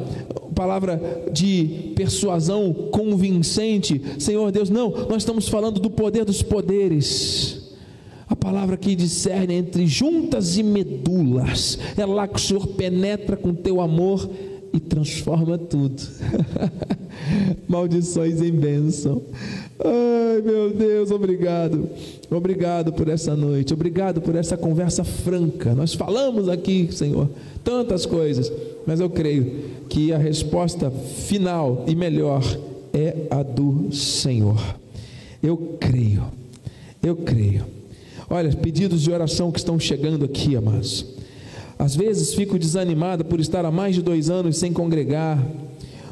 palavra 0.56 1.00
de 1.32 1.94
persuasão 1.96 2.74
convincente, 2.92 4.02
Senhor 4.20 4.52
Deus, 4.52 4.70
não, 4.70 4.90
nós 5.08 5.18
estamos 5.18 5.48
falando 5.48 5.80
do 5.80 5.90
poder 5.90 6.26
dos 6.26 6.42
poderes. 6.42 7.70
A 8.28 8.36
palavra 8.36 8.78
que 8.78 8.96
discerne 8.96 9.56
entre 9.56 9.88
juntas 9.88 10.58
e 10.58 10.62
medulas, 10.62 11.80
é 11.98 12.06
lá 12.06 12.28
que 12.28 12.36
o 12.36 12.40
Senhor 12.40 12.68
penetra 12.68 13.36
com 13.36 13.54
teu 13.56 13.82
amor 13.82 14.30
e 14.74 14.80
transforma 14.80 15.58
tudo. 15.58 16.02
Maldições 17.68 18.42
em 18.42 18.52
bênção. 18.52 19.22
Ai, 19.84 20.42
meu 20.42 20.72
Deus, 20.72 21.12
obrigado. 21.12 21.90
Obrigado 22.30 22.94
por 22.94 23.08
essa 23.08 23.36
noite. 23.36 23.74
Obrigado 23.74 24.22
por 24.22 24.36
essa 24.36 24.58
conversa 24.58 25.04
franca. 25.04 25.74
Nós 25.74 25.94
falamos 25.94 26.48
aqui, 26.48 26.90
Senhor, 26.92 27.30
tantas 27.64 28.06
coisas, 28.06 28.52
mas 28.86 29.00
eu 29.00 29.10
creio 29.10 29.80
que 29.90 30.14
a 30.14 30.18
resposta 30.18 30.92
final 30.92 31.86
e 31.88 31.96
melhor 31.96 32.44
é 32.94 33.28
a 33.30 33.44
do 33.44 33.92
Senhor. 33.94 34.60
Eu 35.42 35.78
creio. 35.80 36.24
Eu 37.02 37.16
creio. 37.16 37.66
Olha, 38.30 38.52
pedidos 38.52 39.02
de 39.02 39.12
oração 39.12 39.52
que 39.52 39.60
estão 39.60 39.80
chegando 39.80 40.26
aqui, 40.26 40.56
amados. 40.56 41.19
Às 41.80 41.96
vezes 41.96 42.34
fico 42.34 42.60
desanimado 42.60 43.24
por 43.24 43.40
estar 43.40 43.64
há 43.64 43.72
mais 43.72 43.96
de 43.96 44.02
dois 44.02 44.30
anos 44.30 44.58
sem 44.58 44.74
congregar, 44.74 45.42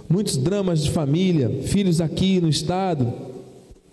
muitos 0.07 0.38
dramas 0.38 0.82
de 0.82 0.91
família, 0.91 1.49
filhos 1.63 1.99
aqui 1.99 2.39
no 2.39 2.47
estado. 2.47 3.11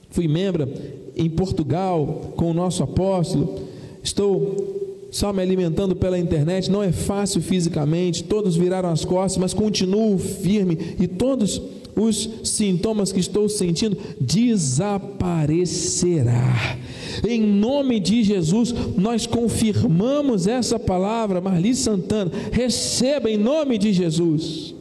Fui 0.09 0.29
membro 0.29 0.68
em 1.16 1.29
Portugal 1.29 2.33
com 2.37 2.53
o 2.53 2.55
nosso 2.55 2.85
apóstolo. 2.85 3.59
Estou 4.05 5.09
só 5.11 5.33
me 5.33 5.43
alimentando 5.43 5.97
pela 5.97 6.16
internet. 6.16 6.70
Não 6.70 6.81
é 6.81 6.93
fácil 6.93 7.43
fisicamente. 7.43 8.22
Todos 8.22 8.55
viraram 8.55 8.89
as 8.89 9.05
costas, 9.05 9.39
mas 9.39 9.53
continuo 9.53 10.16
firme 10.16 10.79
e 11.01 11.09
todos 11.09 11.61
os 11.97 12.28
sintomas 12.45 13.12
que 13.12 13.20
estou 13.20 13.49
sentindo 13.49 13.97
desaparecerá. 14.20 16.78
Em 17.26 17.40
nome 17.40 18.01
de 18.01 18.24
Jesus, 18.24 18.74
nós 18.97 19.26
confirmamos 19.26 20.47
essa 20.47 20.78
palavra, 20.78 21.40
Marli 21.40 21.74
Santana, 21.74 22.30
receba 22.51 23.30
em 23.30 23.36
nome 23.36 23.78
de 23.78 23.92
Jesus. 23.92 24.74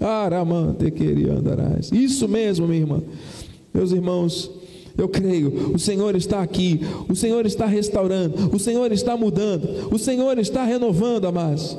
Aramante 0.00 0.90
queria 0.90 1.32
andarás. 1.32 1.90
Isso 1.92 2.28
mesmo, 2.28 2.68
minha 2.68 2.80
irmã. 2.80 3.02
Meus 3.72 3.92
irmãos, 3.92 4.50
eu 4.96 5.08
creio, 5.08 5.72
o 5.74 5.78
Senhor 5.78 6.14
está 6.16 6.42
aqui, 6.42 6.80
o 7.08 7.14
Senhor 7.14 7.46
está 7.46 7.66
restaurando, 7.66 8.54
o 8.54 8.58
Senhor 8.58 8.90
está 8.92 9.16
mudando, 9.16 9.92
o 9.92 9.98
Senhor 9.98 10.38
está 10.38 10.64
renovando, 10.64 11.26
amados. 11.26 11.76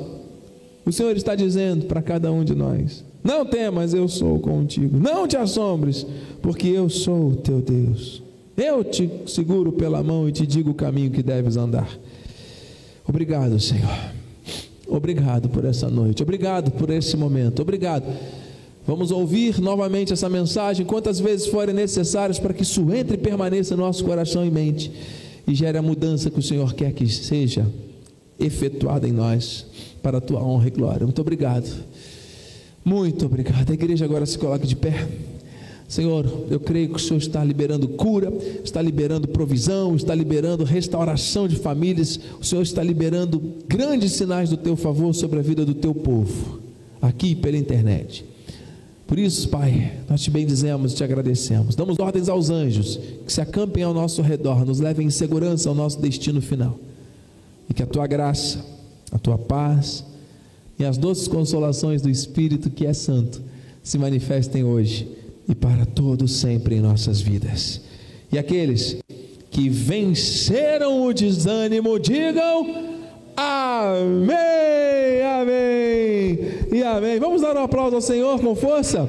O 0.86 0.92
Senhor 0.92 1.14
está 1.16 1.34
dizendo 1.34 1.86
para 1.86 2.00
cada 2.00 2.32
um 2.32 2.42
de 2.42 2.54
nós: 2.54 3.04
Não 3.22 3.44
temas, 3.44 3.92
eu 3.92 4.08
sou 4.08 4.38
contigo. 4.38 4.98
Não 4.98 5.28
te 5.28 5.36
assombres, 5.36 6.06
porque 6.40 6.68
eu 6.68 6.88
sou 6.88 7.30
o 7.30 7.36
teu 7.36 7.60
Deus. 7.60 8.22
Eu 8.56 8.84
te 8.84 9.10
seguro 9.26 9.72
pela 9.72 10.02
mão 10.02 10.28
e 10.28 10.32
te 10.32 10.46
digo 10.46 10.70
o 10.70 10.74
caminho 10.74 11.10
que 11.10 11.22
deves 11.22 11.56
andar. 11.56 11.88
Obrigado, 13.06 13.58
Senhor. 13.58 13.90
Obrigado 14.86 15.48
por 15.48 15.64
essa 15.64 15.88
noite. 15.88 16.22
Obrigado 16.22 16.70
por 16.72 16.90
esse 16.90 17.16
momento. 17.16 17.62
Obrigado. 17.62 18.04
Vamos 18.86 19.10
ouvir 19.10 19.60
novamente 19.60 20.12
essa 20.12 20.28
mensagem 20.28 20.84
quantas 20.84 21.20
vezes 21.20 21.46
forem 21.46 21.74
necessárias 21.74 22.38
para 22.38 22.52
que 22.52 22.62
isso 22.62 22.92
entre 22.92 23.14
e 23.14 23.18
permaneça 23.18 23.76
no 23.76 23.84
nosso 23.84 24.04
coração 24.04 24.44
e 24.44 24.50
mente 24.50 24.90
e 25.46 25.54
gere 25.54 25.78
a 25.78 25.82
mudança 25.82 26.30
que 26.30 26.38
o 26.38 26.42
Senhor 26.42 26.74
quer 26.74 26.92
que 26.92 27.06
seja 27.06 27.66
efetuada 28.38 29.06
em 29.06 29.12
nós 29.12 29.66
para 30.02 30.18
a 30.18 30.20
tua 30.20 30.42
honra 30.42 30.68
e 30.68 30.70
glória. 30.70 31.06
Muito 31.06 31.20
obrigado. 31.20 31.68
Muito 32.84 33.26
obrigado. 33.26 33.70
A 33.70 33.74
igreja 33.74 34.04
agora 34.04 34.24
se 34.26 34.38
coloca 34.38 34.66
de 34.66 34.76
pé. 34.76 35.06
Senhor, 35.90 36.46
eu 36.48 36.60
creio 36.60 36.90
que 36.90 36.96
o 36.96 36.98
Senhor 37.00 37.18
está 37.18 37.42
liberando 37.42 37.88
cura, 37.88 38.32
está 38.64 38.80
liberando 38.80 39.26
provisão, 39.26 39.96
está 39.96 40.14
liberando 40.14 40.62
restauração 40.62 41.48
de 41.48 41.56
famílias, 41.56 42.18
o 42.40 42.44
Senhor 42.44 42.62
está 42.62 42.80
liberando 42.80 43.42
grandes 43.66 44.12
sinais 44.12 44.48
do 44.50 44.56
teu 44.56 44.76
favor 44.76 45.12
sobre 45.12 45.40
a 45.40 45.42
vida 45.42 45.64
do 45.64 45.74
teu 45.74 45.92
povo, 45.92 46.60
aqui 47.02 47.34
pela 47.34 47.56
internet. 47.56 48.24
Por 49.04 49.18
isso, 49.18 49.48
Pai, 49.48 49.94
nós 50.08 50.22
te 50.22 50.30
bendizemos 50.30 50.94
te 50.94 51.02
agradecemos. 51.02 51.74
Damos 51.74 51.98
ordens 51.98 52.28
aos 52.28 52.48
anjos 52.50 53.00
que 53.26 53.32
se 53.32 53.40
acampem 53.40 53.82
ao 53.82 53.92
nosso 53.92 54.22
redor, 54.22 54.64
nos 54.64 54.78
levem 54.78 55.08
em 55.08 55.10
segurança 55.10 55.68
ao 55.68 55.74
nosso 55.74 56.00
destino 56.00 56.40
final. 56.40 56.78
E 57.68 57.74
que 57.74 57.82
a 57.82 57.86
tua 57.86 58.06
graça, 58.06 58.64
a 59.10 59.18
tua 59.18 59.36
paz 59.36 60.04
e 60.80 60.84
as 60.84 60.96
doces 60.96 61.28
consolações 61.28 62.00
do 62.00 62.08
Espírito 62.08 62.70
que 62.70 62.86
é 62.86 62.94
santo 62.94 63.42
se 63.82 63.98
manifestem 63.98 64.64
hoje 64.64 65.06
e 65.46 65.54
para 65.54 65.84
todo 65.84 66.26
sempre 66.26 66.76
em 66.76 66.80
nossas 66.80 67.20
vidas. 67.20 67.82
E 68.32 68.38
aqueles 68.38 68.96
que 69.50 69.68
venceram 69.68 71.04
o 71.04 71.12
desânimo, 71.12 71.98
digam 71.98 72.96
amém, 73.36 74.30
amém 75.22 76.38
e 76.72 76.82
amém. 76.82 77.20
Vamos 77.20 77.42
dar 77.42 77.58
um 77.58 77.62
aplauso 77.64 77.96
ao 77.96 78.02
Senhor 78.02 78.40
com 78.40 78.56
força? 78.56 79.06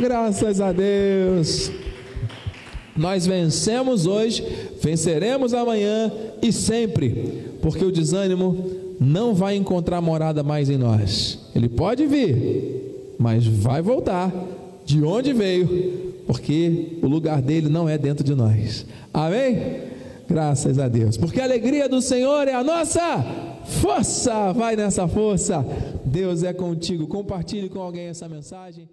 Graças 0.00 0.60
a 0.60 0.72
Deus. 0.72 1.70
Nós 2.96 3.24
vencemos 3.24 4.04
hoje, 4.04 4.44
venceremos 4.82 5.54
amanhã 5.54 6.12
e 6.42 6.52
sempre, 6.52 7.44
porque 7.62 7.84
o 7.84 7.92
desânimo 7.92 8.83
não 9.04 9.34
vai 9.34 9.56
encontrar 9.56 10.00
morada 10.00 10.42
mais 10.42 10.70
em 10.70 10.76
nós. 10.76 11.38
Ele 11.54 11.68
pode 11.68 12.06
vir, 12.06 13.14
mas 13.18 13.46
vai 13.46 13.82
voltar 13.82 14.32
de 14.84 15.02
onde 15.02 15.32
veio, 15.32 16.14
porque 16.26 16.98
o 17.02 17.06
lugar 17.06 17.40
dele 17.40 17.68
não 17.68 17.88
é 17.88 17.96
dentro 17.96 18.24
de 18.24 18.34
nós. 18.34 18.86
Amém? 19.12 19.94
Graças 20.28 20.78
a 20.78 20.88
Deus. 20.88 21.16
Porque 21.16 21.40
a 21.40 21.44
alegria 21.44 21.88
do 21.88 22.00
Senhor 22.00 22.48
é 22.48 22.54
a 22.54 22.64
nossa 22.64 23.24
força. 23.64 24.52
Vai 24.52 24.76
nessa 24.76 25.06
força. 25.06 25.64
Deus 26.04 26.42
é 26.42 26.52
contigo. 26.52 27.06
Compartilhe 27.06 27.68
com 27.68 27.80
alguém 27.80 28.06
essa 28.06 28.28
mensagem. 28.28 28.88